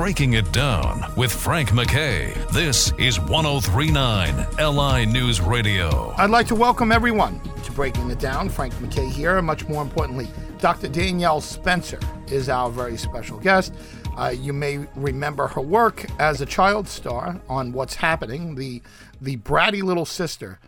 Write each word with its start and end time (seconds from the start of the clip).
Breaking 0.00 0.32
It 0.32 0.50
Down 0.50 1.04
with 1.14 1.30
Frank 1.30 1.72
McKay. 1.72 2.32
This 2.52 2.90
is 2.98 3.20
1039 3.20 4.46
LI 4.58 5.04
News 5.04 5.42
Radio. 5.42 6.14
I'd 6.16 6.30
like 6.30 6.46
to 6.46 6.54
welcome 6.54 6.90
everyone 6.90 7.38
to 7.64 7.72
Breaking 7.72 8.10
It 8.10 8.18
Down. 8.18 8.48
Frank 8.48 8.72
McKay 8.76 9.10
here, 9.10 9.36
and 9.36 9.46
much 9.46 9.68
more 9.68 9.82
importantly, 9.82 10.26
Dr. 10.58 10.88
Danielle 10.88 11.42
Spencer 11.42 12.00
is 12.28 12.48
our 12.48 12.70
very 12.70 12.96
special 12.96 13.38
guest. 13.40 13.74
Uh, 14.16 14.28
you 14.34 14.54
may 14.54 14.78
remember 14.96 15.46
her 15.48 15.60
work 15.60 16.06
as 16.18 16.40
a 16.40 16.46
child 16.46 16.88
star 16.88 17.38
on 17.46 17.72
What's 17.72 17.96
Happening, 17.96 18.54
the 18.54 18.80
the 19.20 19.36
bratty 19.36 19.82
little 19.82 20.06
sister 20.06 20.58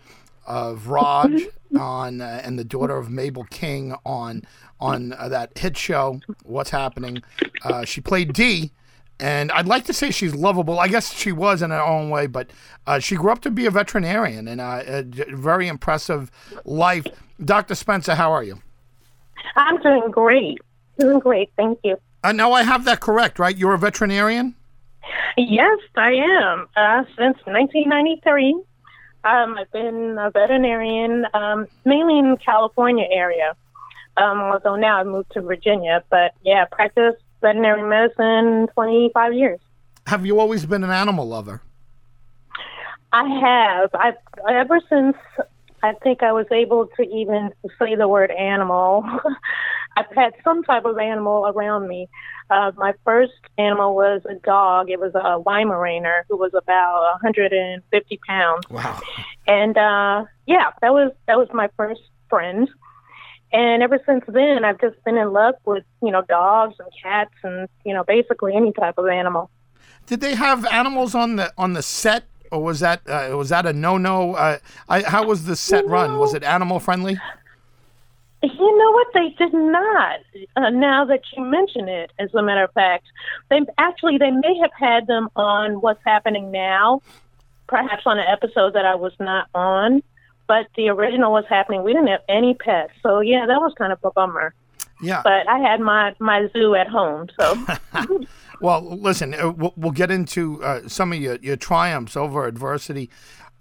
of 0.47 0.89
Raj 0.89 1.41
on 1.81 2.21
uh, 2.21 2.43
and 2.45 2.59
the 2.59 2.65
daughter 2.65 2.99
of 2.99 3.09
Mabel 3.09 3.45
King 3.45 3.95
on 4.05 4.43
on 4.79 5.15
uh, 5.15 5.31
that 5.31 5.57
hit 5.57 5.79
show 5.79 6.21
What's 6.45 6.69
Happening. 6.69 7.23
Uh, 7.65 7.87
she 7.87 8.03
played 8.03 8.35
Dee, 8.35 8.73
and 9.23 9.53
I'd 9.53 9.69
like 9.69 9.85
to 9.85 9.93
say 9.93 10.11
she's 10.11 10.35
lovable. 10.35 10.81
I 10.81 10.89
guess 10.89 11.15
she 11.15 11.31
was 11.31 11.63
in 11.63 11.71
her 11.71 11.81
own 11.81 12.11
way, 12.11 12.27
but 12.27 12.51
uh, 12.89 12.99
she 12.99 13.15
grew 13.15 13.31
up 13.31 13.41
to 13.43 13.53
be 13.53 13.67
a 13.67 13.71
veterinarian 13.71 14.49
and 14.49 14.61
uh, 14.61 14.83
a 14.85 15.05
very 15.05 15.69
impressive 15.69 16.29
life. 16.65 17.07
Dr. 17.43 17.77
Spencer, 17.77 18.17
how 18.17 18.33
are 18.33 18.43
you? 18.43 18.61
I'm 19.55 19.81
doing 19.81 20.11
great. 20.11 20.59
Doing 20.99 21.21
great. 21.21 21.51
Thank 21.57 21.79
you. 21.85 21.99
Uh, 22.25 22.33
now 22.33 22.51
I 22.51 22.65
have 22.65 22.85
that 22.87 22.99
correct, 22.99 23.39
right? 23.39 23.57
You're 23.57 23.75
a 23.75 23.79
veterinarian. 23.79 24.57
Yes, 25.37 25.79
I 25.97 26.15
am. 26.15 26.67
Uh, 26.77 27.05
since 27.17 27.39
1993, 27.47 28.55
um, 29.23 29.57
I've 29.57 29.71
been 29.71 30.17
a 30.19 30.33
veterinarian, 30.33 31.27
um, 31.33 31.69
mainly 31.85 32.19
in 32.19 32.33
the 32.33 32.39
California 32.39 33.07
area. 33.09 33.55
Um, 34.17 34.41
although 34.41 34.75
now 34.75 34.99
I've 34.99 35.07
moved 35.07 35.31
to 35.33 35.43
Virginia, 35.43 36.03
but 36.11 36.35
yeah, 36.43 36.65
practice 36.71 37.15
veterinary 37.43 37.83
medicine 37.83 38.69
25 38.75 39.35
years. 39.35 39.61
Have 40.07 40.25
you 40.25 40.41
always 40.41 40.65
been 40.67 40.83
an 40.85 40.91
animal 40.91 41.29
lover? 41.29 41.63
I 43.13 43.29
have. 43.29 43.91
I've 43.95 44.17
ever 44.49 44.81
since 44.89 45.17
I 45.83 45.93
think 46.03 46.23
I 46.23 46.33
was 46.33 46.47
able 46.51 46.87
to 46.97 47.03
even 47.03 47.51
say 47.79 47.95
the 47.97 48.09
word 48.09 48.31
animal. 48.31 49.05
I've 49.97 50.11
had 50.15 50.33
some 50.43 50.63
type 50.63 50.85
of 50.85 50.97
animal 50.99 51.47
around 51.47 51.89
me. 51.89 52.09
Uh, 52.49 52.71
my 52.77 52.95
first 53.05 53.33
animal 53.59 53.95
was 53.95 54.23
a 54.29 54.35
dog. 54.35 54.91
It 54.91 55.01
was 55.01 55.15
a 55.15 55.43
Weimaraner 55.43 56.23
who 56.29 56.37
was 56.37 56.53
about 56.55 57.03
150 57.23 58.21
pounds. 58.27 58.71
Wow. 58.71 59.01
And 59.47 59.77
uh, 59.77 60.25
yeah, 60.47 60.71
that 60.81 60.93
was 60.93 61.13
that 61.27 61.37
was 61.37 61.49
my 61.53 61.69
first 61.77 62.03
friend. 62.31 62.69
And 63.53 63.83
ever 63.83 63.99
since 64.07 64.25
then, 64.29 64.65
I've 64.65 64.81
just 64.81 65.03
been 65.05 65.17
in 65.17 65.33
love 65.33 65.55
with 65.65 65.85
you 66.03 66.11
know 66.11 66.23
dogs 66.23 66.77
and 66.79 66.89
cats 67.03 67.35
and 67.43 67.69
you 67.85 67.93
know 67.93 68.05
basically 68.05 68.55
any 68.55 68.73
type 68.73 68.99
of 68.99 69.07
animal. 69.09 69.51
Did 70.07 70.21
they 70.21 70.35
have 70.35 70.65
animals 70.67 71.15
on 71.15 71.37
the 71.37 71.53
on 71.59 71.75
the 71.75 71.83
set, 71.83 72.25
or 72.51 72.63
was 72.63 72.81
that 72.81 73.03
uh, 73.07 73.37
was 73.37 73.51
that 73.51 73.67
a 73.67 73.73
no 73.73 73.99
no? 73.99 74.35
Uh, 74.35 74.59
how 74.89 75.27
was 75.27 75.45
the 75.45 75.57
set 75.57 75.87
run? 75.87 76.19
Was 76.19 76.35
it 76.35 76.43
animal 76.43 76.81
friendly? 76.81 77.19
You 78.43 78.79
know 78.79 78.91
what? 78.91 79.07
They 79.15 79.29
did 79.39 79.55
not. 79.55 80.21
Uh, 80.57 80.71
now 80.71 81.05
that 81.05 81.21
you 81.37 81.45
mention 81.45 81.89
it, 81.89 82.11
as 82.19 82.35
a 82.35 82.43
matter 82.43 82.65
of 82.65 82.73
fact, 82.73 83.05
they 83.51 83.61
actually 83.79 84.19
they 84.19 84.33
may 84.33 84.59
have 84.61 84.73
had 84.77 85.07
them 85.07 85.29
on 85.37 85.81
What's 85.81 86.03
Happening 86.05 86.51
Now, 86.51 87.03
perhaps 87.69 88.03
on 88.05 88.19
an 88.19 88.27
episode 88.27 88.75
that 88.75 88.85
I 88.85 88.97
was 88.97 89.13
not 89.21 89.47
on. 89.55 90.03
But 90.53 90.67
the 90.77 90.91
original 90.91 91.33
was 91.33 91.47
Happening, 91.49 91.83
we 91.83 91.95
didn't 91.95 92.09
have 92.09 92.21
any 92.29 92.53
pets, 92.53 92.93
so 93.03 93.21
yeah, 93.21 93.47
that 93.47 93.59
was 93.59 93.73
kind 93.79 93.91
of 93.91 93.99
a 94.05 94.11
bummer. 94.11 94.53
Yeah. 95.01 95.23
But 95.25 95.49
I 95.49 95.59
had 95.59 95.81
my 95.81 96.15
my 96.19 96.47
zoo 96.53 96.75
at 96.75 96.89
home, 96.89 97.31
so. 97.41 97.67
well, 98.61 98.83
listen, 98.99 99.33
uh, 99.33 99.51
we'll, 99.51 99.73
we'll 99.79 99.93
get 99.93 100.11
into 100.11 100.63
uh, 100.63 100.87
some 100.89 101.11
of 101.15 101.19
your, 101.19 101.37
your 101.37 101.57
triumphs 101.57 102.19
over 102.19 102.47
adversity 102.47 103.09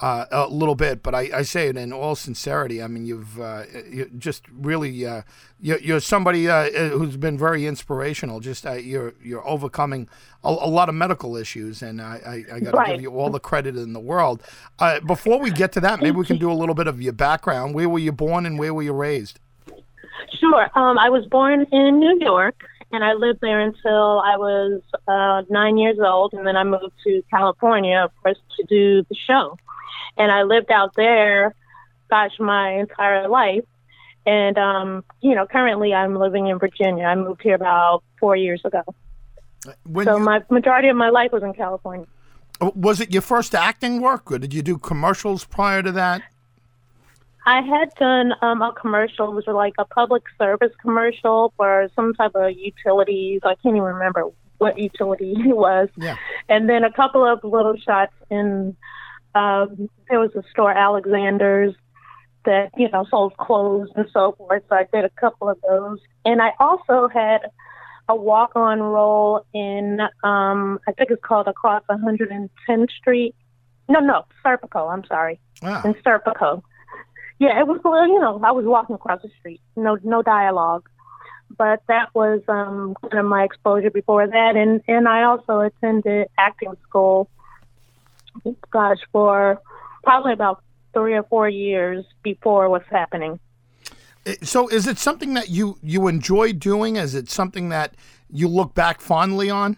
uh, 0.01 0.25
a 0.31 0.47
little 0.47 0.73
bit, 0.73 1.03
but 1.03 1.13
I, 1.13 1.29
I, 1.33 1.41
say 1.43 1.67
it 1.67 1.77
in 1.77 1.93
all 1.93 2.15
sincerity. 2.15 2.81
I 2.81 2.87
mean, 2.87 3.05
you've 3.05 3.39
uh, 3.39 3.65
you 3.87 4.09
just 4.17 4.43
really 4.51 5.05
uh, 5.05 5.21
you're, 5.61 5.77
you're, 5.77 5.99
somebody 5.99 6.49
uh, 6.49 6.71
who's 6.89 7.17
been 7.17 7.37
very 7.37 7.67
inspirational. 7.67 8.39
Just 8.39 8.65
uh, 8.65 8.73
you're 8.73 9.13
you're 9.23 9.47
overcoming 9.47 10.09
a, 10.43 10.49
a, 10.49 10.69
lot 10.69 10.89
of 10.89 10.95
medical 10.95 11.37
issues, 11.37 11.83
and 11.83 12.01
I, 12.01 12.45
I, 12.51 12.55
I 12.55 12.59
got 12.61 12.71
to 12.71 12.77
right. 12.77 12.91
give 12.93 13.01
you 13.01 13.11
all 13.11 13.29
the 13.29 13.39
credit 13.39 13.77
in 13.77 13.93
the 13.93 13.99
world. 13.99 14.41
Uh, 14.79 14.99
before 15.01 15.39
we 15.39 15.51
get 15.51 15.71
to 15.73 15.79
that, 15.81 16.01
maybe 16.01 16.17
we 16.17 16.25
can 16.25 16.39
do 16.39 16.51
a 16.51 16.53
little 16.53 16.75
bit 16.75 16.87
of 16.87 16.99
your 16.99 17.13
background. 17.13 17.75
Where 17.75 17.87
were 17.87 17.99
you 17.99 18.11
born, 18.11 18.47
and 18.47 18.57
where 18.57 18.73
were 18.73 18.83
you 18.83 18.93
raised? 18.93 19.39
Sure. 20.39 20.63
Um, 20.73 20.97
I 20.97 21.09
was 21.09 21.27
born 21.27 21.67
in 21.71 21.99
New 21.99 22.17
York, 22.19 22.55
and 22.91 23.03
I 23.03 23.13
lived 23.13 23.39
there 23.41 23.59
until 23.59 24.19
I 24.21 24.35
was 24.35 24.81
nine 25.47 25.77
years 25.77 25.99
old, 26.03 26.33
and 26.33 26.47
then 26.47 26.57
I 26.57 26.63
moved 26.63 26.93
to 27.03 27.21
California, 27.29 27.99
of 28.03 28.11
course, 28.23 28.39
to 28.57 28.65
do 28.65 29.03
the 29.07 29.15
show 29.27 29.59
and 30.17 30.31
I 30.31 30.43
lived 30.43 30.71
out 30.71 30.93
there, 30.95 31.55
gosh, 32.09 32.39
my 32.39 32.71
entire 32.71 33.27
life. 33.27 33.63
And 34.25 34.57
um, 34.57 35.03
you 35.21 35.35
know, 35.35 35.45
currently 35.47 35.93
I'm 35.93 36.15
living 36.15 36.47
in 36.47 36.59
Virginia. 36.59 37.05
I 37.05 37.15
moved 37.15 37.41
here 37.41 37.55
about 37.55 38.03
four 38.19 38.35
years 38.35 38.61
ago. 38.63 38.83
When 39.83 40.05
so 40.05 40.17
you, 40.17 40.23
my 40.23 40.43
majority 40.49 40.89
of 40.89 40.95
my 40.95 41.09
life 41.09 41.31
was 41.31 41.43
in 41.43 41.53
California. 41.53 42.07
Oh, 42.59 42.71
was 42.75 43.01
it 43.01 43.11
your 43.11 43.21
first 43.23 43.55
acting 43.55 44.01
work, 44.01 44.31
or 44.31 44.37
did 44.37 44.53
you 44.53 44.61
do 44.61 44.77
commercials 44.77 45.43
prior 45.43 45.81
to 45.81 45.91
that? 45.93 46.21
I 47.45 47.61
had 47.61 47.93
done 47.95 48.33
um, 48.41 48.61
a 48.61 48.71
commercial. 48.73 49.31
It 49.31 49.35
was 49.35 49.47
like 49.47 49.73
a 49.79 49.85
public 49.85 50.23
service 50.37 50.71
commercial 50.79 51.53
for 51.57 51.89
some 51.95 52.13
type 52.13 52.35
of 52.35 52.51
utilities. 52.55 53.41
I 53.43 53.55
can't 53.55 53.75
even 53.75 53.81
remember 53.81 54.29
what 54.59 54.77
utility 54.77 55.31
it 55.37 55.57
was. 55.57 55.89
Yeah. 55.97 56.17
And 56.47 56.69
then 56.69 56.83
a 56.83 56.91
couple 56.91 57.25
of 57.25 57.43
little 57.43 57.75
shots 57.77 58.13
in 58.29 58.75
um, 59.35 59.89
there 60.09 60.19
was 60.19 60.31
a 60.35 60.43
store, 60.51 60.71
Alexander's, 60.71 61.73
that 62.45 62.71
you 62.77 62.89
know 62.89 63.05
sold 63.09 63.37
clothes 63.37 63.89
and 63.95 64.07
so 64.11 64.33
forth. 64.37 64.63
So 64.69 64.75
I 64.75 64.87
did 64.91 65.05
a 65.05 65.09
couple 65.09 65.49
of 65.49 65.57
those, 65.67 65.99
and 66.25 66.41
I 66.41 66.51
also 66.59 67.07
had 67.07 67.41
a 68.09 68.15
walk-on 68.15 68.81
role 68.81 69.45
in 69.53 69.99
um, 70.23 70.79
I 70.87 70.91
think 70.93 71.11
it's 71.11 71.23
called 71.23 71.47
Across 71.47 71.83
110th 71.89 72.91
Street. 72.99 73.35
No, 73.87 73.99
no, 73.99 74.25
Serpico. 74.43 74.91
I'm 74.91 75.05
sorry, 75.05 75.39
wow. 75.61 75.81
in 75.83 75.93
Serpico. 75.95 76.63
Yeah, 77.39 77.59
it 77.59 77.67
was 77.67 77.79
well, 77.83 78.07
you 78.07 78.19
know 78.19 78.39
I 78.43 78.51
was 78.51 78.65
walking 78.65 78.95
across 78.95 79.21
the 79.21 79.29
street, 79.39 79.61
no 79.75 79.97
no 80.03 80.21
dialogue, 80.21 80.87
but 81.57 81.81
that 81.87 82.09
was 82.13 82.41
um, 82.47 82.95
kind 83.01 83.19
of 83.19 83.25
my 83.25 83.43
exposure 83.43 83.91
before 83.91 84.27
that, 84.27 84.55
and 84.55 84.81
and 84.87 85.07
I 85.07 85.23
also 85.23 85.59
attended 85.59 86.27
acting 86.37 86.73
school 86.87 87.29
gosh, 88.71 88.99
for 89.11 89.61
probably 90.03 90.33
about 90.33 90.63
three 90.93 91.13
or 91.13 91.23
four 91.23 91.49
years 91.49 92.05
before 92.23 92.69
what's 92.69 92.89
happening. 92.89 93.39
Eh, 94.25 94.35
so, 94.43 94.67
is 94.67 94.87
it 94.87 94.97
something 94.97 95.33
that 95.33 95.49
you 95.49 95.77
you 95.81 96.07
enjoy 96.07 96.53
doing? 96.53 96.95
Is 96.95 97.15
it 97.15 97.29
something 97.29 97.69
that 97.69 97.95
you 98.29 98.47
look 98.47 98.73
back 98.73 99.01
fondly 99.01 99.49
on? 99.49 99.77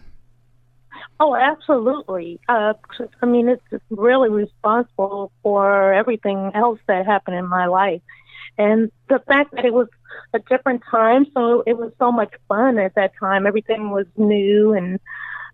Oh, 1.20 1.34
absolutely. 1.36 2.40
Uh, 2.48 2.74
I 3.22 3.26
mean, 3.26 3.48
it's 3.48 3.62
really 3.90 4.30
responsible 4.30 5.30
for 5.42 5.92
everything 5.92 6.50
else 6.54 6.80
that 6.88 7.06
happened 7.06 7.36
in 7.36 7.46
my 7.46 7.66
life. 7.66 8.02
And 8.58 8.90
the 9.08 9.20
fact 9.26 9.54
that 9.54 9.64
it 9.64 9.72
was 9.72 9.88
a 10.32 10.38
different 10.40 10.82
time, 10.90 11.26
so 11.32 11.62
it 11.66 11.76
was 11.76 11.92
so 11.98 12.10
much 12.10 12.32
fun 12.48 12.78
at 12.78 12.94
that 12.96 13.12
time. 13.18 13.46
Everything 13.46 13.90
was 13.90 14.06
new 14.16 14.74
and 14.74 15.00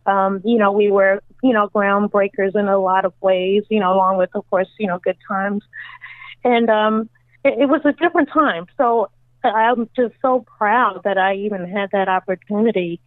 um, 0.07 0.41
you 0.45 0.59
know, 0.59 0.73
we 0.73 0.91
were, 0.91 1.23
you 1.43 1.53
know, 1.53 1.69
groundbreakers 1.69 2.55
in 2.55 2.69
a 2.69 2.79
lot 2.79 3.05
of 3.05 3.13
ways, 3.21 3.65
you 3.69 3.81
know, 3.81 3.93
along 3.93 4.19
with, 4.19 4.31
of 4.35 4.49
course, 4.51 4.69
you 4.79 4.87
know, 4.87 4.99
good 4.99 5.17
times. 5.27 5.63
And 6.45 6.69
um, 6.71 7.11
it, 7.45 7.61
it 7.61 7.67
was 7.67 7.81
a 7.85 7.93
different 7.93 8.29
time. 8.31 8.67
So 8.77 9.11
I'm 9.45 9.89
just 9.97 10.15
so 10.23 10.45
proud 10.59 11.03
that 11.05 11.19
I 11.19 11.35
even 11.37 11.69
had 11.69 11.91
that 11.93 12.09
opportunity 12.09 13.01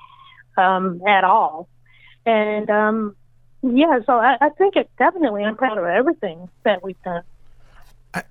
um, 0.58 1.02
at 1.08 1.24
all. 1.24 1.68
And 2.26 2.70
um, 2.70 3.16
yeah, 3.62 4.00
so 4.06 4.14
I, 4.14 4.38
I 4.42 4.50
think 4.50 4.76
it 4.76 4.90
definitely, 4.98 5.44
I'm 5.44 5.56
proud 5.56 5.78
of 5.78 5.86
everything 5.86 6.50
that 6.64 6.84
we've 6.84 7.02
done. 7.04 7.24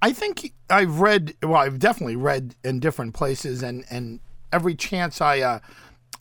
I 0.00 0.12
think 0.12 0.52
I've 0.70 1.00
read, 1.00 1.34
well, 1.42 1.56
I've 1.56 1.80
definitely 1.80 2.14
read 2.14 2.54
in 2.62 2.78
different 2.78 3.14
places, 3.14 3.64
and, 3.64 3.84
and 3.90 4.20
every 4.52 4.76
chance 4.76 5.20
I 5.20 5.40
uh, 5.40 5.58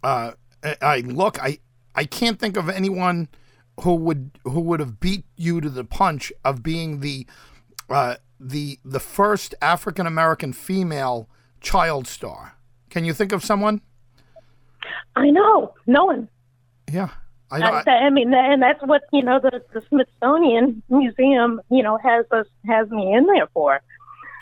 uh, 0.04 0.32
I 0.82 1.02
look, 1.02 1.40
I 1.40 1.60
I 1.94 2.06
can't 2.06 2.40
think 2.40 2.58
of 2.58 2.70
anyone 2.70 3.28
who 3.84 3.96
would 3.96 4.32
who 4.44 4.60
would 4.60 4.80
have 4.80 5.00
beat 5.00 5.26
you 5.36 5.62
to 5.62 5.70
the 5.70 5.84
punch 5.84 6.32
of 6.44 6.64
being 6.64 7.00
the 7.00 7.26
uh, 7.90 8.16
the 8.40 8.80
the 8.86 9.00
first 9.00 9.56
African 9.62 10.06
American 10.06 10.54
female 10.54 11.30
child 11.60 12.08
star. 12.08 12.56
Can 12.90 13.06
you 13.06 13.14
think 13.14 13.32
of 13.32 13.44
someone? 13.44 13.82
I 15.16 15.30
know, 15.30 15.74
no 15.88 16.06
one. 16.06 16.30
Yeah, 16.92 17.10
I 17.50 17.60
know. 17.60 17.82
I, 17.86 17.92
I 17.92 18.10
mean, 18.10 18.34
and 18.34 18.62
that's 18.62 18.82
what 18.82 19.04
you 19.12 19.24
know 19.24 19.40
the, 19.40 19.64
the 19.74 19.82
Smithsonian 19.90 20.84
Museum, 20.90 21.62
you 21.70 21.84
know, 21.84 21.98
has 21.98 22.26
us 22.32 22.48
has 22.66 22.90
me 22.90 23.14
in 23.14 23.26
there 23.28 23.48
for. 23.54 23.82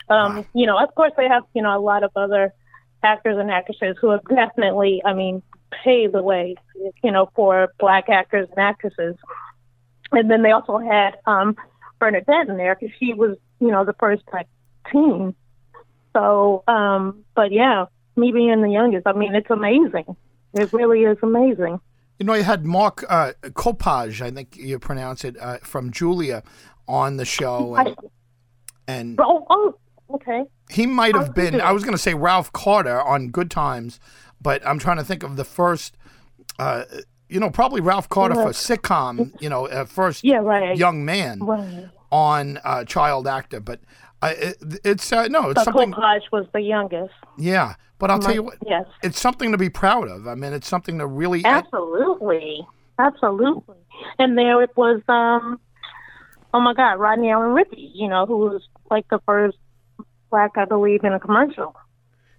Um, 0.08 0.36
wow. 0.36 0.46
You 0.54 0.66
know, 0.66 0.78
of 0.78 0.94
course, 0.94 1.12
they 1.16 1.28
have 1.28 1.44
you 1.54 1.62
know 1.62 1.76
a 1.76 1.80
lot 1.80 2.02
of 2.02 2.10
other 2.16 2.52
actors 3.02 3.38
and 3.38 3.50
actresses 3.50 3.96
who 4.00 4.10
have 4.10 4.22
definitely, 4.28 5.02
I 5.04 5.14
mean, 5.14 5.42
pave 5.84 6.12
the 6.12 6.22
way, 6.22 6.56
you 7.02 7.10
know, 7.10 7.30
for 7.34 7.72
black 7.78 8.08
actors 8.08 8.48
and 8.50 8.58
actresses. 8.58 9.16
And 10.12 10.30
then 10.30 10.42
they 10.42 10.50
also 10.50 10.78
had 10.78 11.18
um, 11.26 11.56
Bernadette 11.98 12.48
in 12.48 12.56
there 12.56 12.74
because 12.74 12.94
she 12.98 13.14
was, 13.14 13.36
you 13.60 13.68
know, 13.70 13.84
the 13.84 13.94
first 13.94 14.24
black 14.30 14.48
teen. 14.90 15.34
So, 16.12 16.64
um, 16.66 17.24
but 17.34 17.52
yeah, 17.52 17.84
me 18.16 18.32
being 18.32 18.62
the 18.62 18.70
youngest, 18.70 19.06
I 19.06 19.12
mean, 19.12 19.34
it's 19.34 19.50
amazing. 19.50 20.16
It 20.54 20.72
really 20.72 21.02
is 21.04 21.18
amazing. 21.22 21.78
You 22.18 22.26
know, 22.26 22.34
you 22.34 22.42
had 22.42 22.66
Mark 22.66 23.04
uh, 23.08 23.32
Copage, 23.44 24.20
I 24.20 24.30
think 24.30 24.56
you 24.56 24.78
pronounce 24.78 25.24
it, 25.24 25.36
uh, 25.40 25.58
from 25.58 25.90
Julia 25.92 26.42
on 26.88 27.16
the 27.16 27.24
show. 27.24 27.76
And, 27.76 27.96
and 28.88 29.18
Oh, 29.22 29.46
oh, 29.48 29.78
okay. 30.14 30.44
he 30.68 30.86
might 30.86 31.14
have 31.14 31.34
been. 31.34 31.60
I 31.60 31.72
was 31.72 31.84
going 31.84 31.94
to 31.94 31.98
say 31.98 32.14
Ralph 32.14 32.52
Carter 32.52 33.00
on 33.00 33.28
Good 33.28 33.50
Times, 33.50 34.00
but 34.40 34.66
I'm 34.66 34.78
trying 34.78 34.96
to 34.98 35.04
think 35.04 35.22
of 35.22 35.36
the 35.36 35.44
first, 35.44 35.96
uh, 36.58 36.84
you 37.28 37.38
know, 37.40 37.50
probably 37.50 37.80
Ralph 37.80 38.08
Carter 38.08 38.34
for 38.34 38.48
sitcom, 38.50 39.32
you 39.40 39.48
know, 39.48 39.66
uh, 39.66 39.84
first 39.84 40.24
Yeah, 40.24 40.38
right. 40.38 40.76
young 40.76 41.04
man 41.04 41.40
Right. 41.40 41.88
on 42.10 42.58
uh, 42.64 42.84
child 42.84 43.26
actor. 43.26 43.60
But 43.60 43.80
I, 44.22 44.30
it, 44.32 44.56
it's, 44.84 45.12
uh, 45.12 45.28
no, 45.28 45.50
it's 45.50 45.60
So 45.60 45.64
something, 45.64 45.92
Copage 45.92 46.22
was 46.32 46.46
the 46.52 46.60
youngest. 46.60 47.14
yeah. 47.38 47.74
But 47.98 48.10
I'll 48.10 48.18
tell 48.18 48.32
you 48.34 48.42
what, 48.42 48.56
Yes. 48.66 48.86
it's 49.02 49.20
something 49.20 49.52
to 49.52 49.58
be 49.58 49.68
proud 49.68 50.08
of. 50.08 50.26
I 50.26 50.34
mean, 50.34 50.54
it's 50.54 50.66
something 50.66 50.96
to 50.98 51.06
really, 51.06 51.44
Absolutely. 51.44 52.66
Absolutely. 52.98 53.76
And 54.18 54.38
there 54.38 54.62
it 54.62 54.70
was, 54.74 55.02
um, 55.08 55.60
oh 56.54 56.60
my 56.60 56.72
God, 56.72 56.94
Rodney 56.94 57.30
Allen 57.30 57.54
Rippy, 57.54 57.90
you 57.94 58.08
know, 58.08 58.24
who 58.24 58.38
was 58.38 58.62
like 58.90 59.06
the 59.10 59.18
first 59.26 59.58
black, 60.30 60.52
I 60.56 60.64
believe, 60.64 61.04
in 61.04 61.12
a 61.12 61.20
commercial, 61.20 61.76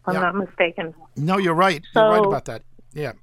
I'm 0.06 0.16
Yeah. 0.16 0.22
not 0.22 0.36
mistaken. 0.36 0.94
no, 1.16 1.38
you're 1.38 1.54
right. 1.54 1.82
you're 1.96 2.10
right 2.10 2.22
So- 2.24 2.30
about 2.30 2.46
that. 2.46 2.64
Yeah. 2.94 3.14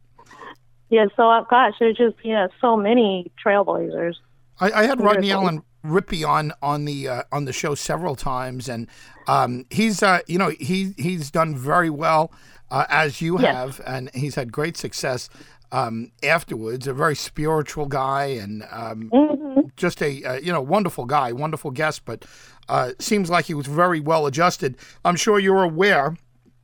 Yeah, 0.90 1.06
so 1.16 1.28
uh, 1.30 1.42
gosh, 1.50 1.74
there's 1.78 1.98
just, 1.98 2.16
yeah, 2.24 2.46
so 2.62 2.74
many 2.76 3.30
trailblazers. 3.44 4.14
I, 4.58 4.70
I 4.72 4.82
had 4.86 5.00
Rodney 5.02 5.30
Allen 5.30 5.62
Rippy 5.84 6.26
on 6.26 6.52
on 6.62 6.86
the 6.86 7.08
uh, 7.08 7.22
on 7.30 7.44
the 7.44 7.52
show 7.52 7.74
several 7.74 8.16
times, 8.16 8.68
and 8.70 8.88
um, 9.28 9.64
he's 9.70 10.02
uh, 10.02 10.20
you 10.26 10.38
know 10.38 10.48
he 10.58 10.94
he's 10.96 11.30
done 11.30 11.54
very 11.56 11.90
well 11.90 12.32
uh, 12.70 12.84
as 12.88 13.20
you 13.20 13.38
Yes. 13.38 13.54
have, 13.54 13.80
and 13.86 14.10
he's 14.14 14.34
had 14.34 14.50
great 14.50 14.76
success 14.78 15.28
um, 15.72 16.10
afterwards. 16.22 16.86
A 16.88 16.94
very 16.94 17.14
spiritual 17.14 17.86
guy, 17.86 18.24
and 18.24 18.64
um, 18.70 19.10
hmm 19.12 19.60
just 19.76 20.02
a 20.02 20.24
uh, 20.24 20.34
you 20.40 20.50
know 20.52 20.62
wonderful 20.62 21.04
guy, 21.04 21.32
wonderful 21.32 21.70
guest, 21.70 22.04
but 22.06 22.24
uh, 22.70 22.92
seems 22.98 23.28
like 23.30 23.44
he 23.44 23.54
was 23.54 23.66
very 23.66 24.00
well 24.00 24.26
adjusted. 24.26 24.76
I'm 25.04 25.16
sure 25.16 25.38
you're 25.38 25.62
aware, 25.62 26.16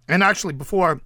and 0.08 0.22
actually 0.22 0.54
before. 0.54 1.00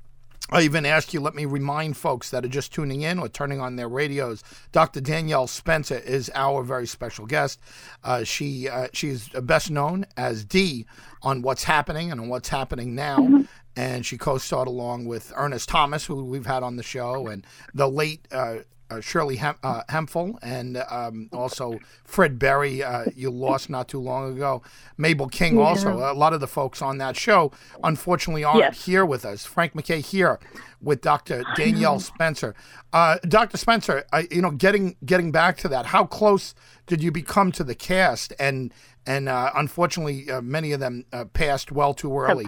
I 0.51 0.63
even 0.63 0.87
ask 0.87 1.13
you, 1.13 1.21
let 1.21 1.35
me 1.35 1.45
remind 1.45 1.99
folks 1.99 2.31
that 2.31 2.43
are 2.43 2.49
just 2.49 2.73
tuning 2.73 3.03
in 3.03 3.19
or 3.19 3.29
turning 3.29 3.61
on 3.61 3.77
their 3.77 3.89
radios. 3.89 4.43
Dr. 4.73 5.03
Danielle 5.03 5.47
Spencer 5.47 5.99
is 5.99 6.31
our 6.35 6.63
very 6.63 6.87
special 6.87 7.27
guest. 7.27 7.61
Uh, 8.03 8.25
she 8.25 8.67
uh, 8.67 8.89
she's 8.95 9.29
best 9.29 9.71
known 9.71 10.07
as 10.17 10.47
Dee 10.47 10.87
on 11.21 11.43
What's 11.43 11.65
Happening 11.65 12.11
and 12.11 12.19
on 12.19 12.29
What's 12.31 12.49
Happening 12.49 12.95
Now. 12.95 13.45
And 13.79 14.05
she 14.05 14.19
co 14.19 14.39
starred 14.39 14.67
along 14.67 15.07
with 15.07 15.33
Ernest 15.37 15.69
Thomas, 15.69 16.05
who 16.07 16.25
we've 16.25 16.47
had 16.47 16.63
on 16.65 16.75
the 16.77 16.83
show, 16.83 17.29
and 17.29 17.47
the 17.73 17.89
late 17.89 18.27
uh, 18.33 18.57
uh, 18.91 19.01
Shirley 19.01 19.37
Hem- 19.37 19.59
uh, 19.63 19.83
Hemphill, 19.89 20.37
and 20.43 20.83
um, 20.91 21.29
also 21.33 21.79
Fred 22.05 22.39
Berry, 22.41 22.83
uh, 22.83 23.05
you 23.15 23.31
lost 23.31 23.71
not 23.71 23.87
too 23.87 24.01
long 24.01 24.33
ago. 24.35 24.63
Mabel 24.97 25.29
King, 25.29 25.59
also. 25.59 25.99
A 25.99 26.15
lot 26.15 26.33
of 26.33 26.41
the 26.41 26.47
folks 26.49 26.83
on 26.83 26.99
that 26.99 27.15
show, 27.17 27.53
unfortunately, 27.85 28.43
aren't 28.45 28.59
Yes. 28.61 28.85
here 28.85 29.05
with 29.07 29.25
us. 29.25 29.45
Frank 29.45 29.75
McKay 29.75 30.01
here 30.05 30.41
with 30.81 31.01
Dr. 31.03 31.45
Danielle 31.55 32.01
Spencer. 32.01 32.55
Uh, 32.93 33.19
Dr. 33.29 33.59
Spencer, 33.59 34.05
you 34.31 34.43
know, 34.43 34.51
getting 34.51 34.97
getting 35.05 35.31
back 35.31 35.57
to 35.59 35.69
that, 35.69 35.87
how 35.87 36.05
close 36.05 36.55
did 36.87 37.01
you 37.03 37.13
become 37.13 37.53
to 37.53 37.63
the 37.63 37.75
cast? 37.77 38.33
And 38.41 38.73
and 39.07 39.29
uh, 39.29 39.53
unfortunately, 39.55 40.31
uh, 40.31 40.41
many 40.41 40.73
of 40.73 40.81
them 40.81 41.05
uh, 41.13 41.27
passed 41.27 41.71
well 41.71 41.95
too 41.95 42.19
early. 42.19 42.47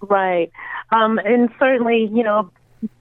Right. 0.00 0.50
Um, 0.90 1.18
and 1.18 1.50
certainly, 1.58 2.08
you 2.12 2.22
know, 2.22 2.50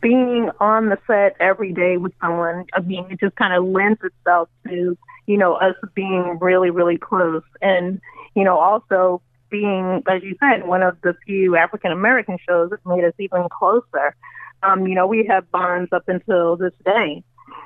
being 0.01 0.49
on 0.59 0.89
the 0.89 0.97
set 1.07 1.35
every 1.39 1.71
day 1.73 1.97
with 1.97 2.13
someone, 2.21 2.65
I 2.73 2.81
mean, 2.81 3.05
it 3.11 3.19
just 3.19 3.35
kind 3.35 3.53
of 3.53 3.65
lends 3.65 3.99
itself 4.03 4.49
to, 4.67 4.97
you 5.27 5.37
know, 5.37 5.53
us 5.53 5.75
being 5.93 6.37
really, 6.41 6.71
really 6.71 6.97
close. 6.97 7.43
And, 7.61 8.01
you 8.35 8.43
know, 8.43 8.57
also 8.57 9.21
being, 9.49 10.03
as 10.09 10.23
you 10.23 10.35
said, 10.39 10.67
one 10.67 10.83
of 10.83 10.97
the 11.01 11.15
few 11.25 11.55
African 11.55 11.91
American 11.91 12.37
shows 12.47 12.71
that 12.71 12.85
made 12.85 13.03
us 13.03 13.13
even 13.19 13.47
closer. 13.49 14.15
Um, 14.63 14.87
you 14.87 14.95
know, 14.95 15.05
we 15.05 15.25
have 15.29 15.49
bonds 15.51 15.93
up 15.93 16.07
until 16.07 16.57
this 16.57 16.73
day. 16.83 17.23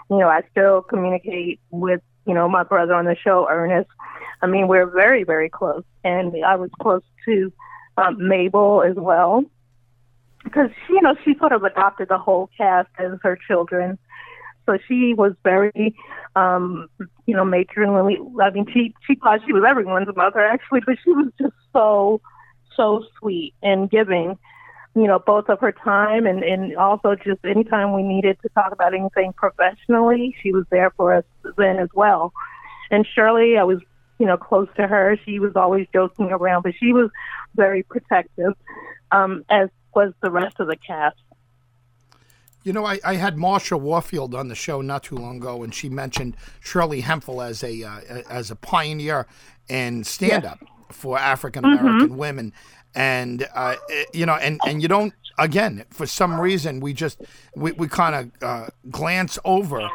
You 0.09 0.17
know, 0.17 0.27
I 0.27 0.41
still 0.51 0.81
communicate 0.81 1.59
with, 1.71 2.01
you 2.27 2.33
know, 2.33 2.49
my 2.49 2.63
brother 2.63 2.93
on 2.93 3.05
the 3.05 3.15
show, 3.15 3.47
Ernest. 3.49 3.89
I 4.41 4.47
mean, 4.47 4.67
we're 4.67 4.87
very, 4.87 5.23
very 5.23 5.49
close. 5.49 5.83
And 6.03 6.33
I 6.45 6.55
was 6.55 6.69
close 6.81 7.03
to 7.25 7.53
um, 7.97 8.27
Mabel 8.27 8.83
as 8.83 8.95
well, 8.95 9.43
because 10.43 10.69
you 10.89 11.01
know 11.01 11.15
she 11.23 11.35
sort 11.37 11.51
of 11.51 11.63
adopted 11.63 12.09
the 12.09 12.17
whole 12.17 12.49
cast 12.57 12.89
as 12.97 13.11
her 13.23 13.37
children. 13.47 13.97
So 14.65 14.77
she 14.87 15.13
was 15.13 15.33
very, 15.43 15.95
um, 16.35 16.87
you 17.25 17.35
know, 17.35 17.43
matronly. 17.43 18.19
Mean, 18.53 18.65
she 18.71 18.93
she 19.05 19.15
thought 19.15 19.41
she 19.45 19.53
was 19.53 19.63
everyone's 19.67 20.07
mother 20.15 20.39
actually, 20.39 20.81
but 20.85 20.95
she 21.03 21.11
was 21.11 21.31
just 21.39 21.55
so 21.73 22.21
so 22.75 23.03
sweet 23.19 23.53
and 23.61 23.89
giving. 23.89 24.37
You 24.93 25.07
know, 25.07 25.19
both 25.19 25.49
of 25.49 25.59
her 25.61 25.71
time 25.71 26.25
and 26.25 26.43
and 26.43 26.75
also 26.75 27.15
just 27.15 27.43
anytime 27.45 27.93
we 27.93 28.03
needed 28.03 28.37
to 28.43 28.49
talk 28.49 28.71
about 28.71 28.93
anything 28.93 29.33
professionally, 29.33 30.35
she 30.41 30.51
was 30.51 30.65
there 30.69 30.91
for 30.91 31.13
us 31.13 31.23
then 31.57 31.79
as 31.79 31.89
well. 31.93 32.33
And 32.91 33.07
Shirley, 33.07 33.57
I 33.57 33.63
was 33.63 33.79
you 34.21 34.27
know, 34.27 34.37
close 34.37 34.67
to 34.75 34.85
her. 34.85 35.17
She 35.25 35.39
was 35.39 35.55
always 35.55 35.87
joking 35.91 36.31
around, 36.31 36.61
but 36.61 36.75
she 36.79 36.93
was 36.93 37.09
very 37.55 37.81
protective, 37.81 38.53
um, 39.11 39.43
as 39.49 39.67
was 39.95 40.13
the 40.21 40.29
rest 40.29 40.59
of 40.59 40.67
the 40.67 40.75
cast. 40.75 41.17
You 42.63 42.71
know, 42.71 42.85
I, 42.85 42.99
I 43.03 43.15
had 43.15 43.35
Marsha 43.35 43.81
Warfield 43.81 44.35
on 44.35 44.47
the 44.47 44.53
show 44.53 44.81
not 44.81 45.01
too 45.01 45.15
long 45.15 45.37
ago, 45.37 45.63
and 45.63 45.73
she 45.73 45.89
mentioned 45.89 46.37
Shirley 46.59 47.01
Hemphill 47.01 47.41
as 47.41 47.63
a 47.63 47.81
uh, 47.81 48.21
as 48.29 48.51
a 48.51 48.55
pioneer 48.55 49.25
in 49.67 50.03
stand 50.03 50.45
up 50.45 50.59
for 50.91 51.17
African 51.17 51.65
American 51.65 52.15
women, 52.15 52.53
and 52.93 53.47
uh, 53.55 53.77
you 54.13 54.27
know, 54.27 54.35
and 54.35 54.59
and 54.67 54.83
you 54.83 54.87
don't 54.87 55.15
again 55.39 55.83
for 55.89 56.05
some 56.05 56.39
reason 56.39 56.79
we 56.79 56.93
just 56.93 57.23
we, 57.55 57.71
we 57.71 57.87
kind 57.87 58.13
of 58.13 58.43
uh, 58.43 58.67
glance 58.91 59.39
over 59.45 59.89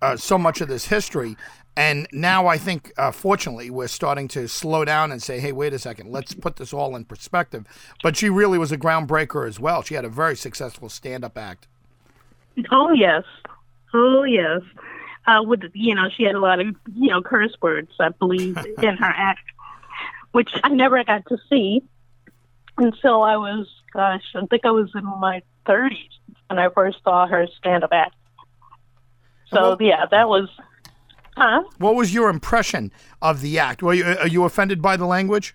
uh, 0.00 0.16
so 0.16 0.38
much 0.38 0.60
of 0.60 0.68
this 0.68 0.86
history. 0.86 1.36
And 1.78 2.08
now 2.10 2.48
I 2.48 2.58
think, 2.58 2.92
uh, 2.98 3.12
fortunately, 3.12 3.70
we're 3.70 3.86
starting 3.86 4.26
to 4.28 4.48
slow 4.48 4.84
down 4.84 5.12
and 5.12 5.22
say, 5.22 5.38
hey, 5.38 5.52
wait 5.52 5.72
a 5.72 5.78
second, 5.78 6.10
let's 6.10 6.34
put 6.34 6.56
this 6.56 6.72
all 6.72 6.96
in 6.96 7.04
perspective. 7.04 7.66
But 8.02 8.16
she 8.16 8.28
really 8.28 8.58
was 8.58 8.72
a 8.72 8.76
groundbreaker 8.76 9.46
as 9.46 9.60
well. 9.60 9.82
She 9.82 9.94
had 9.94 10.04
a 10.04 10.08
very 10.08 10.34
successful 10.34 10.88
stand 10.88 11.24
up 11.24 11.38
act. 11.38 11.68
Oh 12.72 12.90
yes, 12.90 13.22
oh 13.94 14.24
yes. 14.24 14.62
Uh, 15.24 15.44
with 15.44 15.60
you 15.72 15.94
know, 15.94 16.08
she 16.16 16.24
had 16.24 16.34
a 16.34 16.40
lot 16.40 16.58
of 16.58 16.66
you 16.96 17.10
know 17.10 17.22
curse 17.22 17.54
words, 17.62 17.92
I 18.00 18.08
believe, 18.08 18.58
in 18.82 18.96
her 18.96 19.14
act, 19.16 19.44
which 20.32 20.50
I 20.64 20.70
never 20.70 21.04
got 21.04 21.26
to 21.26 21.38
see 21.48 21.84
until 22.76 23.22
I 23.22 23.36
was, 23.36 23.68
gosh, 23.92 24.24
I 24.34 24.44
think 24.46 24.64
I 24.64 24.72
was 24.72 24.90
in 24.96 25.04
my 25.04 25.42
thirties 25.64 26.10
when 26.48 26.58
I 26.58 26.70
first 26.70 26.98
saw 27.04 27.28
her 27.28 27.46
stand-up 27.56 27.92
act. 27.92 28.16
So 29.52 29.60
Well- 29.60 29.76
yeah, 29.80 30.06
that 30.10 30.28
was, 30.28 30.48
huh? 31.38 31.62
What 31.78 31.94
was 31.94 32.12
your 32.12 32.28
impression 32.28 32.92
of 33.22 33.40
the 33.40 33.58
act? 33.58 33.82
Were 33.82 33.94
you, 33.94 34.04
uh, 34.04 34.16
are 34.20 34.28
you 34.28 34.44
offended 34.44 34.82
by 34.82 34.96
the 34.96 35.06
language? 35.06 35.54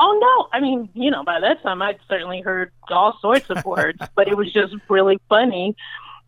Oh 0.00 0.18
no! 0.20 0.48
I 0.56 0.60
mean, 0.60 0.88
you 0.94 1.10
know, 1.10 1.24
by 1.24 1.40
that 1.40 1.62
time 1.62 1.82
I'd 1.82 1.98
certainly 2.08 2.40
heard 2.40 2.70
all 2.88 3.18
sorts 3.20 3.50
of 3.50 3.64
words, 3.64 4.00
but 4.14 4.28
it 4.28 4.36
was 4.36 4.52
just 4.52 4.74
really 4.88 5.18
funny, 5.28 5.76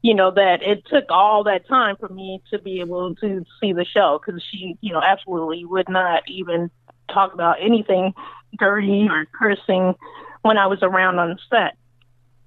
you 0.02 0.14
know, 0.14 0.30
that 0.32 0.62
it 0.62 0.84
took 0.86 1.04
all 1.08 1.44
that 1.44 1.68
time 1.68 1.96
for 1.96 2.08
me 2.08 2.42
to 2.50 2.58
be 2.58 2.80
able 2.80 3.14
to 3.16 3.44
see 3.60 3.72
the 3.72 3.84
show 3.84 4.20
because 4.24 4.42
she, 4.50 4.76
you 4.80 4.92
know, 4.92 5.00
absolutely 5.00 5.64
would 5.64 5.88
not 5.88 6.22
even 6.28 6.70
talk 7.12 7.32
about 7.32 7.56
anything 7.60 8.12
dirty 8.58 9.06
or 9.08 9.26
cursing 9.26 9.94
when 10.42 10.58
I 10.58 10.66
was 10.66 10.80
around 10.82 11.18
on 11.18 11.38
set. 11.48 11.76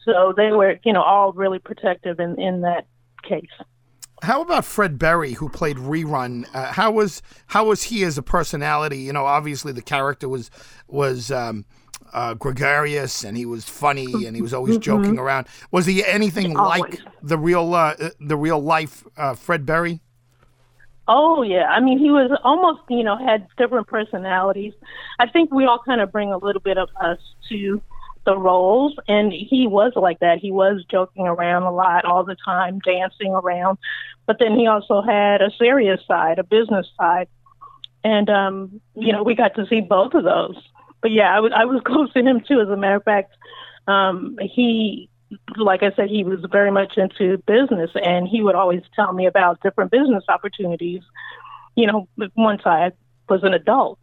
So 0.03 0.33
they 0.35 0.51
were, 0.51 0.77
you 0.83 0.91
know, 0.91 1.01
all 1.01 1.31
really 1.31 1.59
protective 1.59 2.19
in 2.19 2.39
in 2.39 2.61
that 2.61 2.85
case. 3.23 3.45
How 4.23 4.41
about 4.41 4.63
Fred 4.63 4.97
Berry, 4.97 5.33
who 5.33 5.49
played 5.49 5.75
Rerun? 5.75 6.47
Uh, 6.53 6.71
how 6.71 6.91
was 6.91 7.21
how 7.47 7.65
was 7.65 7.83
he 7.83 8.05
as 8.05 8.17
a 8.17 8.23
personality? 8.23 8.99
You 8.99 9.11
know, 9.11 9.25
obviously 9.25 9.73
the 9.73 9.81
character 9.81 10.29
was 10.29 10.49
was 10.87 11.29
um, 11.29 11.65
uh, 12.13 12.33
gregarious 12.35 13.25
and 13.25 13.35
he 13.35 13.45
was 13.45 13.65
funny 13.65 14.25
and 14.25 14.33
he 14.33 14.41
was 14.41 14.53
always 14.53 14.77
joking 14.77 15.19
around. 15.19 15.47
Was 15.71 15.85
he 15.85 16.05
anything 16.05 16.53
like 16.53 17.01
the 17.21 17.37
real 17.37 17.73
uh, 17.75 17.95
uh, 17.99 18.09
the 18.21 18.37
real 18.37 18.61
life 18.61 19.03
uh, 19.17 19.33
Fred 19.33 19.65
Berry? 19.65 19.99
Oh 21.05 21.41
yeah, 21.41 21.65
I 21.65 21.81
mean 21.81 21.99
he 21.99 22.09
was 22.09 22.31
almost 22.45 22.79
you 22.89 23.03
know 23.03 23.17
had 23.17 23.45
different 23.57 23.87
personalities. 23.87 24.71
I 25.19 25.27
think 25.27 25.51
we 25.51 25.65
all 25.65 25.79
kind 25.85 25.99
of 25.99 26.13
bring 26.13 26.31
a 26.31 26.37
little 26.37 26.61
bit 26.61 26.77
of 26.77 26.87
us 27.01 27.19
to 27.49 27.81
the 28.25 28.37
roles, 28.37 28.95
and 29.07 29.31
he 29.33 29.67
was 29.67 29.93
like 29.95 30.19
that. 30.19 30.39
He 30.39 30.51
was 30.51 30.83
joking 30.89 31.27
around 31.27 31.63
a 31.63 31.71
lot 31.71 32.05
all 32.05 32.23
the 32.23 32.37
time, 32.45 32.79
dancing 32.79 33.31
around, 33.31 33.77
but 34.25 34.37
then 34.39 34.57
he 34.57 34.67
also 34.67 35.01
had 35.01 35.41
a 35.41 35.51
serious 35.57 35.99
side, 36.07 36.39
a 36.39 36.43
business 36.43 36.87
side, 36.97 37.27
and 38.03 38.29
um, 38.29 38.81
you 38.95 39.11
know 39.11 39.23
we 39.23 39.35
got 39.35 39.55
to 39.55 39.65
see 39.67 39.81
both 39.81 40.13
of 40.13 40.23
those. 40.23 40.55
But 41.01 41.11
yeah, 41.11 41.35
I 41.35 41.39
was 41.39 41.51
I 41.55 41.65
was 41.65 41.81
close 41.85 42.11
to 42.13 42.21
him 42.21 42.41
too. 42.47 42.61
As 42.61 42.69
a 42.69 42.77
matter 42.77 42.95
of 42.95 43.03
fact, 43.03 43.33
um, 43.87 44.37
he 44.41 45.09
like 45.57 45.83
I 45.83 45.91
said, 45.95 46.09
he 46.09 46.23
was 46.23 46.39
very 46.51 46.71
much 46.71 46.97
into 46.97 47.37
business, 47.45 47.91
and 47.95 48.27
he 48.27 48.41
would 48.41 48.55
always 48.55 48.81
tell 48.95 49.13
me 49.13 49.25
about 49.25 49.61
different 49.61 49.91
business 49.91 50.23
opportunities. 50.29 51.01
You 51.75 51.87
know, 51.87 52.07
once 52.35 52.61
I 52.65 52.91
was 53.29 53.43
an 53.43 53.53
adult. 53.53 53.99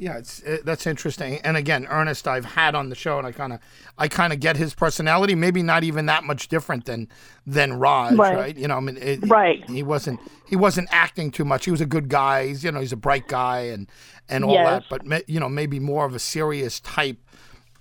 Yeah, 0.00 0.16
it's 0.16 0.40
it, 0.40 0.64
that's 0.64 0.86
interesting. 0.86 1.40
And 1.44 1.58
again, 1.58 1.86
Ernest, 1.90 2.26
I've 2.26 2.46
had 2.46 2.74
on 2.74 2.88
the 2.88 2.94
show, 2.94 3.18
and 3.18 3.26
I 3.26 3.32
kind 3.32 3.52
of, 3.52 3.60
I 3.98 4.08
kind 4.08 4.32
of 4.32 4.40
get 4.40 4.56
his 4.56 4.72
personality. 4.72 5.34
Maybe 5.34 5.62
not 5.62 5.84
even 5.84 6.06
that 6.06 6.24
much 6.24 6.48
different 6.48 6.86
than 6.86 7.06
than 7.46 7.74
Raj, 7.74 8.14
right? 8.14 8.34
right? 8.34 8.56
You 8.56 8.66
know, 8.66 8.78
I 8.78 8.80
mean, 8.80 8.96
it, 8.96 9.28
right? 9.28 9.62
He 9.68 9.82
wasn't 9.82 10.18
he 10.48 10.56
wasn't 10.56 10.88
acting 10.90 11.30
too 11.30 11.44
much. 11.44 11.66
He 11.66 11.70
was 11.70 11.82
a 11.82 11.86
good 11.86 12.08
guy. 12.08 12.46
He's 12.46 12.64
you 12.64 12.72
know 12.72 12.80
he's 12.80 12.94
a 12.94 12.96
bright 12.96 13.28
guy 13.28 13.60
and 13.64 13.90
and 14.30 14.42
all 14.42 14.54
yes. 14.54 14.84
that. 14.88 15.06
But 15.06 15.28
you 15.28 15.38
know, 15.38 15.50
maybe 15.50 15.78
more 15.78 16.06
of 16.06 16.14
a 16.14 16.18
serious 16.18 16.80
type 16.80 17.18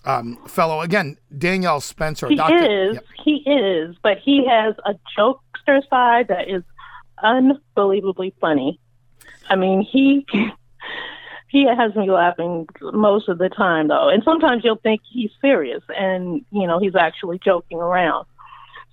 um, 0.03 0.45
fellow. 0.45 0.81
Again, 0.81 1.15
Danielle 1.37 1.79
Spencer. 1.79 2.27
He 2.27 2.35
Dr. 2.35 2.89
is. 2.89 2.95
Yep. 2.95 3.05
He 3.23 3.49
is. 3.49 3.95
But 4.03 4.17
he 4.17 4.45
has 4.45 4.75
a 4.83 4.93
jokester 5.17 5.87
side 5.89 6.27
that 6.27 6.49
is 6.49 6.63
unbelievably 7.23 8.35
funny. 8.41 8.77
I 9.49 9.55
mean, 9.55 9.83
he 9.83 10.25
he 11.49 11.65
has 11.67 11.95
me 11.95 12.09
laughing 12.09 12.67
most 12.81 13.27
of 13.27 13.37
the 13.37 13.49
time 13.49 13.87
though. 13.87 14.09
And 14.09 14.23
sometimes 14.23 14.63
you'll 14.63 14.77
think 14.77 15.01
he's 15.09 15.31
serious 15.41 15.83
and 15.89 16.45
you 16.51 16.67
know 16.67 16.79
he's 16.79 16.95
actually 16.95 17.39
joking 17.43 17.79
around. 17.79 18.25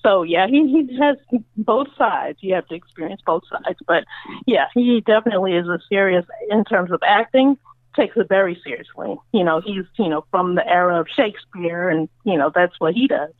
So 0.02 0.22
yeah 0.22 0.46
he, 0.46 0.66
he 0.68 0.98
has 0.98 1.16
both 1.56 1.88
sides. 1.96 2.38
You 2.40 2.54
have 2.54 2.66
to 2.68 2.74
experience 2.74 3.20
both 3.24 3.42
sides. 3.50 3.78
But 3.86 4.04
yeah 4.46 4.66
he 4.74 5.00
definitely 5.00 5.54
is 5.54 5.66
a 5.66 5.78
serious 5.88 6.24
in 6.50 6.64
terms 6.64 6.90
of 6.90 7.00
acting 7.06 7.56
takes 7.94 8.16
it 8.16 8.28
very 8.28 8.60
seriously. 8.62 9.16
You 9.32 9.44
know 9.44 9.60
he's 9.64 9.84
you 9.98 10.08
know 10.08 10.24
from 10.30 10.54
the 10.54 10.66
era 10.66 11.00
of 11.00 11.06
shakespeare 11.14 11.88
and 11.88 12.08
you 12.24 12.36
know 12.36 12.50
that's 12.54 12.78
what 12.78 12.94
he 12.94 13.06
does 13.06 13.32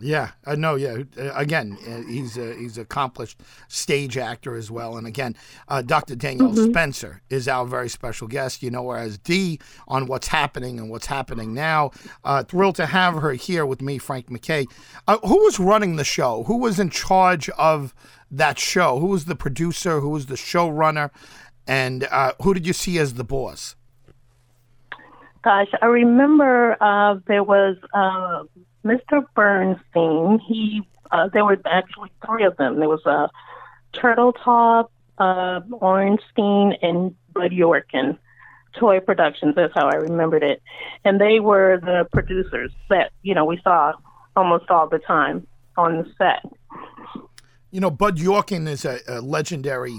yeah, 0.00 0.32
I 0.44 0.56
know. 0.56 0.74
Yeah, 0.74 1.04
uh, 1.16 1.32
again, 1.34 1.78
uh, 1.86 2.02
he's 2.10 2.36
a, 2.36 2.54
he's 2.54 2.76
an 2.76 2.82
accomplished 2.82 3.40
stage 3.68 4.16
actor 4.16 4.56
as 4.56 4.68
well. 4.68 4.96
And 4.96 5.06
again, 5.06 5.36
uh, 5.68 5.82
Dr. 5.82 6.16
Danielle 6.16 6.50
mm-hmm. 6.50 6.70
Spencer 6.70 7.22
is 7.30 7.46
our 7.46 7.64
very 7.64 7.88
special 7.88 8.26
guest. 8.26 8.60
You 8.60 8.72
know 8.72 8.90
her 8.90 8.98
as 8.98 9.18
Dee 9.18 9.60
on 9.86 10.06
what's 10.06 10.26
happening 10.26 10.80
and 10.80 10.90
what's 10.90 11.06
happening 11.06 11.54
now. 11.54 11.92
Uh, 12.24 12.42
thrilled 12.42 12.74
to 12.76 12.86
have 12.86 13.14
her 13.14 13.32
here 13.32 13.64
with 13.64 13.80
me, 13.80 13.98
Frank 13.98 14.30
McKay. 14.30 14.66
Uh, 15.06 15.18
who 15.18 15.44
was 15.44 15.60
running 15.60 15.94
the 15.94 16.04
show? 16.04 16.42
Who 16.44 16.58
was 16.58 16.80
in 16.80 16.90
charge 16.90 17.48
of 17.50 17.94
that 18.32 18.58
show? 18.58 18.98
Who 18.98 19.06
was 19.06 19.26
the 19.26 19.36
producer? 19.36 20.00
Who 20.00 20.10
was 20.10 20.26
the 20.26 20.34
showrunner? 20.34 21.10
And 21.68 22.08
uh, 22.10 22.32
who 22.42 22.52
did 22.52 22.66
you 22.66 22.72
see 22.72 22.98
as 22.98 23.14
the 23.14 23.24
boss? 23.24 23.76
Gosh, 25.44 25.68
I 25.80 25.86
remember 25.86 26.76
there 27.28 27.44
was 27.44 27.76
Mr. 28.84 29.24
Orenstein, 29.36 30.40
he 30.40 30.82
uh, 31.10 31.28
there 31.32 31.44
were 31.44 31.58
actually 31.64 32.10
three 32.26 32.44
of 32.44 32.56
them. 32.56 32.78
There 32.78 32.88
was 32.88 33.02
a 33.06 33.10
uh, 33.10 33.28
Turteltaub, 33.92 34.88
uh, 35.18 35.60
and 36.82 37.14
Bud 37.32 37.52
Yorkin. 37.52 38.18
Toy 38.78 38.98
Productions. 39.00 39.54
That's 39.54 39.72
how 39.74 39.88
I 39.88 39.94
remembered 39.94 40.42
it, 40.42 40.60
and 41.04 41.20
they 41.20 41.40
were 41.40 41.78
the 41.80 42.08
producers 42.12 42.72
that 42.90 43.12
you 43.22 43.34
know 43.34 43.44
we 43.44 43.60
saw 43.62 43.92
almost 44.36 44.68
all 44.70 44.88
the 44.88 44.98
time 44.98 45.46
on 45.76 45.98
the 45.98 46.06
set. 46.18 46.44
You 47.70 47.80
know, 47.80 47.90
Bud 47.90 48.18
Yorkin 48.18 48.68
is 48.68 48.84
a, 48.84 48.98
a 49.08 49.20
legendary 49.20 49.98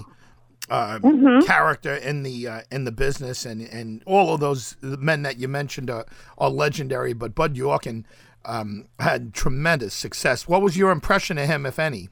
uh, 0.69 0.99
mm-hmm. 0.99 1.45
character 1.45 1.95
in 1.95 2.23
the 2.23 2.47
uh, 2.47 2.61
in 2.71 2.85
the 2.85 2.91
business, 2.91 3.45
and, 3.45 3.61
and 3.61 4.03
all 4.05 4.33
of 4.33 4.39
those 4.39 4.75
men 4.81 5.21
that 5.23 5.37
you 5.37 5.47
mentioned 5.47 5.89
are, 5.89 6.05
are 6.37 6.49
legendary. 6.49 7.13
But 7.13 7.35
Bud 7.35 7.55
Yorkin 7.55 8.03
um, 8.45 8.87
had 8.99 9.33
tremendous 9.33 9.93
success. 9.93 10.47
What 10.47 10.61
was 10.61 10.77
your 10.77 10.91
impression 10.91 11.37
of 11.37 11.47
him, 11.47 11.65
if 11.65 11.79
any? 11.79 12.09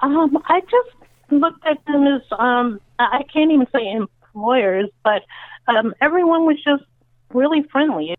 Um, 0.00 0.36
I 0.46 0.60
just 0.60 0.96
looked 1.30 1.64
at 1.66 1.84
them 1.86 2.06
as 2.06 2.22
um, 2.38 2.80
I 2.98 3.22
can't 3.32 3.50
even 3.50 3.66
say 3.74 3.90
employers, 3.92 4.90
but 5.04 5.22
um, 5.68 5.94
everyone 6.00 6.46
was 6.46 6.56
just 6.62 6.84
really 7.32 7.62
friendly. 7.70 8.14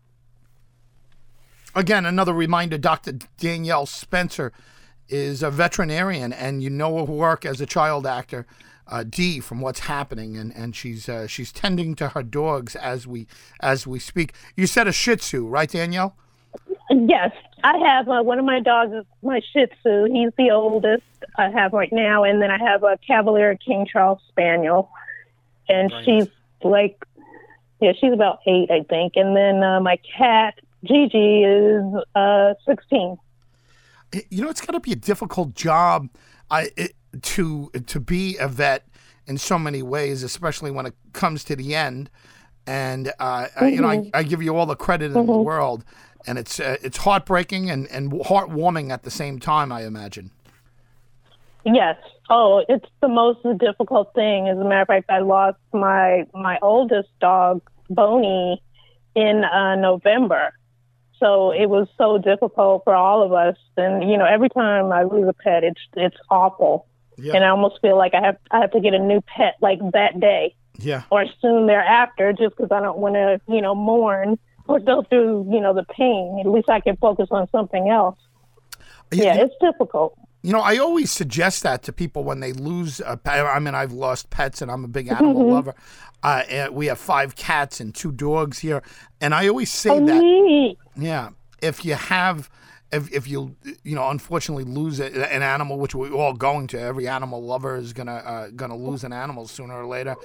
Again, 1.74 2.06
another 2.06 2.32
reminder: 2.32 2.78
Dr. 2.78 3.18
Danielle 3.38 3.86
Spencer 3.86 4.52
is 5.08 5.42
a 5.42 5.50
veterinarian, 5.50 6.32
and 6.32 6.62
you 6.62 6.70
know 6.70 7.06
her 7.06 7.12
work 7.12 7.44
as 7.44 7.60
a 7.60 7.66
child 7.66 8.06
actor. 8.06 8.46
Uh, 8.90 9.04
Dee 9.04 9.38
from 9.38 9.60
what's 9.60 9.80
happening, 9.80 10.36
and 10.36 10.54
and 10.56 10.74
she's 10.74 11.08
uh, 11.08 11.26
she's 11.26 11.52
tending 11.52 11.94
to 11.96 12.08
her 12.08 12.22
dogs 12.22 12.74
as 12.74 13.06
we 13.06 13.26
as 13.60 13.86
we 13.86 13.98
speak. 13.98 14.32
You 14.56 14.66
said 14.66 14.88
a 14.88 14.92
Shih 14.92 15.16
Tzu, 15.16 15.46
right, 15.46 15.70
Danielle? 15.70 16.16
Yes, 16.90 17.32
I 17.62 17.76
have 17.78 18.08
uh, 18.08 18.22
one 18.22 18.38
of 18.38 18.44
my 18.44 18.60
dogs 18.60 18.92
is 18.92 19.04
my 19.22 19.40
Shih 19.52 19.66
Tzu. 19.66 20.04
He's 20.04 20.30
the 20.38 20.50
oldest 20.50 21.02
I 21.36 21.50
have 21.50 21.72
right 21.72 21.92
now, 21.92 22.24
and 22.24 22.40
then 22.40 22.50
I 22.50 22.58
have 22.58 22.82
a 22.82 22.98
Cavalier 23.06 23.56
King 23.56 23.86
Charles 23.90 24.20
Spaniel, 24.28 24.90
and 25.68 25.90
nice. 25.90 26.04
she's 26.04 26.28
like, 26.62 27.04
yeah, 27.80 27.92
she's 28.00 28.12
about 28.12 28.40
eight, 28.46 28.70
I 28.70 28.84
think. 28.88 29.14
And 29.16 29.36
then 29.36 29.62
uh, 29.62 29.80
my 29.80 29.98
cat 30.16 30.54
Gigi 30.84 31.42
is 31.42 31.84
uh, 32.14 32.54
sixteen. 32.66 33.18
You 34.30 34.42
know, 34.42 34.48
it's 34.48 34.62
got 34.62 34.72
to 34.72 34.80
be 34.80 34.92
a 34.92 34.96
difficult 34.96 35.54
job, 35.54 36.08
I 36.50 36.70
it, 36.76 36.94
to 37.22 37.70
to 37.86 38.00
be 38.00 38.36
a 38.38 38.48
vet 38.48 38.86
in 39.26 39.36
so 39.36 39.58
many 39.58 39.82
ways, 39.82 40.22
especially 40.22 40.70
when 40.70 40.86
it 40.86 40.94
comes 41.12 41.44
to 41.44 41.56
the 41.56 41.74
end. 41.74 42.08
And 42.66 43.12
uh, 43.18 43.44
mm-hmm. 43.44 43.64
I, 43.64 43.68
you 43.68 43.80
know, 43.80 43.88
I, 43.88 43.96
mm-hmm. 43.96 44.10
I, 44.12 44.22
give 44.22 44.42
you 44.42 44.54
all 44.56 44.66
the 44.66 44.76
credit 44.76 45.10
mm-hmm. 45.10 45.20
in 45.20 45.26
the 45.26 45.32
mm-hmm. 45.32 45.44
world 45.44 45.84
and 46.26 46.38
it's 46.38 46.60
uh, 46.60 46.76
it's 46.82 46.98
heartbreaking 46.98 47.70
and 47.70 47.86
and 47.88 48.12
heartwarming 48.12 48.90
at 48.90 49.02
the 49.02 49.10
same 49.10 49.38
time. 49.38 49.72
I 49.72 49.84
imagine. 49.84 50.30
Yes. 51.64 51.96
Oh, 52.30 52.64
it's 52.68 52.88
the 53.00 53.08
most 53.08 53.40
difficult 53.58 54.12
thing. 54.14 54.48
As 54.48 54.58
a 54.58 54.64
matter 54.64 54.82
of 54.82 54.88
fact, 54.88 55.10
I 55.10 55.20
lost 55.20 55.58
my 55.72 56.26
my 56.34 56.58
oldest 56.62 57.08
dog, 57.20 57.62
Boney, 57.90 58.62
in 59.14 59.44
uh, 59.44 59.76
November. 59.76 60.52
So 61.18 61.50
it 61.50 61.68
was 61.68 61.88
so 61.96 62.18
difficult 62.18 62.84
for 62.84 62.94
all 62.94 63.22
of 63.22 63.32
us. 63.32 63.56
And 63.76 64.08
you 64.08 64.16
know, 64.16 64.24
every 64.24 64.48
time 64.48 64.92
I 64.92 65.02
lose 65.02 65.28
a 65.28 65.32
pet, 65.32 65.64
it's 65.64 65.80
it's 65.94 66.16
awful. 66.30 66.86
Yeah. 67.16 67.34
And 67.34 67.44
I 67.44 67.48
almost 67.48 67.80
feel 67.80 67.96
like 67.96 68.14
I 68.14 68.24
have 68.24 68.36
I 68.50 68.60
have 68.60 68.70
to 68.72 68.80
get 68.80 68.94
a 68.94 68.98
new 68.98 69.20
pet 69.22 69.54
like 69.60 69.80
that 69.92 70.20
day. 70.20 70.54
Yeah. 70.78 71.02
Or 71.10 71.24
soon 71.42 71.66
thereafter, 71.66 72.32
just 72.32 72.56
because 72.56 72.70
I 72.70 72.80
don't 72.80 72.98
want 72.98 73.14
to, 73.14 73.40
you 73.52 73.60
know, 73.60 73.74
mourn 73.74 74.38
or 74.68 74.78
go 74.78 75.02
through, 75.02 75.48
you 75.50 75.60
know, 75.60 75.74
the 75.74 75.84
pain. 75.84 76.38
At 76.40 76.50
least 76.50 76.68
I 76.68 76.80
can 76.80 76.96
focus 76.96 77.28
on 77.30 77.48
something 77.50 77.88
else. 77.88 78.18
Yeah, 79.10 79.24
yeah 79.24 79.44
it's 79.44 79.54
difficult. 79.60 80.16
You 80.42 80.52
know, 80.52 80.60
I 80.60 80.76
always 80.76 81.10
suggest 81.10 81.64
that 81.64 81.82
to 81.84 81.92
people 81.92 82.22
when 82.22 82.40
they 82.40 82.52
lose. 82.52 83.00
A 83.04 83.16
pet. 83.16 83.44
I 83.44 83.58
mean, 83.58 83.74
I've 83.74 83.92
lost 83.92 84.30
pets, 84.30 84.62
and 84.62 84.70
I'm 84.70 84.84
a 84.84 84.88
big 84.88 85.08
animal 85.12 85.34
mm-hmm. 85.34 85.52
lover. 85.52 85.74
Uh, 86.22 86.68
we 86.70 86.86
have 86.86 86.98
five 86.98 87.34
cats 87.34 87.80
and 87.80 87.94
two 87.94 88.12
dogs 88.12 88.58
here, 88.60 88.82
and 89.20 89.34
I 89.34 89.48
always 89.48 89.72
say 89.72 89.90
oh, 89.90 90.06
that. 90.06 90.20
Neat. 90.20 90.78
Yeah, 90.96 91.30
if 91.60 91.84
you 91.84 91.94
have 91.94 92.50
if, 92.90 93.12
if 93.12 93.28
you 93.28 93.54
you 93.84 93.94
know 93.94 94.08
unfortunately 94.08 94.64
lose 94.64 95.00
an 95.00 95.42
animal, 95.42 95.78
which 95.78 95.94
we're 95.94 96.12
all 96.12 96.32
going 96.32 96.66
to, 96.68 96.80
every 96.80 97.06
animal 97.06 97.42
lover 97.42 97.76
is 97.76 97.92
gonna 97.92 98.14
uh, 98.14 98.48
gonna 98.56 98.76
lose 98.76 99.04
an 99.04 99.12
animal 99.12 99.46
sooner 99.46 99.74
or 99.74 99.86
later, 99.86 100.16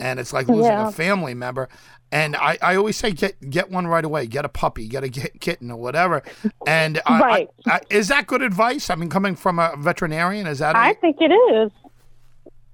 and 0.00 0.20
it's 0.20 0.32
like 0.32 0.48
losing 0.48 0.72
yeah. 0.72 0.88
a 0.88 0.92
family 0.92 1.34
member. 1.34 1.68
And 2.12 2.34
I, 2.34 2.58
I 2.60 2.76
always 2.76 2.96
say 2.96 3.12
get 3.12 3.50
get 3.50 3.70
one 3.70 3.86
right 3.86 4.04
away, 4.04 4.26
get 4.26 4.44
a 4.44 4.48
puppy, 4.48 4.86
get 4.86 5.04
a 5.04 5.08
kitten 5.08 5.70
or 5.70 5.76
whatever. 5.76 6.22
And 6.66 7.00
right. 7.08 7.48
I, 7.66 7.70
I, 7.70 7.80
is 7.88 8.08
that 8.08 8.26
good 8.26 8.42
advice? 8.42 8.90
I 8.90 8.96
mean, 8.96 9.08
coming 9.08 9.36
from 9.36 9.58
a 9.58 9.74
veterinarian, 9.78 10.46
is 10.46 10.58
that? 10.58 10.76
I 10.76 10.94
think 10.94 11.18
it 11.20 11.32
is. 11.32 11.70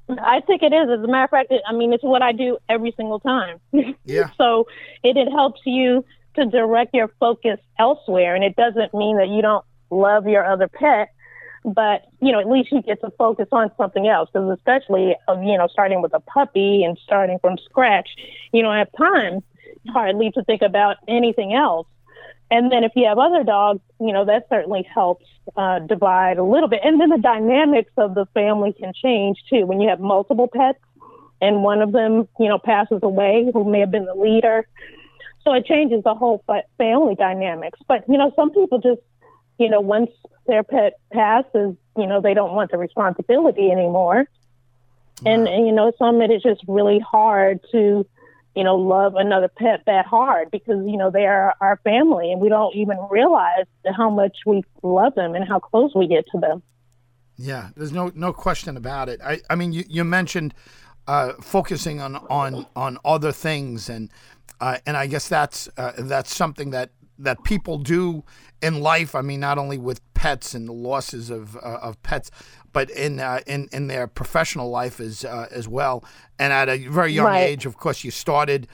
I 0.08 0.40
think 0.40 0.62
it 0.62 0.72
is. 0.72 0.88
As 0.88 1.02
a 1.02 1.08
matter 1.08 1.24
of 1.24 1.30
fact, 1.30 1.52
I 1.66 1.72
mean, 1.72 1.92
it's 1.92 2.04
what 2.04 2.22
I 2.22 2.32
do 2.32 2.58
every 2.68 2.92
single 2.96 3.20
time. 3.20 3.60
Yeah. 4.04 4.30
so 4.38 4.68
it, 5.02 5.16
it 5.16 5.28
helps 5.30 5.60
you 5.64 6.04
to 6.36 6.46
direct 6.46 6.94
your 6.94 7.08
focus 7.20 7.58
elsewhere. 7.78 8.34
And 8.34 8.44
it 8.44 8.56
doesn't 8.56 8.94
mean 8.94 9.16
that 9.18 9.28
you 9.28 9.42
don't 9.42 9.64
love 9.90 10.26
your 10.26 10.44
other 10.44 10.68
pet, 10.68 11.08
but 11.64 12.02
you 12.20 12.32
know, 12.32 12.40
at 12.40 12.48
least 12.48 12.70
you 12.72 12.82
get 12.82 13.00
to 13.00 13.10
focus 13.18 13.48
on 13.52 13.70
something 13.76 14.06
else. 14.06 14.30
Because 14.32 14.50
especially, 14.56 15.16
uh, 15.28 15.40
you 15.40 15.58
know, 15.58 15.66
starting 15.70 16.02
with 16.02 16.14
a 16.14 16.20
puppy 16.20 16.84
and 16.84 16.96
starting 17.04 17.38
from 17.40 17.58
scratch, 17.58 18.08
you 18.52 18.62
don't 18.62 18.76
have 18.76 18.88
time 18.96 19.42
hardly 19.88 20.30
to 20.32 20.42
think 20.44 20.62
about 20.62 20.96
anything 21.08 21.54
else. 21.54 21.86
And 22.50 22.70
then 22.70 22.84
if 22.84 22.92
you 22.94 23.06
have 23.06 23.18
other 23.18 23.42
dogs, 23.42 23.80
you 24.00 24.12
know, 24.12 24.24
that 24.24 24.46
certainly 24.48 24.86
helps 24.94 25.26
uh, 25.56 25.80
divide 25.80 26.38
a 26.38 26.44
little 26.44 26.68
bit. 26.68 26.80
And 26.84 27.00
then 27.00 27.08
the 27.08 27.18
dynamics 27.18 27.90
of 27.96 28.14
the 28.14 28.26
family 28.34 28.72
can 28.72 28.92
change 28.94 29.38
too. 29.50 29.66
When 29.66 29.80
you 29.80 29.88
have 29.88 29.98
multiple 29.98 30.48
pets 30.52 30.78
and 31.40 31.62
one 31.62 31.82
of 31.82 31.92
them, 31.92 32.28
you 32.38 32.48
know, 32.48 32.58
passes 32.58 33.00
away, 33.02 33.50
who 33.52 33.64
may 33.64 33.80
have 33.80 33.90
been 33.90 34.04
the 34.04 34.14
leader, 34.14 34.66
So 35.46 35.54
it 35.54 35.64
changes 35.64 36.02
the 36.02 36.14
whole 36.14 36.44
family 36.76 37.14
dynamics. 37.14 37.78
But, 37.86 38.02
you 38.08 38.18
know, 38.18 38.32
some 38.34 38.50
people 38.50 38.80
just, 38.80 39.00
you 39.58 39.70
know, 39.70 39.80
once 39.80 40.10
their 40.48 40.64
pet 40.64 40.94
passes, 41.12 41.76
you 41.96 42.06
know, 42.06 42.20
they 42.20 42.34
don't 42.34 42.52
want 42.52 42.72
the 42.72 42.78
responsibility 42.78 43.70
anymore. 43.70 44.28
Wow. 45.22 45.32
And, 45.32 45.46
and, 45.46 45.66
you 45.66 45.72
know, 45.72 45.92
some 46.00 46.20
it 46.20 46.32
is 46.32 46.42
just 46.42 46.62
really 46.66 46.98
hard 46.98 47.60
to, 47.70 48.04
you 48.56 48.64
know, 48.64 48.74
love 48.74 49.14
another 49.14 49.46
pet 49.46 49.84
that 49.86 50.04
hard 50.06 50.50
because, 50.50 50.84
you 50.84 50.96
know, 50.96 51.12
they 51.12 51.26
are 51.26 51.54
our 51.60 51.78
family 51.84 52.32
and 52.32 52.40
we 52.40 52.48
don't 52.48 52.74
even 52.74 52.98
realize 53.08 53.66
how 53.96 54.10
much 54.10 54.38
we 54.46 54.64
love 54.82 55.14
them 55.14 55.36
and 55.36 55.46
how 55.46 55.60
close 55.60 55.94
we 55.94 56.08
get 56.08 56.24
to 56.32 56.40
them. 56.40 56.60
Yeah, 57.36 57.68
there's 57.76 57.92
no 57.92 58.10
no 58.14 58.32
question 58.32 58.76
about 58.76 59.08
it. 59.10 59.20
I, 59.22 59.42
I 59.48 59.54
mean, 59.54 59.72
you, 59.72 59.84
you 59.88 60.04
mentioned 60.04 60.54
uh, 61.06 61.34
focusing 61.40 62.00
on, 62.00 62.16
on 62.16 62.66
on 62.74 62.98
other 63.04 63.30
things 63.30 63.88
and 63.90 64.10
uh, 64.60 64.78
and 64.86 64.96
I 64.96 65.06
guess 65.06 65.28
that's 65.28 65.68
uh, 65.76 65.92
that's 65.98 66.34
something 66.34 66.70
that 66.70 66.90
that 67.18 67.42
people 67.44 67.78
do 67.78 68.24
in 68.62 68.80
life. 68.80 69.14
I 69.14 69.22
mean, 69.22 69.40
not 69.40 69.58
only 69.58 69.78
with 69.78 70.00
pets 70.14 70.54
and 70.54 70.68
the 70.68 70.72
losses 70.72 71.30
of 71.30 71.56
uh, 71.56 71.78
of 71.82 72.02
pets, 72.02 72.30
but 72.72 72.90
in 72.90 73.20
uh, 73.20 73.40
in 73.46 73.68
in 73.72 73.86
their 73.86 74.06
professional 74.06 74.70
life 74.70 75.00
as 75.00 75.24
uh, 75.24 75.46
as 75.50 75.68
well. 75.68 76.04
And 76.38 76.52
at 76.52 76.68
a 76.68 76.88
very 76.88 77.12
young 77.12 77.26
right. 77.26 77.40
age, 77.42 77.66
of 77.66 77.76
course, 77.76 78.04
you 78.04 78.10
started. 78.10 78.68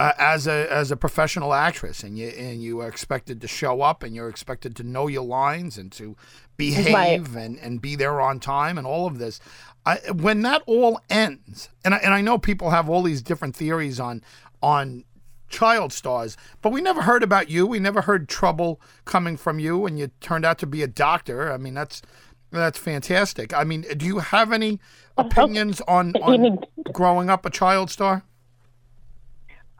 Uh, 0.00 0.12
as 0.16 0.46
a 0.46 0.72
as 0.72 0.92
a 0.92 0.96
professional 0.96 1.52
actress, 1.52 2.04
and 2.04 2.16
you 2.16 2.28
and 2.28 2.62
you 2.62 2.78
are 2.80 2.86
expected 2.86 3.40
to 3.40 3.48
show 3.48 3.82
up, 3.82 4.04
and 4.04 4.14
you're 4.14 4.28
expected 4.28 4.76
to 4.76 4.84
know 4.84 5.08
your 5.08 5.24
lines 5.24 5.76
and 5.76 5.90
to 5.90 6.14
behave 6.56 7.34
right. 7.34 7.44
and, 7.44 7.58
and 7.58 7.82
be 7.82 7.96
there 7.96 8.20
on 8.20 8.38
time, 8.38 8.78
and 8.78 8.86
all 8.86 9.08
of 9.08 9.18
this. 9.18 9.40
I, 9.84 9.96
when 10.12 10.42
that 10.42 10.62
all 10.66 11.00
ends, 11.10 11.68
and 11.84 11.94
I, 11.94 11.96
and 11.96 12.14
I 12.14 12.20
know 12.20 12.38
people 12.38 12.70
have 12.70 12.88
all 12.88 13.02
these 13.02 13.22
different 13.22 13.56
theories 13.56 13.98
on 13.98 14.22
on 14.62 15.04
child 15.48 15.92
stars. 15.92 16.36
But 16.62 16.72
we 16.72 16.80
never 16.80 17.02
heard 17.02 17.22
about 17.22 17.50
you. 17.50 17.66
We 17.66 17.78
never 17.78 18.02
heard 18.02 18.28
trouble 18.28 18.80
coming 19.04 19.36
from 19.36 19.58
you, 19.58 19.86
and 19.86 19.98
you 19.98 20.10
turned 20.20 20.44
out 20.44 20.58
to 20.58 20.66
be 20.66 20.82
a 20.82 20.86
doctor. 20.86 21.52
I 21.52 21.56
mean, 21.56 21.74
that's 21.74 22.02
that's 22.50 22.78
fantastic. 22.78 23.52
I 23.52 23.64
mean, 23.64 23.82
do 23.96 24.06
you 24.06 24.18
have 24.20 24.52
any 24.52 24.80
oh, 25.16 25.26
opinions 25.26 25.80
on, 25.82 26.14
on 26.22 26.58
growing 26.92 27.28
up 27.28 27.44
a 27.44 27.50
child 27.50 27.90
star? 27.90 28.22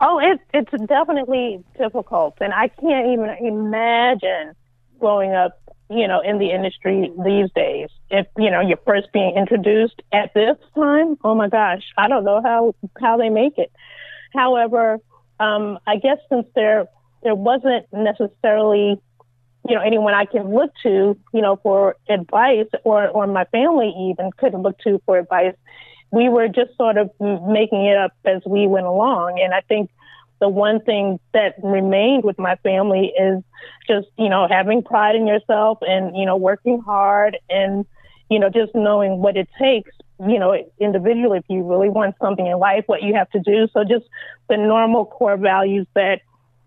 Oh, 0.00 0.20
it's 0.22 0.42
it's 0.54 0.86
definitely 0.86 1.64
difficult, 1.76 2.36
and 2.40 2.52
I 2.52 2.68
can't 2.68 3.08
even 3.08 3.30
imagine 3.40 4.54
growing 5.00 5.32
up, 5.32 5.60
you 5.90 6.06
know, 6.06 6.20
in 6.20 6.38
the 6.38 6.50
industry 6.50 7.10
these 7.24 7.50
days. 7.52 7.88
If 8.10 8.26
you 8.36 8.50
know 8.50 8.60
you're 8.60 8.78
first 8.86 9.08
being 9.12 9.36
introduced 9.36 10.00
at 10.12 10.32
this 10.34 10.56
time, 10.76 11.16
oh 11.24 11.34
my 11.34 11.48
gosh, 11.48 11.82
I 11.96 12.06
don't 12.06 12.24
know 12.24 12.40
how 12.42 12.74
how 13.00 13.16
they 13.16 13.28
make 13.28 13.58
it. 13.58 13.72
However, 14.32 14.98
um, 15.40 15.78
I 15.86 15.96
guess 15.96 16.18
since 16.28 16.46
there 16.54 16.86
there 17.22 17.34
wasn't 17.34 17.86
necessarily 17.92 19.00
you 19.68 19.74
know 19.74 19.80
anyone 19.80 20.14
I 20.14 20.24
can 20.24 20.54
look 20.54 20.70
to 20.82 21.18
you 21.32 21.42
know 21.42 21.56
for 21.62 21.96
advice 22.08 22.68
or 22.84 23.08
or 23.08 23.26
my 23.26 23.44
family 23.46 23.92
even 24.10 24.30
couldn't 24.38 24.62
look 24.62 24.78
to 24.80 25.00
for 25.06 25.18
advice 25.18 25.54
we 26.10 26.28
were 26.28 26.48
just 26.48 26.76
sort 26.76 26.96
of 26.96 27.10
making 27.20 27.84
it 27.84 27.96
up 27.96 28.12
as 28.24 28.42
we 28.46 28.66
went 28.66 28.86
along. 28.86 29.40
And 29.42 29.52
I 29.52 29.60
think 29.60 29.90
the 30.40 30.48
one 30.48 30.80
thing 30.80 31.18
that 31.32 31.54
remained 31.62 32.24
with 32.24 32.38
my 32.38 32.56
family 32.56 33.12
is 33.18 33.42
just 33.86 34.06
you 34.16 34.28
know 34.28 34.46
having 34.48 34.82
pride 34.82 35.16
in 35.16 35.26
yourself 35.26 35.78
and 35.82 36.16
you 36.16 36.24
know 36.24 36.36
working 36.36 36.80
hard 36.80 37.36
and 37.50 37.84
you 38.30 38.38
know 38.38 38.48
just 38.48 38.74
knowing 38.74 39.18
what 39.18 39.36
it 39.36 39.48
takes 39.58 39.90
you 40.20 40.38
know, 40.38 40.54
individually, 40.80 41.38
if 41.38 41.44
you 41.48 41.62
really 41.62 41.88
want 41.88 42.16
something 42.20 42.46
in 42.46 42.58
life, 42.58 42.84
what 42.86 43.02
you 43.02 43.14
have 43.14 43.30
to 43.30 43.40
do. 43.40 43.68
So 43.72 43.84
just 43.84 44.04
the 44.48 44.56
normal 44.56 45.06
core 45.06 45.36
values 45.36 45.86
that 45.94 46.20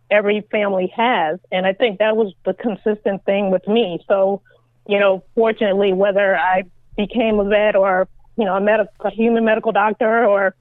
every 0.09 0.41
family 0.51 0.91
has. 0.95 1.39
And 1.51 1.65
I 1.65 1.73
think 1.73 1.99
that 1.99 2.15
was 2.15 2.33
the 2.45 2.53
consistent 2.53 3.25
thing 3.25 3.51
with 3.51 3.67
me. 3.67 3.99
So, 4.07 4.41
you 4.87 4.99
know, 4.99 5.23
fortunately, 5.35 5.93
whether 5.93 6.37
I 6.37 6.63
became 6.95 7.39
a 7.39 7.45
vet 7.45 7.75
or, 7.75 8.07
you 8.37 8.45
know, 8.45 8.55
a, 8.55 8.61
med- 8.61 8.87
a 8.99 9.09
human 9.09 9.43
medical 9.43 9.71
doctor 9.71 10.25
or, 10.25 10.55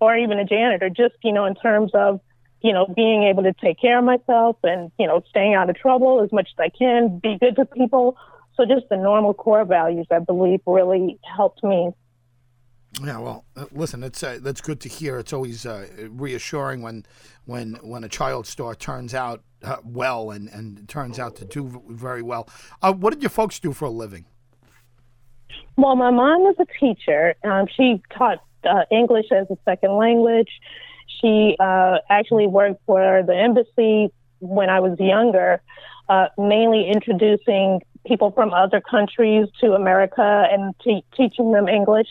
or 0.00 0.16
even 0.16 0.38
a 0.38 0.44
janitor, 0.44 0.88
just, 0.90 1.14
you 1.22 1.32
know, 1.32 1.46
in 1.46 1.54
terms 1.54 1.92
of, 1.94 2.20
you 2.62 2.72
know, 2.72 2.86
being 2.94 3.24
able 3.24 3.42
to 3.44 3.52
take 3.52 3.80
care 3.80 3.98
of 3.98 4.04
myself 4.04 4.56
and, 4.64 4.90
you 4.98 5.06
know, 5.06 5.22
staying 5.30 5.54
out 5.54 5.70
of 5.70 5.76
trouble 5.76 6.22
as 6.22 6.32
much 6.32 6.48
as 6.52 6.58
I 6.58 6.68
can, 6.76 7.20
be 7.22 7.38
good 7.38 7.56
to 7.56 7.64
people. 7.64 8.16
So 8.56 8.64
just 8.64 8.88
the 8.90 8.96
normal 8.96 9.34
core 9.34 9.64
values, 9.64 10.06
I 10.10 10.18
believe, 10.18 10.60
really 10.66 11.18
helped 11.36 11.62
me 11.62 11.92
yeah, 13.02 13.18
well, 13.18 13.44
uh, 13.56 13.66
listen, 13.72 14.00
that's 14.00 14.22
uh, 14.22 14.38
that's 14.40 14.60
good 14.60 14.80
to 14.80 14.88
hear. 14.88 15.18
It's 15.18 15.32
always 15.32 15.66
uh, 15.66 15.86
reassuring 16.10 16.82
when 16.82 17.04
when 17.44 17.74
when 17.82 18.02
a 18.04 18.08
child 18.08 18.46
star 18.46 18.74
turns 18.74 19.14
out 19.14 19.42
uh, 19.62 19.76
well 19.84 20.30
and 20.30 20.48
and 20.48 20.88
turns 20.88 21.18
out 21.18 21.36
to 21.36 21.44
do 21.44 21.82
very 21.88 22.22
well. 22.22 22.48
Uh, 22.82 22.92
what 22.92 23.12
did 23.12 23.22
your 23.22 23.30
folks 23.30 23.60
do 23.60 23.72
for 23.72 23.84
a 23.84 23.90
living? 23.90 24.24
Well, 25.76 25.94
my 25.96 26.10
mom 26.10 26.40
was 26.40 26.56
a 26.58 26.66
teacher. 26.80 27.34
Um, 27.44 27.66
she 27.76 28.02
taught 28.16 28.42
uh, 28.64 28.82
English 28.90 29.26
as 29.30 29.46
a 29.50 29.56
second 29.64 29.96
language. 29.96 30.50
She 31.20 31.56
actually 31.60 32.46
worked 32.46 32.80
for 32.86 33.22
the 33.26 33.34
embassy 33.34 34.12
when 34.40 34.70
I 34.70 34.80
was 34.80 34.98
younger, 35.00 35.60
mainly 36.36 36.88
introducing 36.88 37.80
people 38.06 38.30
from 38.30 38.52
other 38.52 38.80
countries 38.80 39.46
to 39.60 39.72
America 39.72 40.46
and 40.50 40.74
te- 40.82 41.04
teaching 41.16 41.52
them 41.52 41.68
English. 41.68 42.08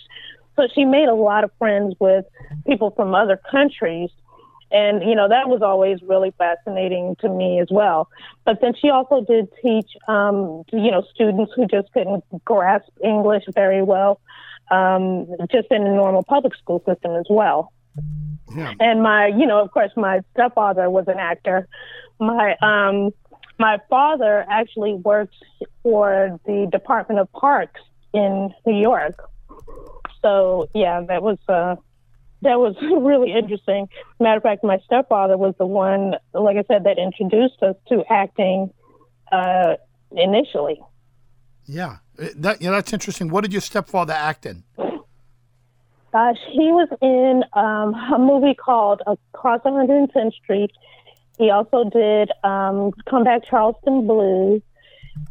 So 0.58 0.68
she 0.74 0.86
made 0.86 1.08
a 1.08 1.14
lot 1.14 1.44
of 1.44 1.52
friends 1.60 1.96
with 2.00 2.26
people 2.66 2.92
from 2.92 3.16
other 3.16 3.40
countries. 3.50 4.10
And, 4.70 5.02
you 5.08 5.16
know, 5.16 5.30
that 5.30 5.48
was 5.48 5.62
always 5.62 6.02
really 6.02 6.34
fascinating 6.38 7.16
to 7.22 7.30
me 7.30 7.60
as 7.62 7.68
well. 7.72 8.10
But 8.44 8.60
then 8.60 8.74
she 8.76 8.90
also 8.90 9.22
did 9.22 9.48
teach, 9.62 9.90
um, 10.10 10.64
you 10.74 10.92
know, 10.92 11.04
students 11.14 11.54
who 11.56 11.68
just 11.68 11.92
couldn't 11.94 12.26
grasp 12.44 12.90
English 13.02 13.44
very 13.54 13.82
well, 13.82 14.20
um, 14.70 15.28
just 15.50 15.68
in 15.72 15.84
a 15.84 15.96
normal 15.96 16.24
public 16.24 16.54
school 16.56 16.84
system 16.86 17.16
as 17.16 17.28
well. 17.30 17.72
Yeah. 18.56 18.74
And 18.80 19.02
my, 19.02 19.28
you 19.28 19.46
know, 19.46 19.62
of 19.62 19.72
course, 19.72 19.92
my 19.96 20.20
stepfather 20.34 20.90
was 20.90 21.06
an 21.08 21.18
actor. 21.18 21.68
My, 22.20 22.56
um, 22.62 23.12
my 23.60 23.80
father 23.90 24.46
actually 24.50 24.96
worked 24.96 25.36
for 25.82 26.40
the 26.46 26.68
Department 26.72 27.22
of 27.22 27.32
Parks 27.32 27.80
in 28.14 28.54
New 28.66 28.82
York. 28.82 29.30
So 30.22 30.70
yeah, 30.74 31.02
that 31.08 31.22
was 31.22 31.38
uh, 31.48 31.76
that 32.42 32.60
was 32.60 32.76
really 32.82 33.34
interesting. 33.34 33.88
Matter 34.20 34.38
of 34.38 34.44
fact, 34.44 34.64
my 34.64 34.80
stepfather 34.86 35.38
was 35.38 35.56
the 35.58 35.66
one, 35.66 36.16
like 36.34 36.58
I 36.58 36.64
said, 36.68 36.84
that 36.84 36.98
introduced 36.98 37.62
us 37.62 37.76
to 37.90 38.04
acting 38.10 38.72
uh, 39.32 39.76
initially. 40.12 40.82
Yeah, 41.66 41.98
uh, 42.20 42.28
that 42.38 42.62
yeah, 42.62 42.72
that's 42.72 42.94
interesting. 42.94 43.30
What 43.30 43.42
did 43.42 43.54
your 43.54 43.62
stepfather 43.62 44.14
act 44.14 44.46
in? 44.46 44.64
Gosh, 46.14 46.38
he 46.52 46.72
was 46.72 46.88
in 47.02 47.44
um, 47.54 47.94
a 47.94 48.18
movie 48.18 48.56
called 48.56 49.02
Across 49.06 49.62
110th 49.64 50.34
Street. 50.36 50.72
He 51.38 51.52
also 51.52 51.84
did 51.90 52.32
um, 52.44 52.92
Come 53.10 53.26
Back 53.26 53.44
Charleston 53.48 54.08
Blues. 54.08 54.62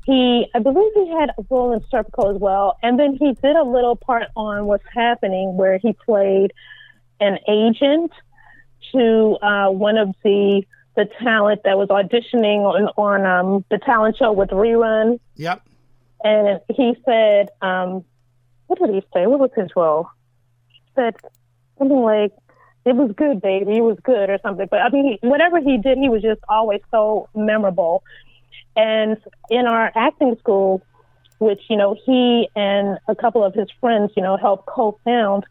He, 0.04 0.46
I 0.54 0.60
believe 0.60 0.92
he 0.94 1.10
had 1.10 1.30
a 1.30 1.44
role 1.50 1.72
in 1.72 1.80
Serpico 1.92 2.34
as 2.34 2.40
well. 2.40 2.78
And 2.82 2.98
then 2.98 3.16
he 3.16 3.32
did 3.32 3.56
a 3.56 3.64
little 3.64 3.96
part 3.96 4.28
on 4.36 4.66
What's 4.66 4.84
Happening 4.94 5.56
where 5.56 5.78
he 5.78 5.92
played 5.92 6.52
an 7.20 7.38
agent 7.48 8.12
to 8.92 9.36
uh, 9.42 9.70
one 9.70 9.96
of 9.96 10.14
the 10.22 10.62
the 10.96 11.08
talent 11.22 11.60
that 11.64 11.76
was 11.76 11.88
auditioning 11.88 12.60
on, 12.60 12.88
on 12.96 13.26
um, 13.26 13.64
the 13.70 13.76
talent 13.76 14.16
show 14.16 14.32
with 14.32 14.48
Rerun. 14.48 15.20
Yep. 15.34 15.62
And 16.24 16.60
he 16.74 16.96
said, 17.04 17.50
um, 17.60 18.02
what 18.66 18.78
did 18.78 18.94
he 18.94 19.02
say? 19.12 19.26
What 19.26 19.38
was 19.38 19.50
his 19.54 19.68
role? 19.76 20.08
He 20.68 20.80
said 20.94 21.14
something 21.78 22.00
like, 22.00 22.32
it 22.86 22.96
was 22.96 23.12
good, 23.14 23.42
baby. 23.42 23.76
It 23.76 23.82
was 23.82 23.98
good 24.02 24.30
or 24.30 24.38
something. 24.42 24.68
But 24.70 24.80
I 24.80 24.88
mean, 24.88 25.18
he, 25.20 25.28
whatever 25.28 25.60
he 25.60 25.76
did, 25.76 25.98
he 25.98 26.08
was 26.08 26.22
just 26.22 26.40
always 26.48 26.80
so 26.90 27.28
memorable. 27.34 28.02
And 28.76 29.16
in 29.50 29.66
our 29.66 29.90
acting 29.94 30.36
school, 30.38 30.82
which, 31.38 31.62
you 31.68 31.76
know, 31.76 31.96
he 32.04 32.48
and 32.54 32.98
a 33.08 33.14
couple 33.14 33.42
of 33.42 33.54
his 33.54 33.68
friends, 33.80 34.12
you 34.16 34.22
know, 34.22 34.36
helped 34.36 34.66
co 34.66 34.98
found, 35.04 35.44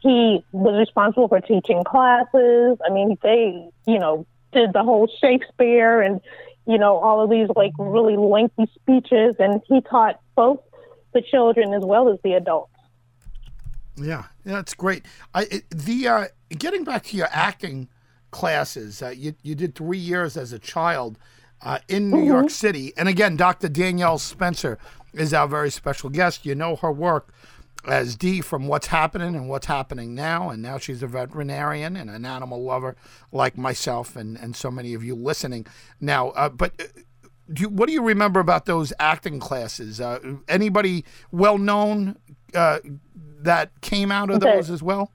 he 0.00 0.44
was 0.52 0.78
responsible 0.78 1.28
for 1.28 1.40
teaching 1.40 1.84
classes. 1.84 2.78
I 2.86 2.90
mean, 2.90 3.18
they, 3.22 3.68
you 3.86 3.98
know, 3.98 4.26
did 4.52 4.72
the 4.72 4.82
whole 4.82 5.08
Shakespeare 5.20 6.00
and, 6.00 6.20
you 6.66 6.78
know, 6.78 6.96
all 6.96 7.22
of 7.22 7.30
these 7.30 7.48
like 7.54 7.72
really 7.78 8.16
lengthy 8.16 8.66
speeches. 8.74 9.36
And 9.38 9.60
he 9.66 9.80
taught 9.80 10.20
both 10.36 10.60
the 11.12 11.22
children 11.22 11.74
as 11.74 11.82
well 11.84 12.08
as 12.08 12.18
the 12.22 12.34
adults. 12.34 12.72
Yeah, 13.96 14.24
that's 14.44 14.74
great. 14.74 15.04
I 15.34 15.62
the 15.70 16.08
uh, 16.08 16.24
getting 16.50 16.84
back 16.84 17.04
to 17.04 17.16
your 17.16 17.28
acting 17.32 17.88
classes, 18.30 19.02
uh, 19.02 19.08
you 19.08 19.34
you 19.42 19.56
did 19.56 19.74
three 19.74 19.98
years 19.98 20.36
as 20.36 20.52
a 20.52 20.58
child 20.58 21.18
uh, 21.62 21.78
in 21.88 22.10
New 22.10 22.18
mm-hmm. 22.18 22.26
York 22.26 22.50
City. 22.50 22.92
And 22.96 23.08
again, 23.08 23.36
Dr. 23.36 23.68
Danielle 23.68 24.18
Spencer 24.18 24.78
is 25.12 25.32
our 25.34 25.48
very 25.48 25.70
special 25.70 26.10
guest. 26.10 26.44
You 26.46 26.54
know 26.54 26.76
her 26.76 26.92
work. 26.92 27.32
as 27.86 28.16
Dee 28.16 28.40
from 28.40 28.66
What's 28.66 28.88
Happening 28.88 29.34
and 29.34 29.48
What's 29.48 29.66
Happening 29.66 30.14
Now. 30.14 30.50
And 30.50 30.60
now 30.62 30.78
she's 30.78 31.02
a 31.02 31.06
veterinarian 31.06 31.96
and 31.96 32.10
an 32.10 32.24
animal 32.24 32.62
lover 32.62 32.96
like 33.32 33.56
myself 33.56 34.16
and, 34.16 34.36
and 34.36 34.54
so 34.54 34.70
many 34.70 34.94
of 34.94 35.04
you 35.04 35.14
listening 35.14 35.66
now. 36.00 36.30
Uh, 36.30 36.48
but 36.48 36.72
uh, 36.80 36.84
do 37.52 37.62
you, 37.62 37.68
what 37.68 37.86
do 37.86 37.92
you 37.92 38.02
remember 38.02 38.40
about 38.40 38.66
those 38.66 38.92
acting 38.98 39.38
classes? 39.40 40.00
Uh, 40.00 40.18
anybody 40.48 41.04
well 41.30 41.56
known 41.56 42.16
uh, 42.54 42.80
that 43.40 43.80
came 43.80 44.12
out 44.12 44.30
of 44.30 44.42
Okay. 44.42 44.56
those 44.56 44.70
as 44.70 44.82
well? 44.82 45.12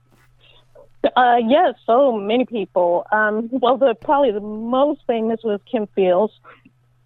Uh, 1.15 1.37
yes, 1.45 1.75
so 1.85 2.17
many 2.17 2.45
people. 2.45 3.05
Um, 3.11 3.49
well, 3.51 3.77
the 3.77 3.93
probably 3.93 4.31
the 4.31 4.39
most 4.39 5.01
famous 5.05 5.41
was 5.43 5.59
Kim 5.69 5.87
Fields. 5.87 6.33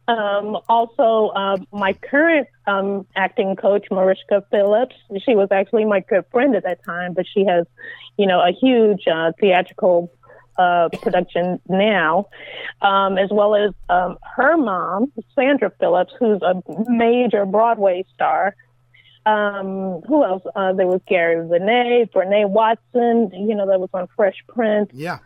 Um, 0.08 0.58
also, 0.70 1.30
uh, 1.36 1.58
my 1.72 1.94
current 1.94 2.48
um, 2.66 3.06
acting 3.16 3.56
coach, 3.56 3.88
Mariska 3.92 4.44
Phillips. 4.52 4.96
She 5.26 5.36
was 5.36 5.50
actually 5.52 5.86
my 5.86 6.00
good 6.00 6.26
friend 6.32 6.56
at 6.56 6.64
that 6.64 6.84
time, 6.86 7.14
but 7.14 7.26
she 7.28 7.44
has, 7.46 7.66
you 8.18 8.26
know, 8.26 8.40
a 8.40 8.52
huge 8.52 9.06
uh, 9.08 9.32
theatrical 9.40 10.12
uh, 10.58 10.90
production 11.02 11.60
now, 11.68 12.28
um, 12.82 13.18
as 13.18 13.30
well 13.32 13.56
as 13.56 13.72
um, 13.90 14.18
her 14.36 14.58
mom, 14.58 15.12
Sandra 15.36 15.72
Phillips, 15.80 16.14
who's 16.20 16.42
a 16.42 16.62
major 16.88 17.46
Broadway 17.46 18.06
star. 18.14 18.56
Um, 19.28 20.02
who 20.08 20.24
else? 20.24 20.44
Uh, 20.56 20.72
there 20.72 20.88
was 20.88 21.02
Gary 21.06 21.46
Renee, 21.46 22.10
Vernee 22.14 22.50
Watson, 22.50 23.30
you 23.34 23.56
know, 23.56 23.68
that 23.68 23.80
was 23.80 23.90
on 23.94 24.08
Fresh 24.16 24.38
Prince. 24.48 24.90
Yeah. 24.94 25.20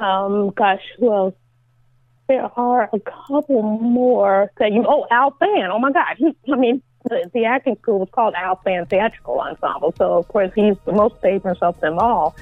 Um, 0.00 0.50
gosh, 0.50 0.80
who 0.98 1.12
else? 1.12 1.34
There 2.28 2.50
are 2.56 2.88
a 2.92 3.00
couple 3.00 3.62
more 3.62 4.50
that 4.58 4.72
you. 4.72 4.86
Oh, 4.88 5.06
Al 5.10 5.32
Fann. 5.38 5.70
Oh 5.70 5.78
my 5.78 5.92
God. 5.92 6.16
He, 6.16 6.34
I 6.50 6.56
mean, 6.56 6.82
the, 7.04 7.30
the 7.34 7.44
acting 7.44 7.76
school 7.82 7.98
was 7.98 8.08
called 8.12 8.32
Al 8.34 8.56
Fann 8.64 8.86
Theatrical 8.86 9.38
Ensemble. 9.40 9.92
So 9.98 10.14
of 10.14 10.28
course 10.28 10.50
he's 10.54 10.76
the 10.86 10.92
most 10.92 11.16
famous 11.20 11.58
of 11.60 11.78
them 11.80 11.98
all, 11.98 12.34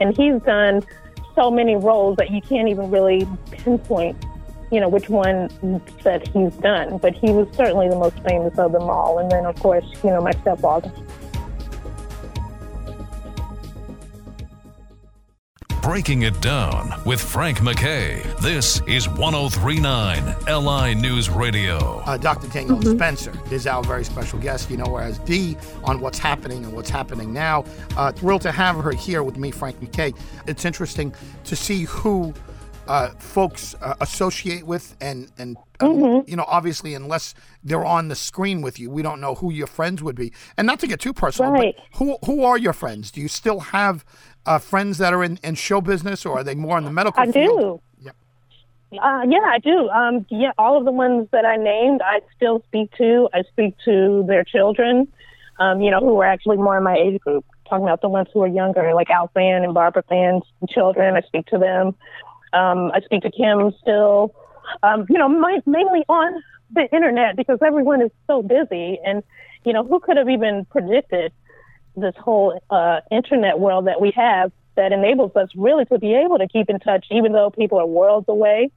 and 0.00 0.16
he's 0.16 0.42
done 0.42 0.82
so 1.36 1.50
many 1.50 1.76
roles 1.76 2.16
that 2.16 2.30
you 2.30 2.40
can't 2.40 2.68
even 2.68 2.90
really 2.90 3.28
pinpoint. 3.52 4.16
You 4.70 4.80
know 4.80 4.88
which 4.88 5.08
one 5.08 5.48
that 6.02 6.26
he's 6.28 6.52
done, 6.54 6.98
but 6.98 7.14
he 7.14 7.30
was 7.30 7.46
certainly 7.56 7.88
the 7.88 7.96
most 7.96 8.18
famous 8.20 8.58
of 8.58 8.72
them 8.72 8.82
all. 8.82 9.18
And 9.18 9.30
then, 9.30 9.46
of 9.46 9.58
course, 9.60 9.84
you 10.02 10.10
know 10.10 10.20
my 10.20 10.32
stepfather. 10.32 10.92
Breaking 15.86 16.22
it 16.22 16.40
down 16.40 16.92
with 17.04 17.20
Frank 17.20 17.58
McKay. 17.58 18.20
This 18.40 18.80
is 18.88 19.08
1039 19.08 20.34
LI 20.48 20.96
News 20.96 21.30
Radio. 21.30 22.00
Uh, 22.00 22.16
Dr. 22.16 22.48
Danielle 22.48 22.82
Spencer 22.82 23.32
is 23.52 23.68
our 23.68 23.84
very 23.84 24.04
special 24.04 24.40
guest. 24.40 24.68
You 24.68 24.78
know 24.78 24.96
her 24.96 25.02
as 25.02 25.20
Dee 25.20 25.56
on 25.84 26.00
What's 26.00 26.18
Happening 26.18 26.64
and 26.64 26.72
What's 26.74 26.90
Happening 26.90 27.32
Now. 27.32 27.64
Uh, 27.96 28.10
thrilled 28.10 28.42
to 28.42 28.50
have 28.50 28.74
her 28.78 28.90
here 28.90 29.22
with 29.22 29.36
me, 29.36 29.52
Frank 29.52 29.78
McKay. 29.78 30.12
It's 30.48 30.64
interesting 30.64 31.14
to 31.44 31.54
see 31.54 31.84
who 31.84 32.34
uh, 32.88 33.10
folks 33.18 33.74
uh, 33.80 33.94
associate 34.00 34.64
with, 34.66 34.96
and 35.00 35.30
and 35.38 35.56
uh, 35.80 35.88
you 36.26 36.36
know, 36.36 36.44
obviously, 36.46 36.94
unless 36.94 37.34
they're 37.62 37.84
on 37.84 38.08
the 38.08 38.14
screen 38.14 38.62
with 38.62 38.78
you, 38.78 38.90
we 38.90 39.02
don't 39.02 39.20
know 39.20 39.34
who 39.34 39.52
your 39.52 39.66
friends 39.66 40.02
would 40.02 40.16
be. 40.16 40.32
And 40.56 40.66
not 40.66 40.80
to 40.80 40.86
get 40.86 41.00
too 41.00 41.12
personal, 41.12 41.52
Right. 41.52 41.74
but 41.76 41.98
who 41.98 42.16
who 42.24 42.44
are 42.44 42.58
your 42.58 42.72
friends? 42.72 43.10
Do 43.10 43.20
you 43.20 43.28
still 43.28 43.60
have 43.60 44.04
uh, 44.46 44.58
friends 44.58 44.98
that 44.98 45.12
are 45.12 45.22
in, 45.24 45.38
in 45.42 45.54
show 45.56 45.80
business, 45.80 46.24
or 46.24 46.38
are 46.38 46.44
they 46.44 46.54
more 46.54 46.78
in 46.78 46.84
the 46.84 46.90
medical 46.92 47.22
field? 47.24 47.36
I 47.36 47.40
field? 47.40 47.60
do. 47.60 48.04
Yep. 48.04 48.16
Uh, 49.02 49.22
yeah, 49.28 49.38
I 49.44 49.58
do. 49.58 49.88
Um, 49.88 50.26
yeah, 50.30 50.52
all 50.58 50.78
of 50.78 50.84
the 50.84 50.92
ones 50.92 51.28
that 51.32 51.44
I 51.44 51.56
named, 51.56 52.00
I 52.04 52.20
still 52.36 52.62
speak 52.68 52.90
to. 52.98 53.28
I 53.34 53.42
speak 53.42 53.74
to 53.84 54.24
their 54.28 54.44
children, 54.44 55.08
um, 55.58 55.80
you 55.80 55.90
know, 55.90 56.00
who 56.00 56.18
are 56.20 56.26
actually 56.26 56.56
more 56.58 56.76
in 56.78 56.84
my 56.84 56.94
age 56.96 57.20
group. 57.20 57.44
Talking 57.68 57.84
about 57.84 58.00
the 58.00 58.08
ones 58.08 58.28
who 58.32 58.42
are 58.44 58.46
younger, 58.46 58.94
like 58.94 59.10
Al 59.10 59.28
Fann 59.34 59.64
and 59.64 59.74
Barbara 59.74 60.04
Fann's 60.08 60.44
children. 60.68 61.16
I 61.16 61.22
speak 61.22 61.46
to 61.46 61.58
them. 61.58 61.96
Um, 62.52 62.90
I 62.94 63.00
speak 63.00 63.22
to 63.22 63.30
Kim 63.30 63.72
still. 63.80 64.34
Um, 64.82 65.06
you 65.08 65.18
know, 65.18 65.28
my, 65.28 65.60
mainly 65.66 66.04
on 66.08 66.42
the 66.70 66.88
internet 66.92 67.36
because 67.36 67.58
everyone 67.64 68.02
is 68.02 68.10
so 68.26 68.42
busy. 68.42 68.98
And, 69.04 69.22
you 69.64 69.72
know, 69.72 69.84
who 69.84 70.00
could 70.00 70.16
have 70.16 70.28
even 70.28 70.64
predicted 70.66 71.32
this 71.96 72.14
whole 72.18 72.60
uh, 72.70 73.00
internet 73.10 73.58
world 73.58 73.86
that 73.86 74.00
we 74.00 74.12
have 74.16 74.52
that 74.76 74.92
enables 74.92 75.34
us 75.36 75.48
really 75.56 75.84
to 75.86 75.98
be 75.98 76.14
able 76.14 76.38
to 76.38 76.48
keep 76.48 76.68
in 76.68 76.78
touch, 76.80 77.06
even 77.10 77.32
though 77.32 77.50
people 77.50 77.78
are 77.78 77.86
worlds 77.86 78.26
away 78.28 78.70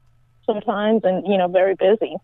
sometimes 0.46 1.02
and, 1.04 1.28
you 1.28 1.38
know, 1.38 1.48
very 1.48 1.76
busy. 1.76 2.16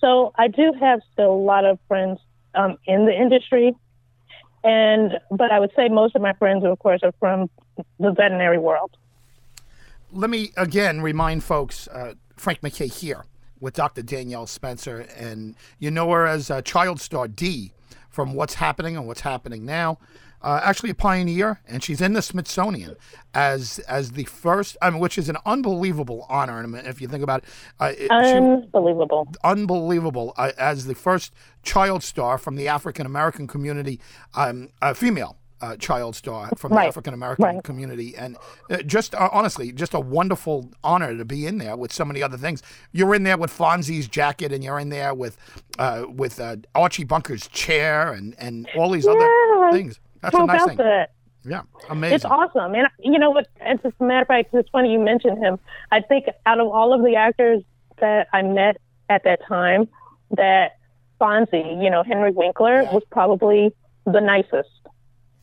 So 0.00 0.32
I 0.36 0.48
do 0.48 0.72
have 0.78 1.00
still 1.12 1.32
a 1.32 1.44
lot 1.52 1.64
of 1.64 1.78
friends 1.88 2.18
um, 2.54 2.76
in 2.86 3.06
the 3.06 3.12
industry. 3.12 3.74
And, 4.64 5.18
but 5.30 5.50
I 5.50 5.58
would 5.58 5.70
say 5.74 5.88
most 5.88 6.14
of 6.16 6.22
my 6.22 6.34
friends, 6.34 6.64
of 6.64 6.78
course, 6.78 7.00
are 7.02 7.14
from 7.18 7.48
the 7.98 8.10
veterinary 8.10 8.58
world. 8.58 8.96
Let 10.12 10.30
me 10.30 10.52
again 10.56 11.00
remind 11.02 11.44
folks 11.44 11.86
uh, 11.88 12.14
Frank 12.36 12.60
McKay 12.62 12.92
here 12.92 13.24
with 13.60 13.74
Dr. 13.74 14.02
Danielle 14.02 14.46
Spencer, 14.46 15.06
and 15.16 15.54
you 15.78 15.90
know 15.90 16.10
her 16.10 16.26
as 16.26 16.50
uh, 16.50 16.62
child 16.62 17.00
star 17.00 17.28
Dee 17.28 17.72
from 18.08 18.34
What's 18.34 18.54
Happening 18.54 18.96
and 18.96 19.06
What's 19.06 19.20
Happening 19.20 19.64
Now. 19.64 19.98
Uh, 20.40 20.60
actually, 20.62 20.90
a 20.90 20.94
pioneer, 20.94 21.60
and 21.66 21.82
she's 21.82 22.00
in 22.00 22.12
the 22.12 22.22
Smithsonian 22.22 22.94
as 23.34 23.80
as 23.80 24.12
the 24.12 24.22
first, 24.24 24.76
I 24.80 24.88
mean, 24.88 25.00
which 25.00 25.18
is 25.18 25.28
an 25.28 25.36
unbelievable 25.44 26.24
honor. 26.28 26.60
And 26.60 26.74
if 26.86 27.00
you 27.00 27.08
think 27.08 27.24
about 27.24 27.42
it, 27.42 27.48
uh, 27.80 27.92
it- 27.98 28.08
she- 28.08 28.38
Unbelievable. 28.38 29.28
unbelievable 29.42 30.32
uh, 30.38 30.52
as 30.56 30.86
the 30.86 30.94
first 30.94 31.34
child 31.64 32.02
star 32.04 32.38
from 32.38 32.54
the 32.54 32.68
African 32.68 33.04
American 33.04 33.46
community, 33.48 34.00
um, 34.34 34.68
a 34.80 34.94
female 34.94 35.36
uh, 35.60 35.76
child 35.76 36.16
star 36.16 36.50
from 36.56 36.70
the 36.70 36.76
Right, 36.76 36.88
African 36.88 37.14
American 37.14 37.44
right. 37.44 37.64
community, 37.64 38.16
and 38.16 38.36
uh, 38.70 38.78
just 38.78 39.14
uh, 39.14 39.28
honestly, 39.32 39.72
just 39.72 39.94
a 39.94 40.00
wonderful 40.00 40.70
honor 40.84 41.16
to 41.16 41.24
be 41.24 41.46
in 41.46 41.58
there 41.58 41.76
with 41.76 41.92
so 41.92 42.04
many 42.04 42.22
other 42.22 42.36
things. 42.36 42.62
You're 42.92 43.14
in 43.14 43.22
there 43.24 43.36
with 43.36 43.50
Fonzie's 43.56 44.08
jacket, 44.08 44.52
and 44.52 44.62
you're 44.62 44.78
in 44.78 44.88
there 44.88 45.14
with 45.14 45.36
uh, 45.78 46.04
with 46.08 46.40
uh, 46.40 46.56
Archie 46.74 47.04
Bunker's 47.04 47.48
chair, 47.48 48.12
and 48.12 48.34
and 48.38 48.68
all 48.76 48.90
these 48.90 49.04
Yeah, 49.04 49.12
other 49.12 49.76
things. 49.76 50.00
That's 50.20 50.36
How 50.36 50.44
a 50.44 50.46
nice 50.46 50.64
thing. 50.64 50.76
that? 50.78 51.10
Yeah, 51.44 51.62
amazing. 51.88 52.16
It's 52.16 52.24
awesome. 52.24 52.74
And 52.74 52.88
you 52.98 53.18
know 53.18 53.30
what? 53.30 53.46
As 53.60 53.78
a 53.84 54.04
matter 54.04 54.22
of 54.22 54.28
fact, 54.28 54.52
it's 54.52 54.68
funny 54.70 54.92
you 54.92 54.98
mentioned 54.98 55.38
him. 55.38 55.58
I 55.90 56.00
think 56.00 56.26
out 56.46 56.60
of 56.60 56.68
all 56.68 56.92
of 56.92 57.02
the 57.04 57.14
actors 57.16 57.62
that 58.00 58.26
I 58.32 58.42
met 58.42 58.76
at 59.08 59.24
that 59.24 59.40
time, 59.48 59.88
that 60.36 60.72
Fonzie, 61.20 61.82
you 61.82 61.90
know, 61.90 62.02
Henry 62.02 62.32
Winkler, 62.32 62.84
was 62.92 63.02
probably 63.10 63.72
the 64.04 64.20
nicest 64.20 64.68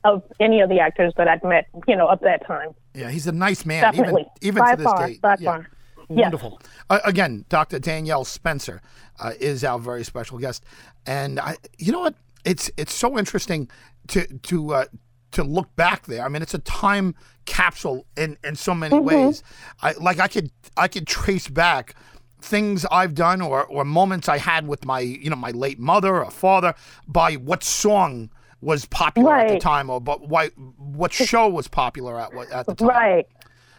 of 0.06 0.24
any 0.40 0.62
of 0.62 0.70
the 0.70 0.80
actors 0.80 1.14
that 1.18 1.28
I'd 1.28 1.44
met, 1.44 1.68
you 1.88 1.96
know, 1.96 2.10
at 2.12 2.22
that 2.22 2.46
time. 2.48 2.70
Yeah, 2.94 3.10
he's 3.10 3.28
a 3.28 3.32
nice 3.32 3.66
man, 3.66 3.82
Definitely. 3.82 4.26
even 4.42 4.60
even 4.60 4.64
by 4.64 4.72
to 4.72 4.78
this 4.78 4.86
far, 4.86 5.08
day. 5.08 5.20
by 5.22 5.36
Yeah. 5.40 5.52
far. 5.52 5.70
Yes. 6.08 6.26
Wonderful. 6.26 6.62
Uh, 6.90 7.00
again, 7.04 7.46
Dr. 7.50 7.80
Danielle 7.80 8.26
Spencer 8.26 8.80
uh, 9.20 9.32
is 9.40 9.64
our 9.64 9.80
very 9.80 10.04
special 10.04 10.38
guest, 10.38 10.64
and 11.08 11.40
I, 11.40 11.56
you 11.80 11.92
know 11.92 12.02
what? 12.02 12.14
It's 12.46 12.70
it's 12.78 12.94
so 12.94 13.18
interesting 13.18 13.68
to 14.10 14.26
to 14.44 14.74
uh, 14.76 14.86
to 15.32 15.44
look 15.44 15.76
back 15.76 16.06
there. 16.06 16.24
I 16.24 16.30
mean, 16.30 16.44
it's 16.44 16.54
a 16.54 16.60
time 16.60 17.16
capsule 17.46 18.06
in 18.16 18.38
in 18.44 18.56
so 18.56 18.76
many 18.76 18.96
Mm-hmm. 18.96 19.06
ways. 19.06 19.42
I 19.82 19.94
like 19.94 20.20
I 20.20 20.28
could 20.28 20.52
I 20.78 20.88
could 20.88 21.08
trace 21.08 21.48
back 21.48 21.96
things 22.40 22.86
I've 22.92 23.16
done 23.16 23.42
or 23.42 23.66
or 23.66 23.84
moments 23.84 24.30
I 24.30 24.38
had 24.38 24.68
with 24.68 24.86
my 24.86 25.00
you 25.00 25.32
know 25.32 25.36
my 25.36 25.52
late 25.52 25.80
mother 25.80 26.24
or 26.24 26.30
father 26.30 26.76
by 27.08 27.34
what 27.34 27.64
song 27.64 28.30
was 28.66 28.86
popular 28.86 29.36
at 29.36 29.48
the 29.48 29.60
time 29.60 29.92
or 29.92 30.02
but 30.02 30.28
why 30.28 30.48
what 30.78 31.14
show 31.14 31.48
was 31.48 31.68
popular 31.68 32.20
at 32.20 32.34
what 32.34 32.50
at 32.52 32.66
the 32.66 32.74
time. 32.74 32.88
Right. 32.88 33.28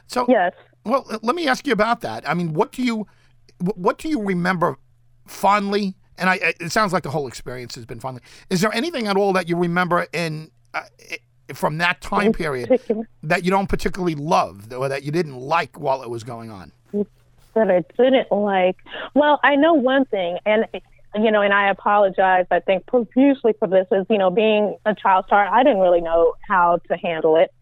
So 0.07 0.25
Yes. 0.29 0.53
well, 0.85 1.05
let 1.23 1.35
me 1.35 1.49
ask 1.49 1.67
you 1.67 1.73
about 1.73 2.03
that. 2.03 2.27
I 2.29 2.35
mean, 2.35 2.55
what 2.55 2.71
do 2.71 2.85
you 2.85 3.07
what 3.75 3.99
do 3.99 4.09
you 4.09 4.23
remember 4.23 4.79
fondly? 5.27 5.97
And 6.19 6.31
I, 6.31 6.55
it 6.61 6.71
sounds 6.71 6.93
like 6.93 7.03
the 7.03 7.11
whole 7.11 7.27
experience 7.27 7.75
has 7.75 7.85
been 7.85 8.01
fondly. 8.01 8.23
Is 8.49 8.61
there 8.61 8.73
anything 8.73 9.09
at 9.09 9.17
all 9.17 9.33
that 9.33 9.49
you 9.49 9.57
remember 9.57 10.07
in 10.13 10.51
uh, 10.73 10.83
from 11.53 11.79
that 11.79 12.01
time 12.01 12.33
period 12.33 12.81
that 13.25 13.45
you 13.45 13.51
don't 13.51 13.69
particularly 13.69 14.15
love 14.15 14.73
or 14.73 14.89
that 14.89 15.03
you 15.03 15.11
didn't 15.11 15.37
like 15.37 15.79
while 15.81 16.03
it 16.03 16.09
was 16.09 16.23
going 16.23 16.51
on? 16.51 16.71
that 16.93 17.71
I 17.71 17.83
didn't 18.01 18.31
like. 18.31 18.77
Well, 19.15 19.41
I 19.43 19.57
know 19.57 19.75
one 19.75 20.05
thing, 20.05 20.39
and 20.47 20.67
you 21.25 21.31
know, 21.31 21.43
and 21.43 21.53
I 21.53 21.71
apologize. 21.71 22.47
I 22.51 22.61
think 22.61 22.87
profusely 22.87 23.55
for 23.59 23.69
this. 23.69 23.87
Is 23.93 24.07
you 24.09 24.19
know, 24.19 24.31
being 24.31 24.77
a 24.85 24.95
child 24.95 25.27
star, 25.27 25.47
I 25.47 25.63
didn't 25.63 25.81
really 25.81 26.01
know 26.01 26.35
how 26.49 26.79
to 26.89 26.97
handle 26.97 27.37
it, 27.37 27.53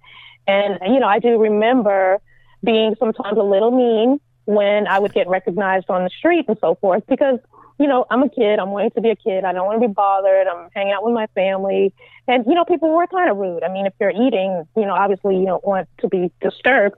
and 0.47 0.79
you 0.87 1.01
know, 1.01 1.07
I 1.07 1.19
do 1.19 1.38
remember 1.38 2.21
being 2.62 2.95
sometimes 2.99 3.38
a 3.38 3.43
little 3.43 3.71
mean 3.71 4.21
when 4.47 4.87
I 4.87 4.99
would 4.99 5.12
get 5.12 5.29
recognized 5.29 5.88
on 5.88 6.05
the 6.05 6.11
street 6.11 6.47
and 6.49 6.59
so 6.61 6.77
forth 6.81 7.05
because. 7.09 7.38
You 7.77 7.88
know, 7.88 8.07
I'm 8.09 8.23
a 8.23 8.29
kid. 8.29 8.61
I'm 8.61 8.71
wanting 8.71 8.93
to 8.93 9.01
be 9.01 9.11
a 9.11 9.17
kid. 9.17 9.43
I 9.43 9.53
don't 9.53 9.67
want 9.67 9.83
to 9.83 9.88
be 9.88 9.93
bothered. 9.93 10.47
I'm 10.47 10.69
hanging 10.77 10.93
out 10.93 11.05
with 11.05 11.12
my 11.12 11.27
family. 11.35 11.93
And, 12.29 12.45
you 12.47 12.55
know, 12.55 12.64
people 12.64 12.88
were 12.95 13.09
kind 13.09 13.29
of 13.29 13.37
rude. 13.37 13.64
I 13.64 13.69
mean, 13.69 13.85
if 13.87 13.93
you're 13.99 14.12
eating, 14.12 14.62
you 14.77 14.87
know, 14.87 14.95
obviously 14.95 15.38
you 15.38 15.45
don't 15.45 15.64
want 15.64 15.88
to 15.99 16.07
be 16.07 16.31
disturbed. 16.40 16.95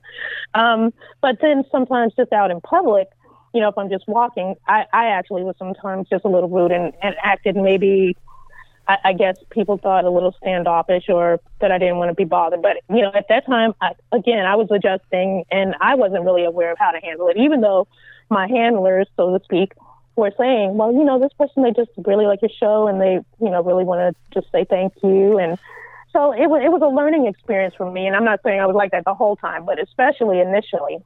Um, 0.52 0.92
but 1.22 1.38
then 1.40 1.64
sometimes 1.72 2.12
just 2.14 2.30
out 2.30 2.50
in 2.50 2.60
public, 2.60 3.08
you 3.56 3.62
know, 3.62 3.70
if 3.70 3.78
I'm 3.78 3.88
just 3.88 4.06
walking, 4.06 4.54
I, 4.68 4.84
I 4.92 5.06
actually 5.06 5.42
was 5.42 5.56
sometimes 5.58 6.10
just 6.10 6.26
a 6.26 6.28
little 6.28 6.50
rude 6.50 6.72
and, 6.72 6.92
and 7.02 7.14
acted 7.22 7.56
maybe 7.56 8.14
I, 8.86 8.98
I 9.04 9.12
guess 9.14 9.36
people 9.48 9.78
thought 9.78 10.04
a 10.04 10.10
little 10.10 10.32
standoffish 10.32 11.08
or 11.08 11.40
that 11.60 11.72
I 11.72 11.78
didn't 11.78 11.96
want 11.96 12.10
to 12.10 12.14
be 12.14 12.24
bothered. 12.24 12.60
But 12.60 12.76
you 12.90 13.00
know, 13.00 13.12
at 13.14 13.28
that 13.30 13.46
time, 13.46 13.74
I, 13.80 13.92
again, 14.12 14.44
I 14.44 14.56
was 14.56 14.68
adjusting, 14.70 15.44
and 15.50 15.74
I 15.80 15.94
wasn't 15.94 16.24
really 16.24 16.44
aware 16.44 16.70
of 16.70 16.78
how 16.78 16.90
to 16.90 17.00
handle 17.00 17.28
it, 17.28 17.38
even 17.38 17.62
though 17.62 17.88
my 18.28 18.46
handlers, 18.46 19.06
so 19.16 19.38
to 19.38 19.42
speak, 19.42 19.72
were 20.16 20.32
saying, 20.36 20.76
well, 20.76 20.92
you 20.92 21.04
know, 21.04 21.18
this 21.18 21.32
person, 21.38 21.62
they 21.62 21.72
just 21.72 21.90
really 22.04 22.26
like 22.26 22.42
your 22.42 22.50
show 22.50 22.88
and 22.88 23.00
they, 23.00 23.20
you 23.40 23.50
know, 23.50 23.62
really 23.62 23.84
want 23.84 24.00
to 24.00 24.38
just 24.38 24.52
say 24.52 24.64
thank 24.64 24.92
you. 25.02 25.38
And 25.38 25.58
so 26.12 26.32
it 26.32 26.48
was, 26.48 26.62
it 26.62 26.68
was 26.68 26.82
a 26.82 26.88
learning 26.88 27.26
experience 27.26 27.74
for 27.74 27.90
me. 27.90 28.06
And 28.06 28.16
I'm 28.16 28.24
not 28.24 28.40
saying 28.42 28.60
I 28.60 28.66
was 28.66 28.76
like 28.76 28.92
that 28.92 29.04
the 29.04 29.14
whole 29.14 29.36
time, 29.36 29.64
but 29.64 29.80
especially 29.82 30.40
initially 30.40 30.98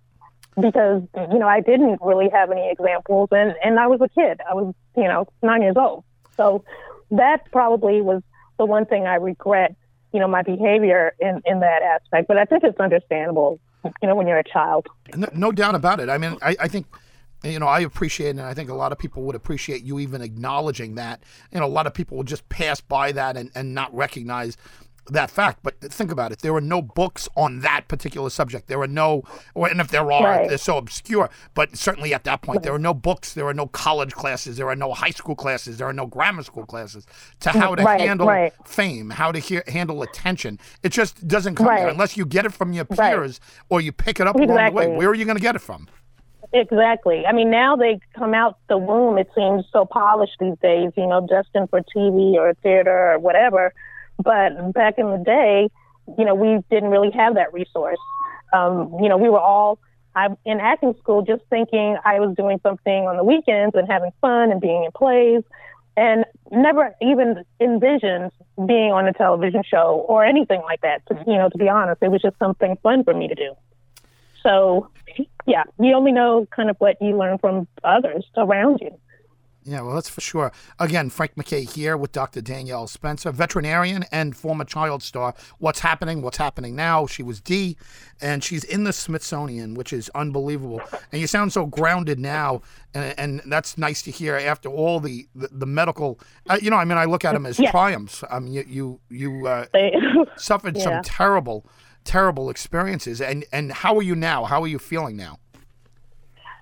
because, 0.56 1.02
you 1.30 1.38
know, 1.38 1.48
I 1.48 1.60
didn't 1.60 2.00
really 2.02 2.28
have 2.32 2.50
any 2.50 2.70
examples 2.70 3.28
and, 3.32 3.54
and 3.64 3.78
I 3.78 3.86
was 3.86 4.00
a 4.00 4.08
kid. 4.08 4.40
I 4.48 4.54
was, 4.54 4.74
you 4.96 5.04
know, 5.04 5.26
nine 5.42 5.62
years 5.62 5.76
old. 5.76 6.04
So 6.36 6.64
that 7.10 7.50
probably 7.52 8.00
was 8.00 8.22
the 8.58 8.66
one 8.66 8.86
thing 8.86 9.06
I 9.06 9.16
regret, 9.16 9.74
you 10.12 10.20
know, 10.20 10.28
my 10.28 10.42
behavior 10.42 11.14
in, 11.20 11.40
in 11.44 11.60
that 11.60 11.82
aspect. 11.82 12.28
But 12.28 12.36
I 12.38 12.44
think 12.44 12.64
it's 12.64 12.78
understandable, 12.80 13.60
you 13.84 14.08
know, 14.08 14.14
when 14.14 14.26
you're 14.26 14.38
a 14.38 14.44
child. 14.44 14.86
No, 15.14 15.28
no 15.32 15.52
doubt 15.52 15.74
about 15.74 16.00
it. 16.00 16.08
I 16.08 16.18
mean, 16.18 16.36
I, 16.42 16.56
I 16.60 16.68
think 16.68 16.86
you 17.42 17.58
know, 17.58 17.66
I 17.66 17.80
appreciate, 17.80 18.30
and 18.30 18.42
I 18.42 18.52
think 18.52 18.68
a 18.68 18.74
lot 18.74 18.92
of 18.92 18.98
people 18.98 19.22
would 19.22 19.34
appreciate 19.34 19.82
you 19.82 19.98
even 19.98 20.20
acknowledging 20.20 20.96
that. 20.96 21.22
You 21.52 21.60
know, 21.60 21.66
a 21.66 21.68
lot 21.68 21.86
of 21.86 21.94
people 21.94 22.18
will 22.18 22.24
just 22.24 22.46
pass 22.48 22.80
by 22.80 23.12
that 23.12 23.36
and, 23.36 23.50
and 23.54 23.74
not 23.74 23.94
recognize 23.94 24.56
that 25.08 25.30
fact. 25.30 25.60
But 25.62 25.80
think 25.80 26.10
about 26.12 26.32
it: 26.32 26.40
there 26.40 26.52
were 26.52 26.60
no 26.60 26.82
books 26.82 27.28
on 27.36 27.60
that 27.60 27.88
particular 27.88 28.30
subject. 28.30 28.68
There 28.68 28.78
were 28.78 28.86
no, 28.86 29.22
or 29.54 29.68
and 29.68 29.80
if 29.80 29.88
there 29.88 30.10
are, 30.12 30.22
Right. 30.22 30.48
they're 30.48 30.58
so 30.58 30.76
obscure. 30.76 31.30
But 31.54 31.76
certainly 31.76 32.12
at 32.14 32.24
that 32.24 32.42
point, 32.42 32.62
there 32.62 32.72
were 32.72 32.78
no 32.78 32.94
books. 32.94 33.34
There 33.34 33.44
were 33.44 33.54
no 33.54 33.66
college 33.66 34.12
classes. 34.12 34.56
There 34.56 34.68
are 34.68 34.76
no 34.76 34.92
high 34.92 35.10
school 35.10 35.34
classes. 35.34 35.78
There 35.78 35.86
are 35.88 35.92
no 35.92 36.06
grammar 36.06 36.42
school 36.42 36.66
classes 36.66 37.06
to 37.40 37.50
how 37.50 37.74
to 37.74 37.82
Right, 37.82 38.00
handle 38.00 38.26
right. 38.26 38.52
fame, 38.64 39.10
how 39.10 39.32
to 39.32 39.62
handle 39.68 40.02
attention. 40.02 40.58
It 40.82 40.90
just 40.90 41.26
doesn't 41.26 41.54
come 41.56 41.66
there 41.66 41.88
unless 41.88 42.16
you 42.16 42.24
get 42.26 42.44
it 42.44 42.52
from 42.52 42.72
your 42.72 42.86
Right. 42.90 43.12
peers 43.14 43.40
or 43.68 43.80
you 43.80 43.92
pick 43.92 44.20
it 44.20 44.26
up 44.26 44.36
along 44.36 44.48
the 44.48 44.72
way. 44.72 44.86
Where 44.88 45.08
are 45.08 45.14
you 45.14 45.24
going 45.24 45.36
to 45.36 45.42
get 45.42 45.54
it 45.56 45.60
from? 45.60 45.88
Exactly. 46.52 47.24
I 47.26 47.32
mean, 47.32 47.48
now 47.50 47.76
they 47.76 48.00
come 48.16 48.34
out 48.34 48.58
the 48.68 48.76
womb, 48.76 49.18
it 49.18 49.28
seems 49.36 49.64
so 49.72 49.84
polished 49.84 50.36
these 50.40 50.56
days, 50.60 50.90
you 50.96 51.06
know, 51.06 51.24
destined 51.26 51.70
for 51.70 51.80
TV 51.80 52.34
or 52.36 52.54
theater 52.54 53.12
or 53.12 53.18
whatever. 53.20 53.72
But 54.22 54.72
back 54.72 54.94
in 54.98 55.10
the 55.10 55.22
day, 55.24 55.68
you 56.18 56.24
know, 56.24 56.34
we 56.34 56.62
didn't 56.70 56.90
really 56.90 57.10
have 57.10 57.34
that 57.34 57.52
resource. 57.52 57.98
Um, 58.52 58.98
you 59.00 59.08
know, 59.08 59.16
we 59.16 59.28
were 59.28 59.40
all 59.40 59.78
I, 60.14 60.28
in 60.44 60.58
acting 60.60 60.94
school 60.98 61.22
just 61.22 61.42
thinking 61.50 61.96
I 62.04 62.18
was 62.18 62.34
doing 62.36 62.58
something 62.62 63.06
on 63.06 63.16
the 63.16 63.24
weekends 63.24 63.76
and 63.76 63.86
having 63.88 64.10
fun 64.20 64.50
and 64.50 64.60
being 64.60 64.84
in 64.84 64.90
plays 64.92 65.42
and 65.96 66.24
never 66.50 66.94
even 67.00 67.44
envisioned 67.60 68.32
being 68.66 68.92
on 68.92 69.06
a 69.06 69.12
television 69.12 69.62
show 69.62 70.04
or 70.08 70.24
anything 70.24 70.62
like 70.62 70.80
that. 70.80 71.06
To, 71.06 71.14
you 71.26 71.36
know, 71.36 71.48
to 71.48 71.58
be 71.58 71.68
honest, 71.68 72.02
it 72.02 72.10
was 72.10 72.22
just 72.22 72.38
something 72.38 72.76
fun 72.82 73.04
for 73.04 73.14
me 73.14 73.28
to 73.28 73.34
do. 73.34 73.54
So, 74.42 74.88
yeah, 75.46 75.64
you 75.78 75.94
only 75.94 76.12
know 76.12 76.46
kind 76.54 76.70
of 76.70 76.76
what 76.78 76.96
you 77.00 77.16
learn 77.16 77.38
from 77.38 77.68
others 77.84 78.24
around 78.36 78.78
you. 78.80 78.96
Yeah, 79.64 79.82
well, 79.82 79.94
that's 79.94 80.08
for 80.08 80.22
sure. 80.22 80.52
Again, 80.78 81.10
Frank 81.10 81.34
McKay 81.34 81.70
here 81.70 81.96
with 81.96 82.12
Dr. 82.12 82.40
Danielle 82.40 82.86
Spencer, 82.86 83.30
veterinarian 83.30 84.04
and 84.10 84.34
former 84.34 84.64
child 84.64 85.02
star. 85.02 85.34
What's 85.58 85.80
happening? 85.80 86.22
What's 86.22 86.38
happening 86.38 86.74
now? 86.74 87.06
She 87.06 87.22
was 87.22 87.40
Dee, 87.42 87.76
and 88.22 88.42
she's 88.42 88.64
in 88.64 88.84
the 88.84 88.92
Smithsonian, 88.92 89.74
which 89.74 89.92
is 89.92 90.10
unbelievable. 90.14 90.80
And 91.12 91.20
you 91.20 91.26
sound 91.26 91.52
so 91.52 91.66
grounded 91.66 92.18
now, 92.18 92.62
and, 92.94 93.14
and 93.18 93.52
that's 93.52 93.76
nice 93.76 94.00
to 94.02 94.10
hear 94.10 94.34
after 94.36 94.70
all 94.70 94.98
the 94.98 95.28
the, 95.34 95.48
the 95.52 95.66
medical. 95.66 96.18
Uh, 96.48 96.58
you 96.60 96.70
know, 96.70 96.76
I 96.76 96.84
mean, 96.86 96.96
I 96.98 97.04
look 97.04 97.24
at 97.26 97.32
them 97.34 97.44
as 97.44 97.58
Yeah. 97.58 97.70
triumphs. 97.70 98.24
I 98.30 98.38
mean, 98.38 98.54
you 98.54 98.64
you 98.66 99.00
you 99.10 99.46
uh, 99.46 99.66
suffered 100.36 100.78
some 100.80 101.02
terrible, 101.02 101.66
terrible 102.04 102.48
experiences. 102.48 103.20
And 103.20 103.44
and 103.52 103.72
how 103.72 103.94
are 103.96 104.02
you 104.02 104.14
now? 104.16 104.44
How 104.46 104.62
are 104.62 104.68
you 104.68 104.78
feeling 104.78 105.16
now? 105.18 105.38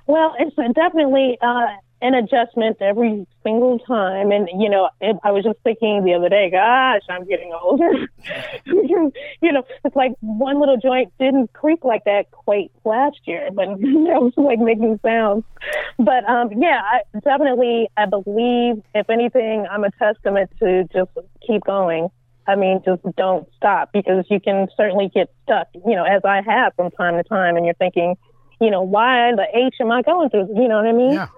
well, 0.07 0.35
it's 0.39 0.57
definitely 0.75 1.39
uh, 1.43 1.67
an 2.01 2.15
adjustment 2.15 2.77
every 2.81 3.27
single 3.43 3.79
time. 3.81 4.31
And, 4.31 4.49
you 4.59 4.69
know, 4.69 4.89
it, 5.01 5.17
I 5.25 5.33
was 5.33 5.45
just 5.45 5.59
thinking 5.65 6.05
the 6.05 6.15
other 6.15 6.29
day, 6.29 6.49
gosh, 6.51 7.03
I'm 7.09 7.27
getting 7.27 7.53
older. 7.61 7.91
you 8.67 9.13
know, 9.53 9.65
it's 9.85 9.97
like 9.97 10.13
one 10.21 10.61
little 10.61 10.77
joint 10.77 11.13
didn't 11.19 11.53
creak 11.53 11.85
like 11.85 12.05
that 12.05 12.31
quite 12.31 12.71
last 12.85 13.19
year, 13.25 13.51
but 13.53 13.69
it 13.71 13.79
was 13.81 14.33
like 14.37 14.61
making 14.61 15.01
sounds. 15.05 15.45
But 15.99 16.29
um, 16.29 16.51
yeah, 16.57 16.81
I, 16.83 17.01
definitely, 17.21 17.89
I 17.97 18.07
believe, 18.07 18.83
if 18.95 19.11
anything, 19.11 19.67
I'm 19.71 19.85
a 19.85 19.91
testament 19.93 20.51
to 20.61 20.85
just 20.93 21.11
keep 21.45 21.65
going. 21.65 22.09
I 22.47 22.55
mean, 22.55 22.81
just 22.85 23.03
don't 23.17 23.47
stop 23.57 23.91
because 23.93 24.25
you 24.31 24.41
can 24.41 24.69
certainly 24.75 25.11
get 25.13 25.31
stuck, 25.43 25.69
you 25.75 25.95
know, 25.95 26.05
as 26.05 26.23
I 26.25 26.41
have 26.47 26.75
from 26.77 26.91
time 26.93 27.17
to 27.17 27.23
time, 27.23 27.57
and 27.57 27.67
you're 27.67 27.75
thinking, 27.75 28.17
you 28.59 28.71
know, 28.71 28.83
why 28.83 29.33
the 29.37 29.45
H 29.53 29.75
am 29.81 29.93
I 29.93 30.01
going 30.01 30.31
through? 30.31 30.49
You 30.57 30.67
know 30.67 30.77
what 30.77 30.87
I 30.87 30.93
mean? 30.93 31.13
Yeah. 31.13 31.29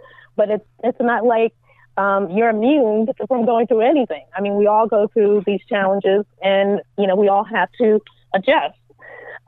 But 0.40 0.48
it's 0.48 0.64
it's 0.82 1.00
not 1.00 1.26
like 1.26 1.52
um, 1.98 2.30
you're 2.30 2.48
immune 2.48 3.08
from 3.28 3.44
going 3.44 3.66
through 3.66 3.82
anything. 3.82 4.24
I 4.34 4.40
mean, 4.40 4.54
we 4.54 4.66
all 4.66 4.86
go 4.86 5.06
through 5.12 5.42
these 5.46 5.60
challenges, 5.68 6.24
and 6.42 6.80
you 6.96 7.06
know, 7.06 7.14
we 7.14 7.28
all 7.28 7.44
have 7.44 7.68
to 7.76 8.00
adjust. 8.32 8.78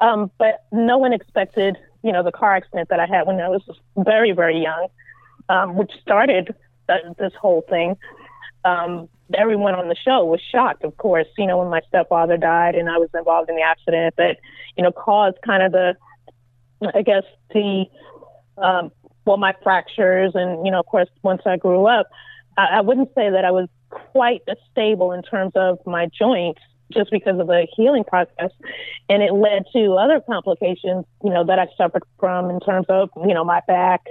Um, 0.03 0.31
but 0.37 0.65
no 0.71 0.99
one 0.99 1.15
expected, 1.15 1.79
you 2.03 2.13
know, 2.13 2.23
the 2.23 2.31
car 2.31 2.55
accident 2.55 2.91
that 2.91 3.01
I 3.01 3.07
had 3.07 3.27
when 3.27 3.41
I 3.41 3.49
was 3.49 3.63
very, 3.97 4.33
very 4.33 4.61
young, 4.61 4.89
um, 5.49 5.77
which 5.77 5.93
started 6.03 6.55
th- 6.89 7.17
this 7.19 7.33
whole 7.41 7.63
thing. 7.71 7.97
Um, 8.67 9.09
everyone 9.33 9.75
on 9.75 9.89
the 9.89 9.97
show 9.97 10.27
was 10.27 10.43
shocked, 10.43 10.85
of 10.85 10.95
course, 10.99 11.29
you 11.39 11.47
know, 11.47 11.57
when 11.57 11.71
my 11.71 11.81
stepfather 11.89 12.37
died 12.37 12.75
and 12.75 12.91
I 12.91 12.99
was 12.99 13.09
involved 13.15 13.49
in 13.49 13.57
the 13.57 13.63
accident 13.63 14.15
that, 14.19 14.37
you 14.77 14.83
know, 14.85 14.93
caused 14.93 15.39
kind 15.43 15.63
of 15.63 15.73
the, 15.73 15.97
I 16.95 17.01
guess, 17.01 17.25
the, 17.55 17.87
um, 18.59 18.93
well, 19.25 19.37
my 19.37 19.55
fractures. 19.63 20.33
And, 20.35 20.65
you 20.65 20.73
know, 20.73 20.81
of 20.81 20.87
course, 20.87 21.09
once 21.23 21.43
I 21.47 21.57
grew 21.57 21.87
up, 21.87 22.11
I, 22.57 22.79
I 22.79 22.81
wouldn't 22.81 23.11
say 23.15 23.31
that 23.31 23.45
I 23.45 23.51
was 23.51 23.69
quite 23.91 24.43
as 24.49 24.57
stable 24.71 25.13
in 25.13 25.23
terms 25.23 25.53
of 25.55 25.79
my 25.87 26.07
joints 26.07 26.61
just 26.93 27.11
because 27.11 27.39
of 27.39 27.47
the 27.47 27.67
healing 27.75 28.05
process. 28.05 28.51
And 29.09 29.23
it 29.23 29.33
led 29.33 29.65
to 29.73 29.95
other 29.95 30.21
complications, 30.21 31.05
you 31.25 31.31
know, 31.31 31.45
that 31.45 31.59
I 31.59 31.69
suffered 31.77 32.03
from 32.19 32.51
in 32.51 32.61
terms 32.61 32.87
of, 32.89 33.11
you 33.17 33.35
know, 33.35 33.45
my 33.45 33.61
back 33.67 34.07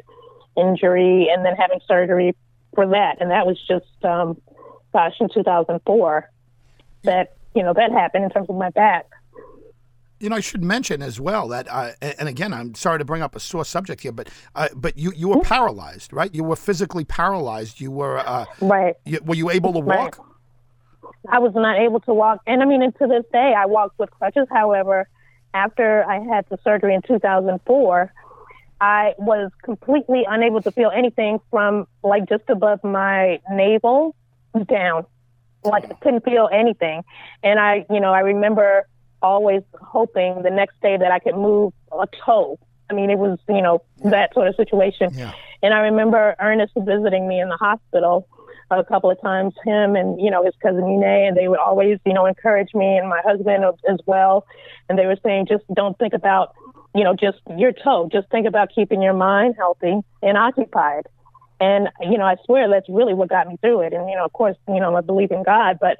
injury 0.58 1.30
and 1.32 1.46
then 1.46 1.56
having 1.56 1.80
surgery 1.88 2.36
for 2.76 2.88
that. 2.88 3.18
And 3.20 3.32
that 3.32 3.46
was 3.46 3.58
just, 3.68 3.86
um, 4.04 4.42
gosh, 4.94 5.16
in 5.20 5.30
2004 5.34 6.30
that, 7.04 7.36
you 7.56 7.64
know, 7.64 7.74
that 7.74 7.92
happened 7.92 8.26
in 8.26 8.30
terms 8.30 8.50
of 8.50 8.56
my 8.56 8.70
back. 8.70 9.06
You 10.22 10.30
know, 10.30 10.36
I 10.36 10.40
should 10.40 10.64
mention 10.64 11.02
as 11.02 11.20
well 11.20 11.48
that, 11.48 11.68
uh, 11.68 11.94
and 12.02 12.30
again, 12.30 12.54
I'm 12.54 12.76
sorry 12.76 13.00
to 13.00 13.06
bring 13.06 13.24
up 13.24 13.36
a 13.36 13.40
sore 13.40 13.66
subject 13.66 14.02
here, 14.04 14.12
but 14.12 14.30
uh, 14.54 14.68
but 14.76 14.96
you 14.96 15.12
you 15.16 15.30
were 15.30 15.42
paralyzed, 15.42 16.14
right? 16.14 16.34
You 16.34 16.44
were 16.44 16.56
physically 16.56 17.04
paralyzed. 17.04 17.82
You 17.82 17.90
were 17.90 18.20
uh, 18.20 18.46
Right. 18.62 18.94
you, 19.04 19.20
were 19.26 19.34
you 19.34 19.50
able 19.50 19.74
to 19.74 19.82
Right. 19.82 20.16
walk? 20.16 20.28
I 21.28 21.40
was 21.40 21.54
not 21.56 21.80
able 21.80 22.02
to 22.02 22.14
walk. 22.14 22.40
And 22.46 22.62
I 22.62 22.66
mean, 22.66 22.84
and 22.84 22.96
to 23.00 23.08
this 23.08 23.24
day, 23.34 23.56
I 23.58 23.66
walk 23.66 23.94
with 23.98 24.12
crutches. 24.12 24.48
However, 24.52 25.08
after 25.56 26.04
I 26.08 26.20
had 26.20 26.46
the 26.50 26.60
surgery 26.64 26.94
in 26.94 27.02
2004, 27.02 28.14
I 28.80 29.14
was 29.18 29.50
completely 29.64 30.24
unable 30.30 30.62
to 30.62 30.72
feel 30.72 30.92
anything 30.96 31.40
from 31.50 31.88
like 32.04 32.30
just 32.30 32.44
above 32.48 32.84
my 32.84 33.40
navel 33.52 34.16
down. 34.68 35.06
Like 35.64 35.86
I 35.86 35.94
couldn't 35.96 36.24
feel 36.26 36.48
anything. 36.52 37.02
And 37.42 37.60
I, 37.60 37.86
you 37.90 38.00
know, 38.00 38.12
I 38.14 38.20
remember 38.20 38.86
always 39.22 39.62
hoping 39.82 40.42
the 40.44 40.50
next 40.50 40.80
day 40.82 40.98
that 40.98 41.12
I 41.12 41.20
could 41.20 41.36
move 41.36 41.74
a 41.92 42.08
toe. 42.26 42.60
I 42.90 42.94
mean, 42.94 43.10
it 43.10 43.18
was, 43.18 43.40
you 43.48 43.62
know, 43.62 43.82
that 44.04 44.34
sort 44.34 44.48
of 44.48 44.56
situation. 44.56 45.12
Yeah. 45.14 45.34
And 45.64 45.74
I 45.74 45.80
remember 45.80 46.36
Ernest 46.40 46.74
visiting 46.76 47.28
me 47.28 47.40
in 47.40 47.50
the 47.50 47.58
hospital 47.58 48.28
a 48.70 48.84
couple 48.84 49.12
of 49.12 49.20
times, 49.22 49.54
him 49.66 49.96
and, 49.96 50.20
you 50.20 50.32
know, 50.32 50.44
his 50.46 50.54
cousin 50.62 50.86
Nene, 50.86 51.28
and 51.28 51.38
they 51.38 51.48
would 51.48 51.60
always, 51.60 52.00
you 52.06 52.14
know, 52.14 52.26
encourage 52.26 52.74
me 52.74 52.98
and 52.98 53.10
my 53.10 53.22
husband 53.24 53.66
as 53.90 54.00
well. 54.06 54.46
And 54.88 54.98
they 54.98 55.06
were 55.06 55.18
saying, 55.24 55.48
just 55.48 55.64
don't 55.74 55.98
think 56.00 56.14
about, 56.14 56.56
you 56.96 57.04
know, 57.04 57.14
just 57.14 57.40
your 57.58 57.74
toe. 57.74 58.10
Just 58.12 58.30
think 58.30 58.48
about 58.48 58.70
keeping 58.74 59.02
your 59.02 59.14
mind 59.14 59.56
healthy 59.58 60.00
and 60.22 60.38
occupied. 60.38 61.08
And, 61.60 61.90
you 62.02 62.18
know, 62.18 62.26
I 62.26 62.38
swear 62.46 62.70
that's 62.70 62.90
really 62.90 63.14
what 63.14 63.30
got 63.30 63.48
me 63.48 63.58
through 63.62 63.82
it. 63.82 63.94
And, 63.94 64.10
you 64.10 64.16
know, 64.16 64.26
of 64.26 64.34
course, 64.34 64.58
you 64.68 64.80
know, 64.80 64.96
I 64.96 65.02
believe 65.02 65.32
in 65.32 65.44
God, 65.44 65.78
but 65.80 65.98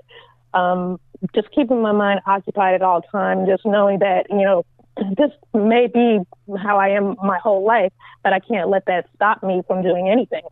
um, 0.54 1.00
just 1.34 1.50
keeping 1.52 1.82
my 1.82 1.92
mind 1.92 2.22
occupied 2.26 2.76
at 2.76 2.82
all 2.82 3.02
times, 3.02 3.48
just 3.48 3.66
knowing 3.66 4.00
that, 4.00 4.26
you 4.30 4.44
know, 4.44 4.66
this 5.18 5.32
may 5.54 5.88
be 5.88 6.20
how 6.58 6.78
I 6.78 6.90
am 6.90 7.16
my 7.24 7.40
whole 7.40 7.66
life, 7.66 7.92
but 8.24 8.34
I 8.34 8.40
can't 8.40 8.70
let 8.70 8.86
that 8.86 9.06
stop 9.16 9.44
me 9.44 9.62
from 9.68 9.82
doing 9.84 10.10
anything. 10.10 10.44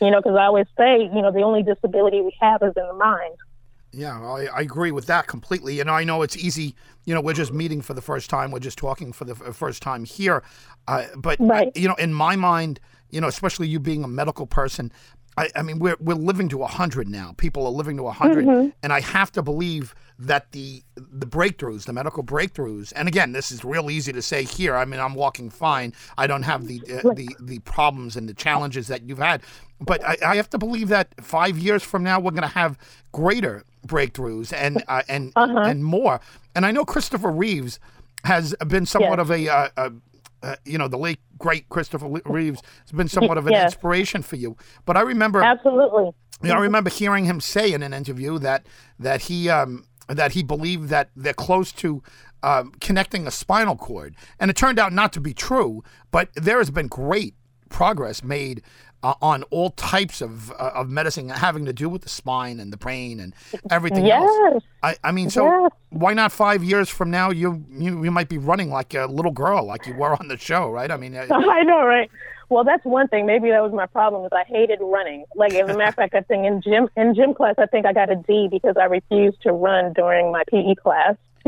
You 0.00 0.10
know, 0.10 0.20
because 0.20 0.36
I 0.38 0.44
always 0.44 0.66
say, 0.78 1.02
you 1.02 1.22
know, 1.22 1.30
the 1.32 1.42
only 1.42 1.62
disability 1.62 2.20
we 2.20 2.34
have 2.40 2.62
is 2.62 2.72
in 2.76 2.86
the 2.86 2.94
mind. 2.94 3.36
Yeah, 3.92 4.20
I, 4.20 4.46
I 4.54 4.60
agree 4.60 4.92
with 4.92 5.06
that 5.06 5.26
completely. 5.26 5.76
You 5.76 5.84
know, 5.84 5.92
I 5.92 6.04
know 6.04 6.22
it's 6.22 6.36
easy. 6.36 6.74
You 7.06 7.14
know, 7.14 7.20
we're 7.20 7.34
just 7.34 7.52
meeting 7.52 7.82
for 7.82 7.92
the 7.92 8.00
first 8.00 8.30
time. 8.30 8.50
We're 8.50 8.60
just 8.60 8.78
talking 8.78 9.12
for 9.12 9.24
the 9.24 9.34
first 9.34 9.82
time 9.82 10.04
here. 10.04 10.42
Uh, 10.86 11.06
but, 11.16 11.38
Right. 11.40 11.72
you 11.74 11.88
know, 11.88 11.96
in 11.96 12.14
my 12.14 12.36
mind, 12.36 12.78
you 13.10 13.20
know, 13.20 13.26
especially 13.26 13.66
you 13.66 13.80
being 13.80 14.04
a 14.04 14.08
medical 14.08 14.46
person, 14.46 14.92
I, 15.36 15.48
I 15.56 15.62
mean, 15.62 15.78
we're 15.78 15.96
we're 16.00 16.14
living 16.14 16.48
to 16.50 16.62
hundred 16.64 17.08
now. 17.08 17.34
People 17.36 17.64
are 17.66 17.72
living 17.72 17.96
to 17.96 18.02
100 18.04 18.44
Mm-hmm. 18.44 18.68
and 18.82 18.92
I 18.92 19.00
have 19.00 19.30
to 19.32 19.42
believe 19.42 19.94
that 20.18 20.52
the 20.52 20.82
the 20.96 21.26
breakthroughs, 21.26 21.84
the 21.84 21.92
medical 21.92 22.22
breakthroughs, 22.22 22.92
and 22.94 23.08
again, 23.08 23.32
this 23.32 23.50
is 23.50 23.64
real 23.64 23.90
easy 23.90 24.12
to 24.12 24.20
say 24.22 24.44
here. 24.44 24.76
I 24.76 24.84
mean, 24.84 25.00
I'm 25.00 25.14
walking 25.14 25.48
fine. 25.48 25.92
I 26.18 26.26
don't 26.26 26.42
have 26.42 26.66
the 26.66 26.80
uh, 26.82 27.14
the 27.14 27.28
the 27.40 27.58
problems 27.60 28.16
and 28.16 28.28
the 28.28 28.34
challenges 28.34 28.88
that 28.88 29.02
you've 29.02 29.18
had, 29.18 29.40
but 29.80 30.04
I, 30.04 30.16
I 30.26 30.36
have 30.36 30.50
to 30.50 30.58
believe 30.58 30.88
that 30.88 31.14
five 31.22 31.56
years 31.58 31.82
from 31.82 32.02
now 32.02 32.20
we're 32.20 32.32
going 32.32 32.42
to 32.42 32.48
have 32.48 32.76
greater 33.12 33.64
breakthroughs 33.86 34.52
and 34.52 34.82
uh, 34.88 35.02
and 35.08 35.32
Uh-huh. 35.36 35.60
and 35.60 35.84
more. 35.84 36.20
And 36.54 36.66
I 36.66 36.70
know 36.72 36.84
Christopher 36.84 37.30
Reeves 37.30 37.78
has 38.24 38.54
been 38.66 38.84
somewhat 38.84 39.18
Yes. 39.18 39.20
of 39.20 39.30
a. 39.30 39.48
Uh, 39.48 39.68
a 39.78 39.92
uh, 40.42 40.56
you 40.64 40.78
know, 40.78 40.88
the 40.88 40.98
late 40.98 41.20
great 41.38 41.68
Christopher 41.68 42.08
Reeves 42.24 42.62
has 42.82 42.92
been 42.92 43.08
somewhat 43.08 43.38
of 43.38 43.46
an 43.46 43.52
Yes. 43.52 43.72
inspiration 43.72 44.22
for 44.22 44.36
you. 44.36 44.56
But 44.84 44.96
I 44.96 45.00
remember, 45.02 45.42
Absolutely. 45.42 46.12
you 46.42 46.48
know, 46.48 46.54
I 46.56 46.60
remember 46.60 46.90
hearing 46.90 47.24
him 47.26 47.40
say 47.40 47.72
in 47.72 47.82
an 47.82 47.92
interview 47.92 48.38
that 48.38 48.66
that 48.98 49.22
he 49.22 49.48
um, 49.48 49.84
that 50.08 50.32
he 50.32 50.42
believed 50.42 50.88
that 50.88 51.10
they're 51.14 51.32
close 51.34 51.72
to 51.72 52.02
um, 52.42 52.72
connecting 52.80 53.26
a 53.26 53.30
spinal 53.30 53.76
cord, 53.76 54.14
and 54.38 54.50
it 54.50 54.56
turned 54.56 54.78
out 54.78 54.92
not 54.92 55.12
to 55.12 55.20
be 55.20 55.34
true. 55.34 55.82
But 56.10 56.30
there 56.34 56.58
has 56.58 56.70
been 56.70 56.88
great 56.88 57.34
progress 57.70 58.22
made 58.22 58.62
uh, 59.02 59.14
on 59.22 59.42
all 59.44 59.70
types 59.70 60.20
of 60.20 60.50
uh, 60.52 60.72
of 60.74 60.90
medicine 60.90 61.30
having 61.30 61.64
to 61.64 61.72
do 61.72 61.88
with 61.88 62.02
the 62.02 62.08
spine 62.10 62.60
and 62.60 62.70
the 62.70 62.76
brain 62.76 63.18
and 63.18 63.34
everything 63.70 64.10
else. 64.10 64.30
Yes. 64.52 64.62
I, 64.82 64.96
I 65.02 65.12
mean, 65.12 65.30
so 65.30 65.44
Yes. 65.46 65.72
why 65.88 66.12
not 66.12 66.32
five 66.32 66.62
years 66.62 66.90
from 66.90 67.10
now 67.10 67.30
you, 67.30 67.64
you 67.70 68.04
you 68.04 68.10
might 68.10 68.28
be 68.28 68.36
running 68.36 68.68
like 68.68 68.92
a 68.92 69.06
little 69.06 69.32
girl, 69.32 69.64
like 69.64 69.86
you 69.86 69.94
were 69.94 70.12
on 70.20 70.28
the 70.28 70.36
show, 70.36 70.68
right? 70.70 70.90
I 70.90 70.98
mean, 70.98 71.16
uh, 71.16 71.26
I 71.30 71.62
know, 71.62 71.86
right? 71.86 72.10
Well, 72.50 72.64
that's 72.64 72.84
one 72.84 73.06
thing. 73.08 73.26
Maybe 73.26 73.48
that 73.50 73.62
was 73.62 73.72
my 73.72 73.86
problem. 73.86 74.24
Is 74.26 74.32
I 74.32 74.42
hated 74.44 74.80
running. 74.82 75.24
Like, 75.36 75.54
as 75.54 75.70
a 75.70 75.78
matter 75.78 75.84
of 75.90 75.94
fact, 75.94 76.14
I 76.16 76.20
think 76.22 76.44
in 76.44 76.60
gym 76.60 76.88
in 76.96 77.14
gym 77.14 77.32
class, 77.32 77.54
I 77.58 77.66
think 77.66 77.86
I 77.86 77.92
got 77.92 78.10
a 78.10 78.16
D 78.16 78.48
because 78.50 78.76
I 78.76 78.84
refused 78.84 79.40
to 79.42 79.52
run 79.52 79.92
during 79.94 80.32
my 80.32 80.42
PE 80.50 80.74
class. 80.74 81.14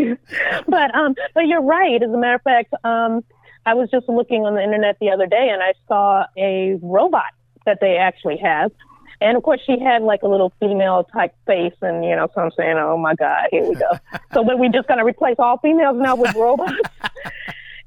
but 0.68 0.94
um, 0.94 1.14
but 1.34 1.46
you're 1.46 1.60
right. 1.60 2.00
As 2.02 2.08
a 2.10 2.16
matter 2.16 2.36
of 2.36 2.42
fact, 2.42 2.72
um, 2.84 3.24
I 3.64 3.74
was 3.74 3.90
just 3.90 4.08
looking 4.08 4.44
on 4.44 4.54
the 4.54 4.62
internet 4.62 4.96
the 5.00 5.10
other 5.10 5.26
day, 5.26 5.48
and 5.52 5.62
I 5.62 5.74
saw 5.88 6.24
a 6.36 6.78
robot 6.82 7.32
that 7.64 7.78
they 7.80 7.96
actually 7.96 8.38
have. 8.38 8.72
And 9.20 9.36
of 9.36 9.44
course, 9.44 9.60
she 9.64 9.78
had 9.78 10.02
like 10.02 10.22
a 10.22 10.28
little 10.28 10.52
female 10.58 11.04
type 11.04 11.34
face, 11.46 11.74
and 11.80 12.04
you 12.04 12.16
know, 12.16 12.28
so 12.34 12.40
I'm 12.40 12.50
saying, 12.56 12.76
oh 12.76 12.96
my 12.98 13.14
God, 13.14 13.46
here 13.50 13.68
we 13.68 13.74
go. 13.74 13.90
so, 14.34 14.42
when 14.42 14.58
we 14.58 14.68
just 14.68 14.88
gonna 14.88 15.04
replace 15.04 15.36
all 15.38 15.58
females 15.58 15.96
now 15.98 16.16
with 16.16 16.34
robots? 16.34 16.76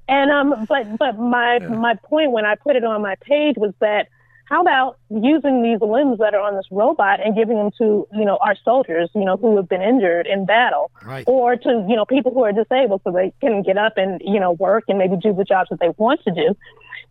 And 0.08 0.32
um, 0.32 0.66
but 0.70 0.98
but 0.98 1.18
my 1.18 1.60
my 1.60 1.96
point 1.96 2.32
when 2.32 2.46
I 2.46 2.56
put 2.56 2.76
it 2.76 2.84
on 2.84 3.02
my 3.02 3.16
page 3.22 3.56
was 3.58 3.74
that 3.80 4.08
how 4.46 4.62
about 4.62 4.98
using 5.10 5.64
these 5.64 5.80
limbs 5.82 6.20
that 6.20 6.34
are 6.36 6.42
on 6.42 6.56
this 6.56 6.66
robot 6.72 7.20
and 7.24 7.36
giving 7.36 7.58
them 7.58 7.72
to 7.78 8.08
you 8.14 8.26
know 8.26 8.38
our 8.42 8.56
soldiers 8.64 9.10
you 9.16 9.26
know 9.26 9.38
who 9.38 9.56
have 9.58 9.68
been 9.68 9.82
injured 9.82 10.28
in 10.28 10.46
battle, 10.46 10.92
Right. 11.04 11.24
or 11.28 11.56
to 11.56 11.86
you 11.90 11.96
know 11.96 12.06
people 12.06 12.32
who 12.34 12.44
are 12.44 12.52
disabled 12.52 13.02
so 13.04 13.12
they 13.12 13.34
can 13.42 13.64
get 13.64 13.78
up 13.78 13.94
and 13.98 14.22
you 14.24 14.40
know 14.40 14.52
work 14.54 14.86
and 14.88 14.98
maybe 14.98 15.16
do 15.18 15.34
the 15.34 15.44
jobs 15.44 15.70
that 15.70 15.80
they 15.80 15.90
want 15.98 16.22
to 16.24 16.32
do. 16.32 16.56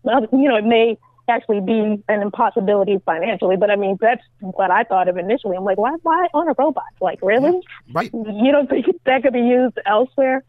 Well, 0.03 0.23
you 0.33 0.49
know 0.49 0.57
it 0.57 0.65
may 0.65 0.97
actually 1.27 1.61
be 1.61 2.03
an 2.09 2.21
impossibility 2.21 2.99
financially, 3.07 3.57
but 3.57 3.71
I 3.71 3.77
mean 3.77 3.97
that's 4.01 4.23
what 4.41 4.71
I 4.71 4.85
thought 4.85 5.09
of 5.09 5.17
initially. 5.17 5.57
I'm 5.57 5.65
like, 5.65 5.79
why 5.79 5.97
why 6.03 6.27
on 6.35 6.49
a 6.49 6.55
robot? 6.59 6.85
Like 7.01 7.19
really? 7.23 7.61
right. 7.93 8.11
you 8.13 8.53
don't 8.53 8.69
think 8.69 8.87
that 9.07 9.23
could 9.23 9.33
be 9.33 9.41
used 9.41 9.79
elsewhere? 9.87 10.45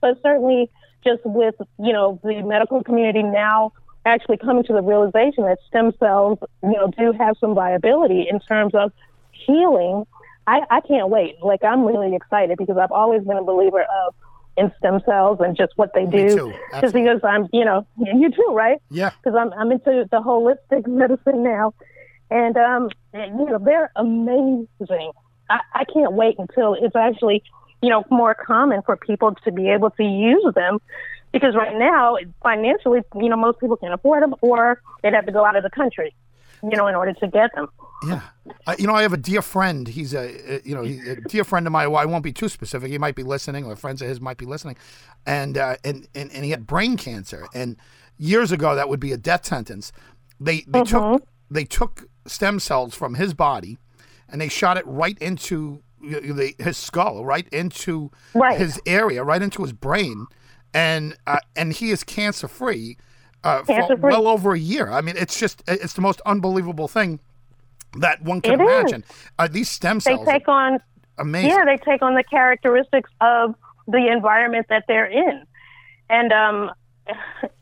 But 0.00 0.18
certainly, 0.22 0.70
just 1.04 1.22
with 1.24 1.54
you 1.78 1.92
know 1.92 2.20
the 2.22 2.42
medical 2.42 2.82
community 2.84 3.22
now 3.22 3.72
actually 4.04 4.38
coming 4.38 4.64
to 4.64 4.72
the 4.72 4.82
realization 4.82 5.44
that 5.44 5.58
stem 5.68 5.92
cells, 5.98 6.38
you 6.62 6.72
know, 6.72 6.92
do 6.98 7.12
have 7.12 7.36
some 7.40 7.54
viability 7.54 8.26
in 8.28 8.40
terms 8.40 8.74
of 8.74 8.92
healing. 9.32 10.06
I, 10.46 10.60
I 10.70 10.80
can't 10.80 11.08
wait. 11.08 11.36
Like 11.42 11.62
I'm 11.62 11.84
really 11.84 12.14
excited 12.14 12.58
because 12.58 12.76
I've 12.78 12.92
always 12.92 13.22
been 13.22 13.36
a 13.36 13.44
believer 13.44 13.82
of 13.82 14.14
in 14.56 14.72
stem 14.78 15.00
cells 15.06 15.38
and 15.40 15.56
just 15.56 15.72
what 15.76 15.92
they 15.94 16.04
Me 16.04 16.28
do. 16.28 16.54
Just 16.80 16.94
because 16.94 17.20
I'm, 17.24 17.48
you 17.52 17.64
know, 17.64 17.86
you 17.98 18.30
too, 18.30 18.52
right? 18.52 18.78
Yeah. 18.90 19.10
because 19.22 19.36
I'm 19.38 19.52
I'm 19.52 19.72
into 19.72 20.08
the 20.10 20.20
holistic 20.20 20.86
medicine 20.86 21.42
now, 21.42 21.74
and 22.30 22.56
um, 22.56 22.90
and, 23.12 23.38
you 23.38 23.46
know 23.46 23.58
they're 23.58 23.90
amazing. 23.96 25.12
I, 25.48 25.60
I 25.74 25.84
can't 25.92 26.12
wait 26.12 26.36
until 26.38 26.74
it's 26.74 26.94
actually, 26.94 27.42
you 27.82 27.90
know, 27.90 28.04
more 28.10 28.34
common 28.34 28.82
for 28.82 28.96
people 28.96 29.34
to 29.44 29.50
be 29.50 29.68
able 29.68 29.90
to 29.90 30.04
use 30.04 30.54
them, 30.54 30.78
because 31.32 31.54
right 31.54 31.76
now 31.76 32.16
financially, 32.42 33.00
you 33.16 33.28
know, 33.28 33.36
most 33.36 33.60
people 33.60 33.76
can't 33.76 33.94
afford 33.94 34.22
them, 34.22 34.34
or 34.40 34.80
they'd 35.02 35.14
have 35.14 35.26
to 35.26 35.32
go 35.32 35.44
out 35.44 35.56
of 35.56 35.62
the 35.62 35.70
country, 35.70 36.14
you 36.62 36.70
know, 36.76 36.86
in 36.86 36.94
order 36.94 37.12
to 37.12 37.28
get 37.28 37.54
them. 37.54 37.68
Yeah, 38.06 38.22
uh, 38.66 38.74
you 38.78 38.86
know, 38.86 38.94
I 38.94 39.02
have 39.02 39.12
a 39.12 39.18
dear 39.18 39.42
friend. 39.42 39.86
He's 39.86 40.14
a, 40.14 40.56
uh, 40.56 40.58
you 40.64 40.74
know, 40.74 40.82
a 40.84 41.16
dear 41.28 41.44
friend 41.44 41.66
of 41.66 41.72
mine. 41.72 41.90
Well, 41.90 42.00
I 42.00 42.06
won't 42.06 42.24
be 42.24 42.32
too 42.32 42.48
specific. 42.48 42.90
He 42.90 42.96
might 42.96 43.14
be 43.14 43.22
listening, 43.22 43.66
or 43.66 43.76
friends 43.76 44.00
of 44.00 44.08
his 44.08 44.20
might 44.22 44.38
be 44.38 44.46
listening, 44.46 44.76
and 45.26 45.58
uh, 45.58 45.76
and, 45.84 46.08
and 46.14 46.30
and 46.32 46.44
he 46.44 46.50
had 46.50 46.66
brain 46.66 46.96
cancer, 46.96 47.46
and 47.54 47.76
years 48.16 48.52
ago 48.52 48.74
that 48.74 48.88
would 48.88 49.00
be 49.00 49.12
a 49.12 49.18
death 49.18 49.44
sentence. 49.44 49.92
They 50.40 50.64
they 50.66 50.82
took 50.82 51.22
they 51.50 51.64
took 51.64 52.04
stem 52.26 52.58
cells 52.58 52.94
from 52.94 53.14
his 53.16 53.34
body, 53.34 53.76
and 54.30 54.40
they 54.40 54.48
shot 54.48 54.78
it 54.78 54.86
right 54.86 55.18
into 55.18 55.82
y- 56.02 56.20
y- 56.24 56.32
the, 56.32 56.54
his 56.64 56.78
skull, 56.78 57.24
right 57.26 57.46
into 57.52 58.10
Right. 58.34 58.58
his 58.58 58.80
area, 58.86 59.22
right 59.24 59.42
into 59.42 59.60
his 59.62 59.74
brain, 59.74 60.26
and 60.74 61.16
uh, 61.26 61.38
and 61.56 61.72
he 61.72 61.90
is 61.90 62.04
cancer 62.04 62.48
free. 62.48 62.96
Uh, 63.42 63.62
for 63.62 63.96
well 63.96 64.28
over 64.28 64.52
a 64.52 64.58
year. 64.58 64.90
I 64.90 65.00
mean, 65.00 65.16
it's 65.16 65.38
just 65.40 65.62
it's 65.66 65.94
the 65.94 66.02
most 66.02 66.20
unbelievable 66.26 66.88
thing 66.88 67.20
that 67.96 68.22
one 68.22 68.42
can 68.42 68.60
It 68.60 68.60
imagine. 68.60 69.02
Uh, 69.38 69.48
these 69.48 69.70
stem 69.70 69.98
cells 70.00 70.26
They 70.26 70.32
take 70.32 70.48
on 70.48 70.78
amazing. 71.16 71.50
Yeah, 71.50 71.64
they 71.64 71.78
take 71.78 72.02
on 72.02 72.14
the 72.14 72.22
characteristics 72.22 73.10
of 73.20 73.54
the 73.86 74.10
environment 74.10 74.66
that 74.68 74.84
they're 74.88 75.06
in. 75.06 75.44
And 76.08 76.32
um, 76.32 76.70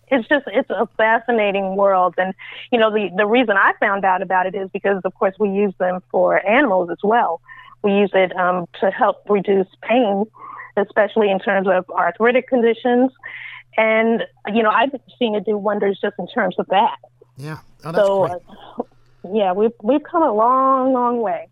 it's 0.09 0.29
just, 0.29 0.47
it's 0.49 0.71
a 0.71 0.89
fascinating 0.97 1.77
world. 1.77 2.15
And, 2.19 2.35
you 2.71 2.79
know, 2.79 2.91
the, 2.91 3.11
the 3.17 3.27
reason 3.27 3.57
I 3.57 3.73
found 3.81 4.05
out 4.05 4.23
about 4.23 4.47
it 4.47 4.55
is 4.55 4.69
because, 4.73 5.01
of 5.05 5.15
course, 5.15 5.35
we 5.39 5.51
use 5.51 5.75
them 5.79 6.03
for 6.11 6.45
animals 6.47 6.91
as 6.91 6.99
well. 7.03 7.41
We 7.83 7.93
use 7.93 8.11
it 8.15 8.35
um, 8.37 8.67
to 8.81 8.91
help 8.91 9.29
reduce 9.29 9.69
pain, 9.83 10.25
especially 10.79 11.31
in 11.31 11.39
terms 11.39 11.69
of 11.69 11.89
arthritic 11.91 12.49
conditions. 12.49 13.11
And, 13.77 14.25
you 14.53 14.63
know, 14.63 14.71
I've 14.71 14.91
seen 15.19 15.35
it 15.35 15.45
do 15.45 15.57
wonders 15.57 15.99
just 16.01 16.15
in 16.19 16.27
terms 16.29 16.57
of 16.59 16.67
that. 16.69 16.97
yeah, 17.37 17.59
oh, 17.85 17.93
that's 17.93 18.07
So, 18.07 18.27
great. 18.27 18.43
uh, 18.79 18.83
yeah, 19.35 19.53
we've, 19.53 19.73
we've 19.83 20.03
come 20.03 20.23
a 20.23 20.33
long, 20.33 20.93
long 20.93 21.21
way. 21.21 21.49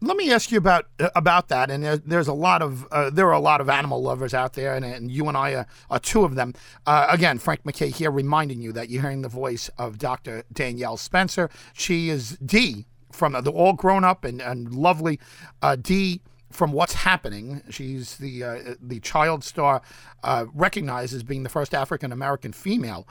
Let 0.00 0.16
me 0.16 0.32
ask 0.32 0.50
you 0.50 0.56
about 0.58 0.86
uh, 0.98 1.10
about 1.14 1.48
that. 1.48 1.70
And 1.70 1.84
there, 1.84 1.96
there's 1.98 2.28
a 2.28 2.32
lot 2.32 2.62
of 2.62 2.86
uh, 2.90 3.10
there 3.10 3.26
are 3.26 3.32
a 3.34 3.40
lot 3.40 3.60
of 3.60 3.68
animal 3.68 4.02
lovers 4.02 4.32
out 4.32 4.54
there, 4.54 4.74
and, 4.74 4.84
and 4.84 5.10
you 5.10 5.28
and 5.28 5.36
I 5.36 5.52
are, 5.54 5.66
are 5.90 5.98
two 5.98 6.24
of 6.24 6.36
them. 6.36 6.54
Uh, 6.86 7.06
again, 7.10 7.38
Frank 7.38 7.64
McKay 7.64 7.94
here, 7.94 8.10
reminding 8.10 8.62
you 8.62 8.72
that 8.72 8.88
you're 8.88 9.02
hearing 9.02 9.20
the 9.22 9.28
voice 9.28 9.68
of 9.76 9.98
Dr. 9.98 10.44
Danielle 10.52 10.96
Spencer. 10.96 11.50
She 11.74 12.08
is 12.08 12.38
Dee 12.38 12.86
from 13.12 13.32
the 13.32 13.50
all 13.50 13.74
grown 13.74 14.04
up 14.04 14.24
and, 14.24 14.40
and 14.40 14.74
lovely 14.74 15.20
uh, 15.60 15.76
Dee 15.76 16.22
from 16.54 16.72
what's 16.72 16.94
happening. 16.94 17.62
She's 17.68 18.16
the 18.16 18.44
uh, 18.44 18.74
the 18.80 19.00
child 19.00 19.44
star 19.44 19.82
uh, 20.22 20.46
recognized 20.54 21.12
as 21.12 21.22
being 21.22 21.42
the 21.42 21.48
first 21.48 21.74
African 21.74 22.12
American 22.12 22.52
female 22.52 23.06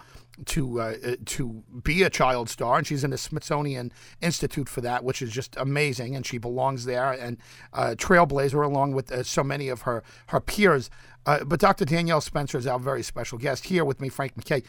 to 0.45 0.79
uh, 0.79 0.95
uh, 1.05 1.15
to 1.25 1.63
be 1.83 2.03
a 2.03 2.09
child 2.09 2.49
star, 2.49 2.77
and 2.77 2.87
she's 2.87 3.03
in 3.03 3.11
the 3.11 3.17
Smithsonian 3.17 3.91
Institute 4.21 4.69
for 4.69 4.81
that, 4.81 5.03
which 5.03 5.21
is 5.21 5.31
just 5.31 5.55
amazing, 5.57 6.15
and 6.15 6.25
she 6.25 6.37
belongs 6.37 6.85
there 6.85 7.11
and 7.11 7.37
uh, 7.73 7.95
trailblazer 7.97 8.65
along 8.65 8.93
with 8.93 9.11
uh, 9.11 9.23
so 9.23 9.43
many 9.43 9.67
of 9.67 9.81
her 9.81 10.03
her 10.27 10.39
peers. 10.39 10.89
But 11.25 11.59
Dr. 11.59 11.85
Danielle 11.85 12.19
Spencer 12.21 12.57
is 12.57 12.67
our 12.67 12.79
very 12.79 13.03
special 13.03 13.37
guest 13.37 13.65
here 13.65 13.85
with 13.85 14.01
me, 14.01 14.09
Frank 14.09 14.35
McKay. 14.35 14.63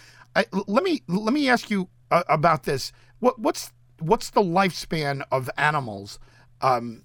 Let 0.67 0.85
me 0.85 1.03
let 1.09 1.33
me 1.33 1.49
ask 1.49 1.71
you 1.71 1.89
about 2.11 2.65
this. 2.65 2.93
What 3.21 3.39
what's 3.39 3.73
what's 4.01 4.31
the 4.31 4.43
lifespan 4.43 5.23
of 5.31 5.49
animals? 5.57 6.19
Um, 6.61 7.05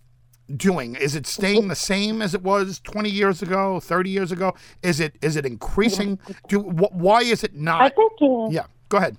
doing? 0.55 0.95
Is 0.95 1.15
it 1.15 1.27
staying 1.27 1.67
the 1.67 1.75
same 1.75 2.21
as 2.21 2.33
it 2.33 2.41
was 2.41 2.79
20 2.81 3.09
years 3.09 3.41
ago, 3.41 3.79
30 3.79 4.09
years 4.09 4.31
ago? 4.31 4.53
Is 4.81 4.99
it 4.99 5.15
is 5.21 5.35
it 5.35 5.45
increasing? 5.45 6.19
Do 6.47 6.61
wh- 6.61 6.93
why 6.93 7.21
is 7.21 7.43
it 7.43 7.51
I 7.55 7.59
not? 7.59 7.95
think, 7.95 8.11
uh, 8.21 8.49
Yeah, 8.49 8.65
go 8.89 8.97
ahead. 8.97 9.17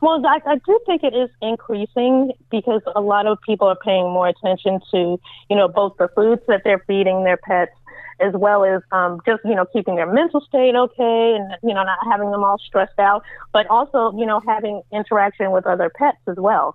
Well, 0.00 0.24
I, 0.26 0.40
I 0.46 0.56
do 0.56 0.80
think 0.86 1.04
it 1.04 1.14
is 1.14 1.30
increasing 1.40 2.32
because 2.50 2.80
a 2.96 3.00
lot 3.00 3.26
of 3.26 3.38
people 3.46 3.68
are 3.68 3.76
paying 3.76 4.04
more 4.04 4.26
attention 4.26 4.80
to, 4.90 5.20
you 5.48 5.56
know, 5.56 5.68
both 5.68 5.96
the 5.98 6.08
foods 6.14 6.42
that 6.48 6.62
they're 6.64 6.82
feeding 6.86 7.24
their 7.24 7.36
pets, 7.36 7.72
as 8.18 8.32
well 8.34 8.64
as 8.64 8.82
um, 8.90 9.20
just, 9.26 9.44
you 9.44 9.54
know, 9.54 9.64
keeping 9.66 9.96
their 9.96 10.10
mental 10.12 10.40
state 10.40 10.74
okay 10.74 11.36
and, 11.36 11.52
you 11.62 11.74
know, 11.74 11.84
not 11.84 11.98
having 12.10 12.30
them 12.30 12.42
all 12.42 12.58
stressed 12.58 12.98
out, 12.98 13.22
but 13.52 13.66
also, 13.68 14.12
you 14.18 14.26
know, 14.26 14.40
having 14.46 14.82
interaction 14.92 15.52
with 15.52 15.66
other 15.66 15.90
pets 15.90 16.18
as 16.26 16.36
well. 16.36 16.74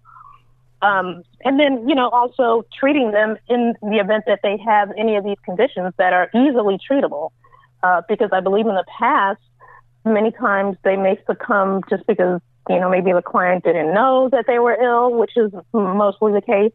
Um, 0.81 1.23
and 1.43 1.59
then, 1.59 1.87
you 1.89 1.95
know, 1.95 2.09
also 2.09 2.63
treating 2.79 3.11
them 3.11 3.37
in 3.47 3.73
the 3.81 3.97
event 3.97 4.25
that 4.27 4.39
they 4.43 4.57
have 4.65 4.91
any 4.97 5.15
of 5.15 5.23
these 5.23 5.37
conditions 5.43 5.93
that 5.97 6.13
are 6.13 6.29
easily 6.35 6.77
treatable. 6.89 7.31
Uh, 7.83 8.01
because 8.07 8.29
I 8.31 8.39
believe 8.39 8.65
in 8.65 8.75
the 8.75 8.85
past, 8.99 9.39
many 10.03 10.31
times 10.31 10.77
they 10.83 10.95
may 10.95 11.19
succumb 11.27 11.81
just 11.89 12.05
because 12.07 12.41
you 12.69 12.79
know, 12.79 12.89
maybe 12.89 13.13
the 13.13 13.21
client 13.21 13.63
didn't 13.63 13.93
know 13.93 14.29
that 14.31 14.45
they 14.47 14.59
were 14.59 14.77
ill, 14.81 15.13
which 15.13 15.31
is 15.35 15.51
mostly 15.73 16.33
the 16.33 16.41
case, 16.41 16.73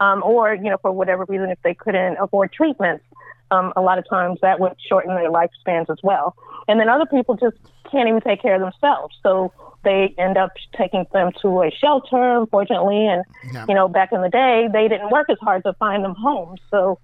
um, 0.00 0.22
or, 0.22 0.54
you 0.54 0.70
know, 0.70 0.78
for 0.80 0.90
whatever 0.90 1.24
reason, 1.28 1.50
if 1.50 1.58
they 1.62 1.74
couldn't 1.74 2.16
afford 2.16 2.52
treatments, 2.52 3.04
um, 3.50 3.72
a 3.76 3.82
lot 3.82 3.98
of 3.98 4.08
times 4.08 4.38
that 4.40 4.58
would 4.58 4.72
shorten 4.88 5.14
their 5.14 5.30
lifespans 5.30 5.90
as 5.90 5.98
well. 6.02 6.34
And 6.66 6.80
then 6.80 6.88
other 6.88 7.06
people 7.06 7.36
just 7.36 7.56
can't 7.90 8.08
even 8.08 8.20
take 8.20 8.40
care 8.40 8.54
of 8.54 8.60
themselves. 8.60 9.14
So 9.22 9.52
they 9.84 10.14
end 10.18 10.36
up 10.36 10.52
taking 10.76 11.06
them 11.12 11.30
to 11.42 11.62
a 11.62 11.70
shelter, 11.70 12.38
unfortunately. 12.38 13.06
And, 13.06 13.24
yeah. 13.52 13.66
you 13.68 13.74
know, 13.74 13.88
back 13.88 14.10
in 14.12 14.22
the 14.22 14.28
day, 14.28 14.68
they 14.72 14.88
didn't 14.88 15.10
work 15.10 15.28
as 15.30 15.38
hard 15.40 15.62
to 15.64 15.72
find 15.74 16.04
them 16.04 16.14
homes. 16.14 16.60
So, 16.70 16.98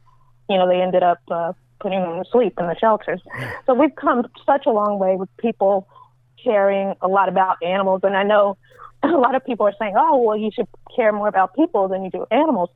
you 0.49 0.57
know, 0.57 0.69
they 0.69 0.81
ended 0.81 1.03
up 1.03 1.19
uh, 1.31 1.53
putting 1.81 2.01
them 2.01 2.23
to 2.23 2.31
sleep 2.31 2.55
in 2.59 2.67
the 2.67 2.77
shelters. 2.79 3.21
So 3.67 3.75
we've 3.75 3.95
come 3.95 4.27
such 4.45 4.67
a 4.67 4.71
long 4.71 4.99
way 4.99 5.17
with 5.17 5.29
people 5.37 5.87
caring 6.43 6.95
a 7.01 7.09
lot 7.09 7.29
about 7.29 7.57
animals. 7.63 8.01
And 8.03 8.17
I 8.17 8.23
know 8.23 8.57
a 9.03 9.09
lot 9.09 9.35
of 9.35 9.45
people 9.45 9.67
are 9.67 9.75
saying, 9.79 9.95
oh, 9.97 10.19
well, 10.19 10.37
you 10.37 10.51
should 10.55 10.69
care 10.95 11.13
more 11.13 11.29
about 11.29 11.55
people 11.55 11.89
than 11.89 12.05
you 12.05 12.11
do 12.11 12.27
animals. 12.31 12.71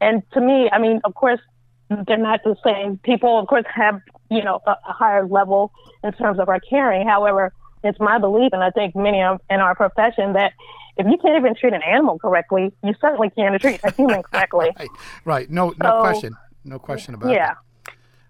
And 0.00 0.22
to 0.32 0.40
me, 0.40 0.68
I 0.72 0.78
mean, 0.78 1.00
of 1.04 1.14
course, 1.14 1.40
they're 1.88 2.16
not 2.16 2.40
the 2.44 2.56
same. 2.64 2.98
People, 2.98 3.38
of 3.38 3.46
course, 3.46 3.64
have, 3.72 4.00
you 4.30 4.42
know, 4.42 4.60
a, 4.66 4.70
a 4.70 4.92
higher 4.92 5.26
level 5.26 5.72
in 6.02 6.12
terms 6.12 6.38
of 6.38 6.48
our 6.48 6.60
caring. 6.60 7.06
However, 7.06 7.52
it's 7.84 8.00
my 8.00 8.18
belief, 8.18 8.50
and 8.52 8.62
I 8.62 8.70
think 8.70 8.96
many 8.96 9.22
of 9.22 9.40
in 9.50 9.60
our 9.60 9.74
profession, 9.74 10.32
that 10.32 10.52
if 10.96 11.06
you 11.06 11.18
can't 11.18 11.36
even 11.36 11.54
treat 11.54 11.72
an 11.72 11.82
animal 11.82 12.18
correctly, 12.18 12.72
you 12.82 12.94
certainly 13.00 13.30
can't 13.30 13.60
treat 13.60 13.80
a 13.84 13.92
human 13.92 14.22
correctly. 14.32 14.70
right. 14.78 14.88
right. 15.24 15.50
No, 15.50 15.74
no 15.82 15.90
so, 15.90 16.00
question. 16.00 16.36
No 16.64 16.78
question 16.78 17.14
about 17.14 17.30
it. 17.30 17.34
Yeah. 17.34 17.54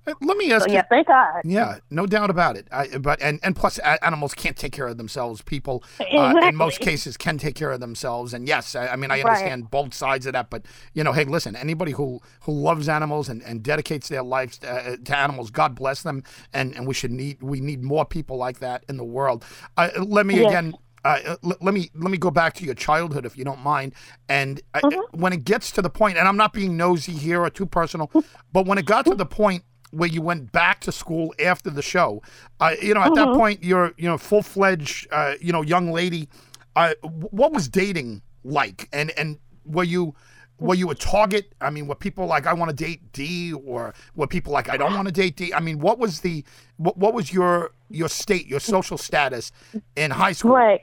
Uh, 0.06 0.14
let 0.20 0.36
me 0.36 0.52
ask 0.52 0.64
so, 0.64 0.70
you. 0.70 0.74
Yeah, 0.74 0.82
thank 0.88 1.06
God. 1.08 1.42
Yeah, 1.44 1.78
no 1.90 2.06
doubt 2.06 2.30
about 2.30 2.56
it. 2.56 2.68
I, 2.70 2.98
but 2.98 3.20
and 3.22 3.40
and 3.42 3.56
plus, 3.56 3.78
animals 3.78 4.34
can't 4.34 4.56
take 4.56 4.72
care 4.72 4.86
of 4.86 4.96
themselves. 4.96 5.42
People, 5.42 5.82
exactly. 6.00 6.42
uh, 6.42 6.48
in 6.48 6.56
most 6.56 6.80
cases, 6.80 7.16
can 7.16 7.38
take 7.38 7.54
care 7.54 7.72
of 7.72 7.80
themselves. 7.80 8.34
And 8.34 8.46
yes, 8.46 8.74
I, 8.74 8.88
I 8.88 8.96
mean 8.96 9.10
I 9.10 9.20
understand 9.20 9.62
right. 9.62 9.70
both 9.70 9.94
sides 9.94 10.26
of 10.26 10.32
that. 10.34 10.50
But 10.50 10.66
you 10.92 11.04
know, 11.04 11.12
hey, 11.12 11.24
listen, 11.24 11.56
anybody 11.56 11.92
who 11.92 12.20
who 12.42 12.52
loves 12.52 12.88
animals 12.88 13.28
and, 13.28 13.42
and 13.42 13.62
dedicates 13.62 14.08
their 14.08 14.22
lives 14.22 14.58
to, 14.58 14.70
uh, 14.70 14.96
to 15.04 15.16
animals, 15.16 15.50
God 15.50 15.74
bless 15.74 16.02
them. 16.02 16.22
And 16.52 16.74
and 16.76 16.86
we 16.86 16.94
should 16.94 17.12
need 17.12 17.42
we 17.42 17.60
need 17.60 17.82
more 17.82 18.04
people 18.04 18.36
like 18.36 18.58
that 18.60 18.84
in 18.88 18.96
the 18.96 19.04
world. 19.04 19.44
Uh, 19.76 19.90
let 19.98 20.26
me 20.26 20.40
yes. 20.40 20.50
again 20.50 20.74
uh, 21.04 21.36
l- 21.42 21.56
let 21.60 21.74
me 21.74 21.90
let 21.94 22.10
me 22.10 22.18
go 22.18 22.30
back 22.30 22.54
to 22.54 22.64
your 22.64 22.74
childhood 22.74 23.26
if 23.26 23.36
you 23.36 23.44
don't 23.44 23.60
mind. 23.60 23.94
And 24.28 24.60
mm-hmm. 24.74 25.20
when 25.20 25.32
it 25.32 25.44
gets 25.44 25.70
to 25.72 25.82
the 25.82 25.90
point, 25.90 26.16
and 26.16 26.26
I'm 26.26 26.36
not 26.36 26.52
being 26.52 26.76
nosy 26.76 27.12
here 27.12 27.42
or 27.42 27.50
too 27.50 27.66
personal, 27.66 28.10
but 28.52 28.66
when 28.66 28.78
it 28.78 28.86
got 28.86 29.04
to 29.06 29.14
the 29.14 29.26
point 29.26 29.64
where 29.94 30.08
you 30.08 30.22
went 30.22 30.52
back 30.52 30.80
to 30.80 30.92
school 30.92 31.34
after 31.38 31.70
the 31.70 31.82
show. 31.82 32.22
Uh, 32.60 32.74
you 32.80 32.94
know, 32.94 33.00
at 33.00 33.12
mm-hmm. 33.12 33.30
that 33.30 33.38
point, 33.38 33.62
you're 33.62 33.92
you 33.96 34.08
know 34.08 34.18
full 34.18 34.42
fledged 34.42 35.06
uh, 35.10 35.34
you 35.40 35.52
know 35.52 35.62
young 35.62 35.90
lady. 35.90 36.28
Uh, 36.76 36.94
what 37.02 37.52
was 37.52 37.68
dating 37.68 38.22
like, 38.42 38.88
and 38.92 39.12
and 39.16 39.38
were 39.64 39.84
you 39.84 40.14
were 40.58 40.74
you 40.74 40.90
a 40.90 40.94
target? 40.94 41.52
I 41.60 41.70
mean, 41.70 41.86
were 41.86 41.94
people 41.94 42.26
like 42.26 42.46
I 42.46 42.52
want 42.52 42.70
to 42.70 42.76
date 42.76 43.12
Dee, 43.12 43.52
or 43.52 43.94
were 44.14 44.26
people 44.26 44.52
like 44.52 44.68
I 44.68 44.76
don't 44.76 44.94
want 44.94 45.06
to 45.06 45.12
date 45.12 45.36
Dee? 45.36 45.52
I 45.52 45.60
mean, 45.60 45.78
what 45.78 45.98
was 45.98 46.20
the 46.20 46.44
what, 46.76 46.96
what 46.96 47.14
was 47.14 47.32
your 47.32 47.72
your 47.90 48.08
state, 48.08 48.46
your 48.46 48.60
social 48.60 48.98
status 48.98 49.52
in 49.96 50.10
high 50.10 50.32
school? 50.32 50.52
Right. 50.52 50.80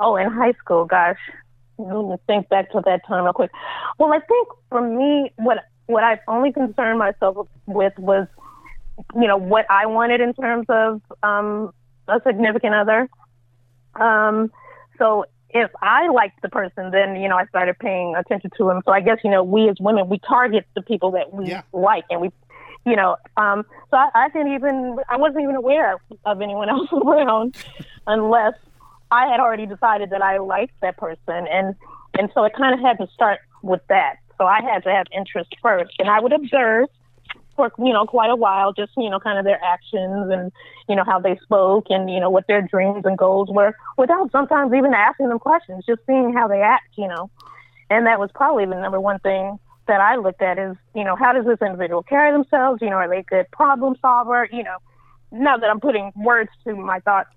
Oh, 0.00 0.16
in 0.16 0.30
high 0.30 0.52
school, 0.52 0.84
gosh, 0.84 1.18
let 1.78 2.04
me 2.04 2.16
think 2.26 2.48
back 2.48 2.70
to 2.72 2.82
that 2.84 3.06
time 3.06 3.24
real 3.24 3.32
quick. 3.32 3.52
Well, 3.98 4.12
I 4.12 4.18
think 4.20 4.48
for 4.68 4.82
me, 4.82 5.32
what 5.36 5.58
what 5.86 6.04
I've 6.04 6.20
only 6.28 6.52
concerned 6.52 6.98
myself 6.98 7.48
with 7.66 7.96
was, 7.98 8.26
you 9.14 9.26
know, 9.26 9.36
what 9.36 9.66
I 9.70 9.86
wanted 9.86 10.20
in 10.20 10.34
terms 10.34 10.66
of 10.68 11.00
um, 11.22 11.72
a 12.08 12.20
significant 12.24 12.74
other. 12.74 13.08
Um, 13.94 14.50
so 14.98 15.24
if 15.50 15.70
I 15.82 16.08
liked 16.08 16.42
the 16.42 16.48
person, 16.48 16.90
then 16.90 17.16
you 17.16 17.28
know 17.28 17.36
I 17.36 17.46
started 17.46 17.78
paying 17.78 18.14
attention 18.16 18.50
to 18.58 18.70
him. 18.70 18.82
So 18.84 18.92
I 18.92 19.00
guess 19.00 19.18
you 19.24 19.30
know 19.30 19.42
we 19.42 19.68
as 19.68 19.76
women 19.80 20.08
we 20.08 20.18
target 20.18 20.66
the 20.74 20.82
people 20.82 21.12
that 21.12 21.32
we 21.32 21.48
yeah. 21.48 21.62
like, 21.72 22.04
and 22.10 22.20
we, 22.20 22.30
you 22.84 22.96
know, 22.96 23.16
um, 23.36 23.64
so 23.90 23.96
I, 23.96 24.08
I 24.14 24.28
didn't 24.28 24.54
even 24.54 24.98
I 25.08 25.16
wasn't 25.16 25.42
even 25.42 25.56
aware 25.56 25.98
of 26.24 26.42
anyone 26.42 26.68
else 26.68 26.88
around 26.92 27.56
unless 28.06 28.54
I 29.10 29.28
had 29.28 29.40
already 29.40 29.66
decided 29.66 30.10
that 30.10 30.22
I 30.22 30.38
liked 30.38 30.74
that 30.82 30.96
person, 30.96 31.46
and 31.50 31.74
and 32.18 32.30
so 32.34 32.44
it 32.44 32.52
kind 32.56 32.74
of 32.74 32.80
had 32.80 32.98
to 32.98 33.10
start 33.12 33.40
with 33.62 33.80
that. 33.88 34.16
So 34.38 34.46
I 34.46 34.60
had 34.62 34.82
to 34.84 34.90
have 34.90 35.06
interest 35.12 35.54
first, 35.62 35.94
and 35.98 36.08
I 36.08 36.20
would 36.20 36.32
observe 36.32 36.88
for 37.56 37.72
you 37.78 37.92
know 37.92 38.04
quite 38.04 38.30
a 38.30 38.36
while, 38.36 38.72
just 38.72 38.92
you 38.96 39.10
know 39.10 39.18
kind 39.18 39.38
of 39.38 39.44
their 39.44 39.62
actions 39.64 40.30
and 40.30 40.52
you 40.88 40.94
know 40.94 41.04
how 41.04 41.18
they 41.18 41.36
spoke 41.42 41.86
and 41.88 42.10
you 42.10 42.20
know 42.20 42.30
what 42.30 42.46
their 42.46 42.62
dreams 42.62 43.04
and 43.04 43.18
goals 43.18 43.48
were, 43.50 43.74
without 43.96 44.30
sometimes 44.30 44.72
even 44.74 44.94
asking 44.94 45.28
them 45.28 45.38
questions, 45.38 45.84
just 45.86 46.00
seeing 46.06 46.32
how 46.32 46.46
they 46.46 46.60
act, 46.60 46.90
you 46.96 47.08
know. 47.08 47.30
And 47.88 48.06
that 48.06 48.18
was 48.18 48.30
probably 48.34 48.66
the 48.66 48.74
number 48.74 49.00
one 49.00 49.18
thing 49.20 49.58
that 49.86 50.00
I 50.00 50.16
looked 50.16 50.42
at 50.42 50.58
is 50.58 50.76
you 50.94 51.04
know 51.04 51.16
how 51.16 51.32
does 51.32 51.46
this 51.46 51.58
individual 51.60 52.02
carry 52.02 52.30
themselves? 52.32 52.80
You 52.82 52.90
know, 52.90 52.96
are 52.96 53.08
they 53.08 53.18
a 53.18 53.22
good 53.22 53.50
problem 53.50 53.96
solver? 54.00 54.48
You 54.52 54.62
know, 54.62 54.76
now 55.32 55.56
that 55.56 55.70
I'm 55.70 55.80
putting 55.80 56.12
words 56.14 56.50
to 56.64 56.76
my 56.76 57.00
thoughts, 57.00 57.30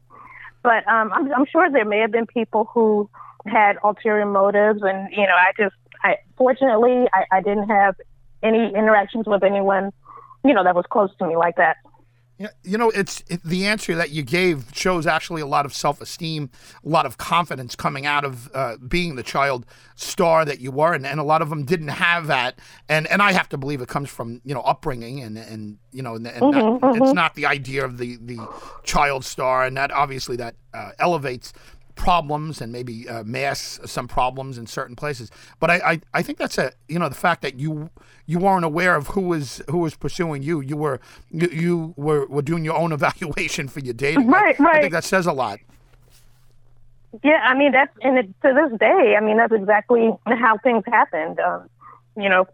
but 0.62 0.88
um, 0.88 1.12
I'm, 1.14 1.34
I'm 1.34 1.46
sure 1.46 1.72
there 1.72 1.86
may 1.86 2.00
have 2.00 2.12
been 2.12 2.28
people 2.28 2.70
who 2.74 3.10
had 3.46 3.78
ulterior 3.84 4.26
motives, 4.26 4.82
and 4.84 5.10
you 5.12 5.26
know, 5.26 5.34
I 5.34 5.54
just 5.58 5.76
I 6.04 6.18
fortunately 6.38 7.08
I, 7.14 7.26
I 7.38 7.42
didn't 7.42 7.70
have 7.70 7.96
any 8.42 8.74
interactions 8.74 9.28
with 9.28 9.44
anyone, 9.44 9.92
you 10.44 10.54
know, 10.54 10.64
that 10.64 10.76
was 10.76 10.86
close 10.90 11.10
to 11.18 11.28
me 11.28 11.36
like 11.36 11.58
that. 11.58 11.78
Yeah, 12.40 12.48
you 12.64 12.78
know, 12.78 12.90
it's 12.92 13.22
it, 13.28 13.44
the 13.44 13.66
answer 13.66 13.96
that 13.96 14.12
you 14.12 14.24
gave 14.24 14.68
shows 14.74 15.06
actually 15.06 15.42
a 15.42 15.46
lot 15.46 15.66
of 15.66 15.74
self-esteem, 15.74 16.50
a 16.86 16.88
lot 16.88 17.06
of 17.06 17.18
confidence 17.18 17.76
coming 17.76 18.06
out 18.06 18.24
of 18.24 18.50
uh, 18.54 18.78
being 18.78 19.16
the 19.16 19.24
child 19.24 19.66
star 19.96 20.46
that 20.46 20.62
you 20.62 20.72
were, 20.72 20.94
and, 20.94 21.06
and 21.06 21.20
a 21.20 21.24
lot 21.24 21.42
of 21.42 21.50
them 21.50 21.66
didn't 21.66 21.90
have 21.90 22.28
that, 22.28 22.58
and 22.88 23.08
and 23.08 23.22
I 23.22 23.34
have 23.34 23.50
to 23.50 23.58
believe 23.58 23.82
it 23.82 23.90
comes 23.90 24.10
from 24.10 24.40
you 24.46 24.54
know 24.54 24.62
upbringing 24.62 25.22
and 25.22 25.38
and 25.38 25.80
you 25.92 26.02
know 26.02 26.16
and, 26.16 26.26
and 26.28 26.42
mm-hmm, 26.42 26.58
not, 26.58 26.82
mm-hmm. 26.82 27.04
it's 27.04 27.14
not 27.14 27.36
the 27.36 27.46
idea 27.46 27.84
of 27.84 27.98
the 27.98 28.16
the 28.22 28.40
child 28.84 29.26
star, 29.26 29.66
and 29.66 29.76
that 29.76 29.92
obviously 29.92 30.38
that 30.38 30.56
uh, 30.74 30.92
elevates 30.98 31.52
problems 32.00 32.62
and 32.62 32.72
maybe 32.72 33.08
uh, 33.10 33.24
masks 33.26 33.92
some 33.92 34.08
problems 34.08 34.58
in 34.58 34.66
certain 34.66 34.96
places. 34.96 35.30
But 35.60 35.70
I, 35.70 35.76
I, 35.76 36.02
I 36.14 36.22
think 36.24 36.38
that's 36.38 36.58
a 36.58 36.72
you 36.88 36.98
know 36.98 37.10
the 37.10 37.16
fact 37.16 37.42
that 37.42 37.60
you 37.60 37.90
you 38.26 38.40
weren't 38.40 38.66
aware 38.66 38.96
of 38.96 39.08
who 39.08 39.22
was 39.22 39.62
who 39.70 39.80
was 39.80 39.96
pursuing 39.96 40.42
you. 40.42 40.62
You 40.62 40.78
were 40.78 41.02
you, 41.30 41.50
you 41.50 41.94
were, 41.98 42.26
were 42.28 42.42
doing 42.42 42.64
your 42.64 42.78
own 42.78 42.92
evaluation 43.00 43.68
for 43.68 43.82
your 43.82 43.94
dating. 43.94 44.28
Right, 44.28 44.60
I, 44.60 44.64
right. 44.64 44.76
I 44.78 44.82
think 44.82 44.94
that 44.94 45.04
says 45.04 45.28
a 45.28 45.34
lot. 45.34 45.60
Yeah, 47.24 47.42
I 47.44 47.54
mean 47.54 47.74
that's 47.74 47.96
and 48.02 48.18
it, 48.18 48.30
to 48.44 48.54
this 48.54 48.80
day, 48.80 49.16
I 49.18 49.22
mean 49.22 49.38
that's 49.38 49.54
exactly 49.54 50.10
how 50.26 50.58
things 50.60 50.84
happened. 50.88 51.40
Um, 51.40 51.70
you 52.16 52.30
know, 52.30 52.48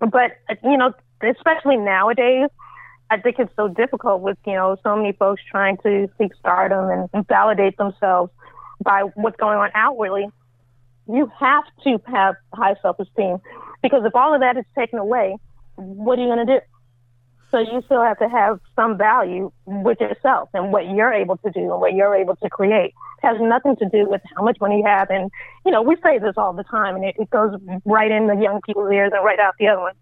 but 0.00 0.38
you 0.62 0.76
know, 0.76 0.92
especially 1.22 1.78
nowadays, 1.78 2.50
I 3.08 3.18
think 3.18 3.38
it's 3.38 3.54
so 3.56 3.68
difficult 3.68 4.20
with 4.20 4.36
you 4.46 4.52
know 4.52 4.76
so 4.82 4.96
many 4.96 5.12
folks 5.12 5.40
trying 5.50 5.78
to 5.78 6.10
seek 6.18 6.34
stardom 6.34 6.90
and, 6.90 7.08
and 7.14 7.26
validate 7.26 7.78
themselves 7.78 8.30
by 8.82 9.02
what's 9.14 9.36
going 9.36 9.58
on 9.58 9.70
outwardly, 9.74 10.26
you 11.08 11.30
have 11.38 11.64
to 11.84 12.00
have 12.06 12.34
high 12.52 12.74
self 12.82 12.98
esteem 12.98 13.38
because 13.82 14.02
if 14.04 14.14
all 14.14 14.34
of 14.34 14.40
that 14.40 14.56
is 14.56 14.64
taken 14.76 14.98
away, 14.98 15.36
what 15.76 16.18
are 16.18 16.22
you 16.22 16.28
going 16.28 16.46
to 16.46 16.58
do? 16.58 16.60
So 17.50 17.58
you 17.58 17.80
still 17.86 18.02
have 18.02 18.18
to 18.18 18.28
have 18.28 18.58
some 18.74 18.98
value 18.98 19.52
with 19.66 20.00
yourself 20.00 20.48
and 20.52 20.72
what 20.72 20.90
you're 20.90 21.12
able 21.12 21.36
to 21.38 21.50
do 21.50 21.72
and 21.72 21.80
what 21.80 21.94
you're 21.94 22.14
able 22.14 22.34
to 22.36 22.50
create. 22.50 22.92
It 23.22 23.26
has 23.26 23.36
nothing 23.40 23.76
to 23.76 23.88
do 23.88 24.08
with 24.08 24.20
how 24.34 24.42
much 24.42 24.58
money 24.60 24.78
you 24.78 24.84
have. 24.84 25.10
And, 25.10 25.30
you 25.64 25.70
know, 25.70 25.80
we 25.80 25.96
say 26.02 26.18
this 26.18 26.34
all 26.36 26.52
the 26.52 26.64
time 26.64 26.96
and 26.96 27.04
it, 27.04 27.14
it 27.18 27.30
goes 27.30 27.58
right 27.84 28.10
in 28.10 28.26
the 28.26 28.34
young 28.34 28.60
people's 28.66 28.92
ears 28.92 29.12
and 29.14 29.24
right 29.24 29.38
out 29.38 29.54
the 29.60 29.68
other 29.68 29.80
one. 29.80 29.94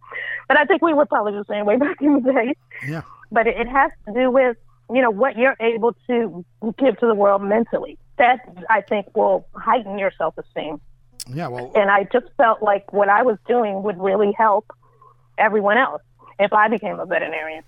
But 0.48 0.58
I 0.58 0.64
think 0.64 0.80
we 0.80 0.94
were 0.94 1.06
probably 1.06 1.32
the 1.32 1.44
same 1.48 1.66
way 1.66 1.76
back 1.78 2.00
in 2.00 2.22
the 2.22 2.32
day. 2.32 2.54
Yeah. 2.88 3.02
But 3.30 3.46
it, 3.46 3.58
it 3.58 3.68
has 3.68 3.90
to 4.06 4.14
do 4.14 4.30
with, 4.30 4.56
you 4.90 5.02
know, 5.02 5.10
what 5.10 5.36
you're 5.36 5.56
able 5.60 5.94
to 6.06 6.44
give 6.78 6.98
to 7.00 7.06
the 7.06 7.14
world 7.14 7.42
mentally 7.42 7.98
that 8.18 8.40
I 8.70 8.80
think 8.80 9.16
will 9.16 9.46
heighten 9.54 9.98
your 9.98 10.12
self 10.16 10.36
esteem. 10.38 10.80
Yeah, 11.32 11.48
well, 11.48 11.72
and 11.74 11.90
I 11.90 12.04
just 12.04 12.26
felt 12.36 12.62
like 12.62 12.92
what 12.92 13.08
I 13.08 13.22
was 13.22 13.38
doing 13.48 13.82
would 13.82 13.98
really 13.98 14.32
help 14.36 14.70
everyone 15.38 15.78
else 15.78 16.02
if 16.38 16.52
I 16.52 16.68
became 16.68 17.00
a 17.00 17.06
veterinarian. 17.06 17.64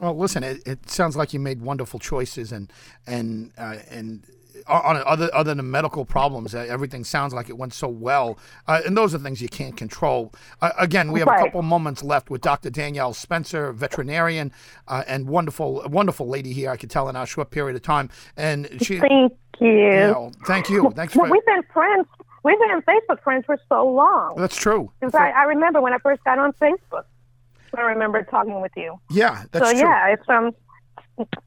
Well, 0.00 0.16
listen, 0.16 0.42
it, 0.42 0.66
it 0.66 0.90
sounds 0.90 1.16
like 1.16 1.32
you 1.32 1.40
made 1.40 1.60
wonderful 1.60 2.00
choices, 2.00 2.52
and 2.52 2.72
and 3.06 3.52
uh, 3.58 3.76
and 3.90 4.24
on 4.66 5.02
other 5.06 5.30
other 5.34 5.54
than 5.54 5.70
medical 5.70 6.04
problems, 6.04 6.54
everything 6.54 7.04
sounds 7.04 7.34
like 7.34 7.48
it 7.48 7.56
went 7.56 7.72
so 7.72 7.88
well, 7.88 8.38
uh, 8.66 8.80
and 8.84 8.96
those 8.96 9.14
are 9.14 9.18
things 9.18 9.40
you 9.40 9.48
can't 9.48 9.76
control. 9.76 10.32
Uh, 10.60 10.70
again, 10.78 11.12
we 11.12 11.20
have 11.20 11.28
right. 11.28 11.40
a 11.40 11.44
couple 11.44 11.62
moments 11.62 12.02
left 12.02 12.30
with 12.30 12.40
Dr. 12.40 12.70
Danielle 12.70 13.14
Spencer, 13.14 13.72
veterinarian, 13.72 14.52
uh, 14.88 15.04
and 15.06 15.28
wonderful 15.28 15.82
wonderful 15.88 16.28
lady 16.28 16.52
here. 16.52 16.70
I 16.70 16.76
could 16.76 16.90
tell 16.90 17.08
in 17.08 17.16
our 17.16 17.26
short 17.26 17.50
period 17.50 17.76
of 17.76 17.82
time, 17.82 18.10
and 18.36 18.68
she. 18.82 18.98
Thank 18.98 19.32
you. 19.60 19.68
you 19.68 19.90
know, 19.90 20.32
thank 20.46 20.68
you. 20.68 20.90
Thanks 20.90 21.14
well, 21.14 21.26
for. 21.26 21.32
We've 21.32 21.46
been 21.46 21.62
friends. 21.72 22.06
We've 22.44 22.58
been 22.58 22.82
Facebook 22.82 23.22
friends 23.22 23.44
for 23.44 23.58
so 23.68 23.86
long. 23.86 24.36
That's 24.36 24.56
true. 24.56 24.92
Because 25.00 25.14
I, 25.14 25.30
I 25.30 25.42
remember 25.42 25.80
when 25.80 25.92
I 25.92 25.98
first 25.98 26.22
got 26.24 26.38
on 26.38 26.52
Facebook. 26.54 27.04
I 27.76 27.82
remember 27.82 28.22
talking 28.22 28.60
with 28.60 28.72
you. 28.76 28.98
Yeah, 29.10 29.44
that's 29.52 29.66
so, 29.66 29.72
true. 29.72 29.80
yeah, 29.80 30.08
it's 30.08 30.28
um 30.28 30.52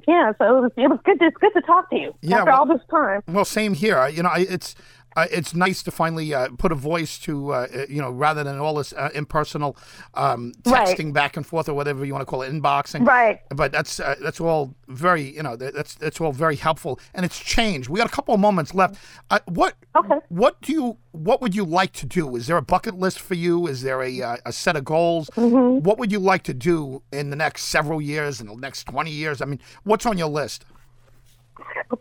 yeah, 0.08 0.34
so 0.38 0.58
it 0.58 0.62
was 0.62 0.72
it 0.78 0.88
was 0.90 1.00
good. 1.04 1.20
To, 1.20 1.26
it's 1.26 1.38
good 1.38 1.54
to 1.54 1.62
talk 1.62 1.90
to 1.90 1.96
you 1.96 2.14
Yeah, 2.22 2.38
after 2.40 2.52
well- 2.52 2.60
all 2.60 2.66
this 2.66 2.82
time. 2.90 3.22
Well, 3.28 3.46
same 3.46 3.74
here. 3.74 4.08
You 4.08 4.24
know, 4.24 4.30
I, 4.30 4.46
it's 4.50 4.76
uh, 5.16 5.28
it's 5.32 5.54
nice 5.54 5.84
to 5.84 5.92
finally 5.92 6.34
uh, 6.34 6.48
put 6.58 6.72
a 6.72 6.76
voice 6.76 7.18
to 7.20 7.54
uh, 7.54 7.68
uh, 7.76 7.86
you 7.90 8.02
know 8.02 8.12
rather 8.12 8.44
than 8.44 8.58
all 8.60 8.76
this 8.76 8.94
uh, 8.94 9.10
impersonal 9.14 9.76
um, 10.14 10.54
Right. 10.66 10.88
texting 10.88 11.14
back 11.14 11.38
and 11.38 11.46
forth 11.46 11.68
or 11.70 11.74
whatever 11.74 12.06
you 12.06 12.14
want 12.14 12.22
to 12.22 12.26
call 12.26 12.42
it, 12.44 12.52
inboxing. 12.52 13.06
Right. 13.06 13.40
But 13.50 13.72
that's 13.72 14.00
uh, 14.00 14.16
that's 14.22 14.40
all 14.40 14.74
very 14.88 15.24
you 15.36 15.44
know 15.44 15.56
that's 15.56 15.96
that's 15.96 16.20
all 16.22 16.32
very 16.32 16.56
helpful, 16.56 17.00
and 17.14 17.26
it's 17.26 17.40
changed. 17.40 17.90
We 17.90 17.98
got 17.98 18.08
a 18.08 18.12
couple 18.12 18.34
of 18.34 18.40
moments 18.40 18.74
left. 18.74 18.96
Uh, 19.30 19.40
what 19.46 19.76
Okay. 19.96 20.20
what 20.30 20.62
do 20.62 20.72
you 20.72 20.98
what 21.12 21.42
would 21.42 21.54
you 21.54 21.66
like 21.66 21.92
to 21.94 22.06
do? 22.06 22.36
Is 22.38 22.48
there 22.48 22.58
a 22.58 22.62
bucket 22.62 22.96
list 22.96 23.20
for 23.20 23.36
you? 23.36 23.68
Is 23.68 23.82
there 23.82 24.02
a 24.02 24.40
a 24.46 24.52
set 24.54 24.76
of 24.76 24.86
goals? 24.86 25.30
Mm-hmm. 25.36 25.84
What 25.84 25.98
would 26.00 26.12
you 26.12 26.20
like 26.20 26.44
to 26.44 26.54
do 26.54 27.02
in 27.12 27.30
the 27.30 27.36
next 27.36 27.64
several 27.66 28.02
years, 28.02 28.40
in 28.40 28.48
the 28.48 28.56
next 28.56 28.86
twenty 28.86 29.12
years? 29.12 29.42
I 29.42 29.46
mean, 29.46 29.60
what's 29.84 30.06
on 30.06 30.18
your 30.18 30.30
list? 30.30 30.64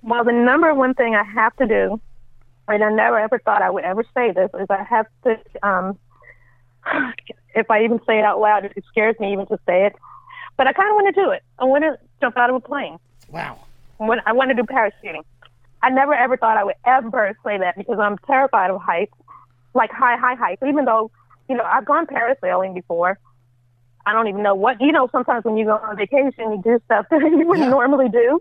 Well, 0.03 0.25
the 0.25 0.33
number 0.33 0.73
one 0.75 0.95
thing 0.95 1.15
I 1.17 1.25
have 1.25 1.55
to 1.57 1.67
do, 1.67 2.01
and 2.75 2.85
I 2.85 2.91
never 2.91 3.19
ever 3.19 3.39
thought 3.39 3.63
I 3.63 3.71
would 3.71 3.85
ever 3.85 4.05
say 4.15 4.33
this, 4.33 4.51
is 4.59 4.67
I 4.71 4.83
have 4.85 5.07
to. 5.25 5.39
Um, 5.67 5.99
if 7.55 7.71
I 7.71 7.85
even 7.85 8.01
say 8.07 8.19
it 8.19 8.25
out 8.25 8.41
loud, 8.41 8.65
it 8.65 8.85
scares 8.89 9.17
me 9.21 9.33
even 9.33 9.47
to 9.47 9.59
say 9.67 9.87
it. 9.87 9.95
But 10.57 10.67
I 10.67 10.73
kind 10.73 10.89
of 10.91 10.95
want 10.95 11.15
to 11.15 11.21
do 11.25 11.31
it. 11.31 11.43
I 11.59 11.65
want 11.65 11.85
to 11.85 11.99
jump 12.21 12.37
out 12.37 12.51
of 12.51 12.57
a 12.57 12.61
plane. 12.61 12.99
Wow. 13.29 13.59
when 13.99 14.21
I 14.27 14.33
want 14.33 14.51
to 14.51 14.55
do 14.55 14.63
parachuting. 14.65 15.23
I 15.83 15.89
never 15.91 16.13
ever 16.15 16.37
thought 16.37 16.57
I 16.59 16.65
would 16.65 16.75
ever 16.85 17.35
say 17.45 17.59
that 17.59 17.77
because 17.77 17.99
I'm 17.99 18.19
terrified 18.27 18.71
of 18.71 18.81
heights, 18.83 19.15
like 19.75 19.91
high, 19.91 20.17
high 20.17 20.35
heights. 20.35 20.63
Even 20.67 20.85
though, 20.85 21.11
you 21.49 21.57
know, 21.57 21.65
I've 21.65 21.85
gone 21.87 22.07
parasailing 22.07 22.75
before. 22.75 23.19
I 24.07 24.13
don't 24.13 24.29
even 24.29 24.43
know 24.43 24.55
what, 24.55 24.81
you 24.81 24.93
know, 24.93 25.09
sometimes 25.13 25.45
when 25.45 25.57
you 25.59 25.67
go 25.67 25.77
on 25.77 25.97
vacation, 25.97 26.53
you 26.53 26.61
do 26.65 26.81
stuff 26.87 27.07
that 27.11 27.21
you 27.21 27.47
wouldn't 27.47 27.67
Yeah. 27.67 27.71
normally 27.71 28.09
do. 28.09 28.41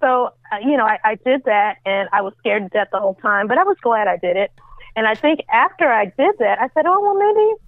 So, 0.00 0.30
uh, 0.52 0.58
you 0.60 0.76
know, 0.76 0.84
I, 0.84 0.98
I 1.04 1.14
did 1.16 1.44
that 1.44 1.78
and 1.86 2.08
I 2.12 2.20
was 2.20 2.34
scared 2.38 2.64
to 2.64 2.68
death 2.68 2.88
the 2.92 3.00
whole 3.00 3.14
time, 3.14 3.48
but 3.48 3.58
I 3.58 3.64
was 3.64 3.76
glad 3.82 4.08
I 4.08 4.16
did 4.16 4.36
it. 4.36 4.52
And 4.94 5.06
I 5.06 5.14
think 5.14 5.40
after 5.50 5.88
I 5.88 6.06
did 6.06 6.34
that, 6.38 6.58
I 6.60 6.68
said, 6.74 6.86
oh, 6.86 7.00
well, 7.00 7.14
maybe, 7.14 7.62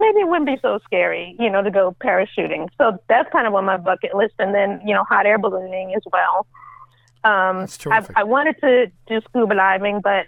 maybe 0.00 0.20
it 0.20 0.28
wouldn't 0.28 0.46
be 0.46 0.58
so 0.62 0.78
scary, 0.84 1.36
you 1.38 1.50
know, 1.50 1.62
to 1.62 1.70
go 1.70 1.96
parachuting. 2.00 2.68
So 2.78 2.98
that's 3.08 3.30
kind 3.32 3.46
of 3.46 3.54
on 3.54 3.64
my 3.64 3.76
bucket 3.76 4.14
list. 4.14 4.34
And 4.38 4.54
then, 4.54 4.80
you 4.86 4.94
know, 4.94 5.04
hot 5.04 5.26
air 5.26 5.38
ballooning 5.38 5.94
as 5.94 6.02
well. 6.10 6.46
Um, 7.24 7.66
I. 7.86 8.06
I 8.16 8.24
wanted 8.24 8.56
to 8.60 8.90
do 9.06 9.20
scuba 9.28 9.54
diving, 9.54 10.00
but 10.00 10.26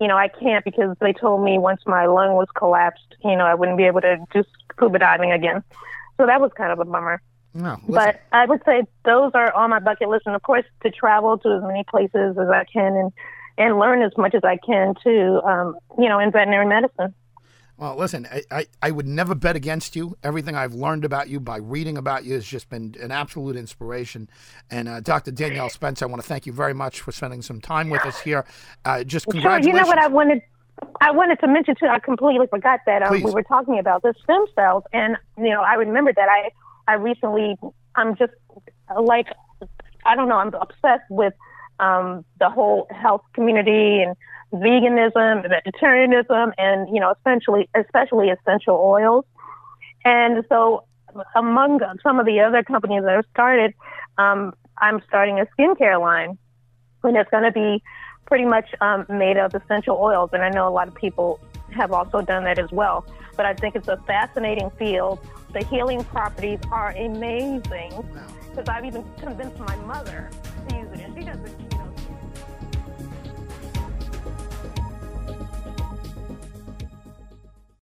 you 0.00 0.08
know 0.08 0.16
I 0.16 0.28
can't 0.28 0.64
because 0.64 0.96
they 1.00 1.12
told 1.12 1.42
me 1.42 1.58
once 1.58 1.80
my 1.86 2.06
lung 2.06 2.34
was 2.34 2.48
collapsed, 2.54 3.16
you 3.24 3.34
know 3.36 3.46
I 3.46 3.54
wouldn't 3.54 3.78
be 3.78 3.84
able 3.84 4.02
to 4.02 4.18
do 4.32 4.44
scuba 4.72 4.98
diving 4.98 5.32
again. 5.32 5.64
So 6.18 6.26
that 6.26 6.40
was 6.40 6.50
kind 6.56 6.70
of 6.70 6.78
a 6.80 6.84
bummer. 6.84 7.22
No, 7.54 7.78
listen. 7.86 7.92
But 7.92 8.20
I 8.32 8.46
would 8.46 8.62
say 8.64 8.82
those 9.04 9.30
are 9.34 9.52
on 9.54 9.70
my 9.70 9.78
bucket 9.78 10.08
list, 10.08 10.26
and 10.26 10.34
of 10.34 10.42
course 10.42 10.64
to 10.82 10.90
travel 10.90 11.38
to 11.38 11.48
as 11.48 11.62
many 11.62 11.84
places 11.88 12.36
as 12.36 12.48
I 12.48 12.64
can 12.70 12.94
and 12.96 13.12
and 13.56 13.78
learn 13.78 14.02
as 14.02 14.10
much 14.18 14.34
as 14.34 14.42
I 14.42 14.56
can 14.56 14.94
too. 15.02 15.40
Um, 15.44 15.76
you 15.96 16.08
know, 16.08 16.18
in 16.18 16.32
veterinary 16.32 16.66
medicine. 16.66 17.14
Well, 17.76 17.96
listen, 17.96 18.26
I, 18.30 18.42
I, 18.52 18.66
I 18.82 18.90
would 18.92 19.06
never 19.06 19.34
bet 19.34 19.56
against 19.56 19.96
you. 19.96 20.16
Everything 20.22 20.54
I've 20.54 20.74
learned 20.74 21.04
about 21.04 21.28
you 21.28 21.40
by 21.40 21.56
reading 21.56 21.98
about 21.98 22.24
you 22.24 22.34
has 22.34 22.46
just 22.46 22.68
been 22.68 22.94
an 23.00 23.10
absolute 23.10 23.56
inspiration. 23.56 24.28
And 24.70 24.88
uh, 24.88 25.00
Dr. 25.00 25.32
Danielle 25.32 25.70
Spence, 25.70 26.00
I 26.00 26.06
want 26.06 26.22
to 26.22 26.28
thank 26.28 26.46
you 26.46 26.52
very 26.52 26.72
much 26.72 27.00
for 27.00 27.10
spending 27.10 27.42
some 27.42 27.60
time 27.60 27.90
with 27.90 28.06
us 28.06 28.20
here. 28.20 28.44
Uh, 28.84 29.02
just 29.02 29.26
Sure. 29.32 29.58
You 29.58 29.72
know 29.72 29.86
what 29.86 29.98
I 29.98 30.06
wanted. 30.06 30.42
I 31.00 31.10
wanted 31.10 31.40
to 31.40 31.48
mention 31.48 31.74
too. 31.74 31.86
I 31.86 31.98
completely 31.98 32.46
forgot 32.46 32.80
that 32.86 33.02
um, 33.02 33.12
we 33.12 33.22
were 33.22 33.42
talking 33.42 33.78
about 33.78 34.02
the 34.02 34.14
stem 34.22 34.44
cells, 34.54 34.84
and 34.92 35.16
you 35.36 35.50
know, 35.50 35.60
I 35.60 35.74
remember 35.74 36.12
that 36.12 36.28
I 36.28 36.50
I 36.86 36.94
recently 36.94 37.56
I'm 37.94 38.16
just 38.16 38.32
like 39.00 39.26
I 40.06 40.14
don't 40.14 40.28
know. 40.28 40.36
I'm 40.36 40.52
obsessed 40.54 41.10
with 41.10 41.34
um, 41.80 42.24
the 42.38 42.50
whole 42.50 42.86
health 42.90 43.22
community 43.34 44.02
and 44.02 44.16
veganism, 44.52 45.48
vegetarianism, 45.48 46.52
and 46.58 46.88
you 46.94 47.00
know, 47.00 47.14
essentially, 47.18 47.68
especially 47.74 48.28
essential 48.30 48.76
oils. 48.76 49.24
And 50.04 50.44
so, 50.48 50.84
among 51.34 51.80
some 52.02 52.20
of 52.20 52.26
the 52.26 52.40
other 52.40 52.62
companies 52.62 53.02
that 53.04 53.16
have 53.16 53.24
started, 53.30 53.74
um, 54.18 54.52
I'm 54.78 55.00
starting 55.08 55.40
a 55.40 55.46
skincare 55.58 56.00
line, 56.00 56.38
and 57.02 57.16
it's 57.16 57.30
going 57.30 57.44
to 57.44 57.52
be 57.52 57.82
pretty 58.26 58.44
much 58.44 58.68
um, 58.80 59.06
made 59.08 59.36
of 59.36 59.54
essential 59.54 59.96
oils. 59.96 60.30
And 60.32 60.42
I 60.42 60.50
know 60.50 60.68
a 60.68 60.70
lot 60.70 60.88
of 60.88 60.94
people 60.94 61.40
have 61.72 61.92
also 61.92 62.20
done 62.20 62.44
that 62.44 62.58
as 62.58 62.70
well. 62.70 63.04
But 63.36 63.46
I 63.46 63.54
think 63.54 63.74
it's 63.74 63.88
a 63.88 63.96
fascinating 64.06 64.70
field. 64.78 65.18
The 65.54 65.64
healing 65.66 66.02
properties 66.02 66.58
are 66.72 66.90
amazing 66.90 67.92
because 68.50 68.68
I've 68.68 68.84
even 68.84 69.04
convinced 69.18 69.60
my 69.60 69.76
mother 69.76 70.28
to 70.68 70.76
use 70.76 70.88
it, 70.92 71.00
and 71.00 71.16
she 71.16 71.24
doesn't. 71.24 71.63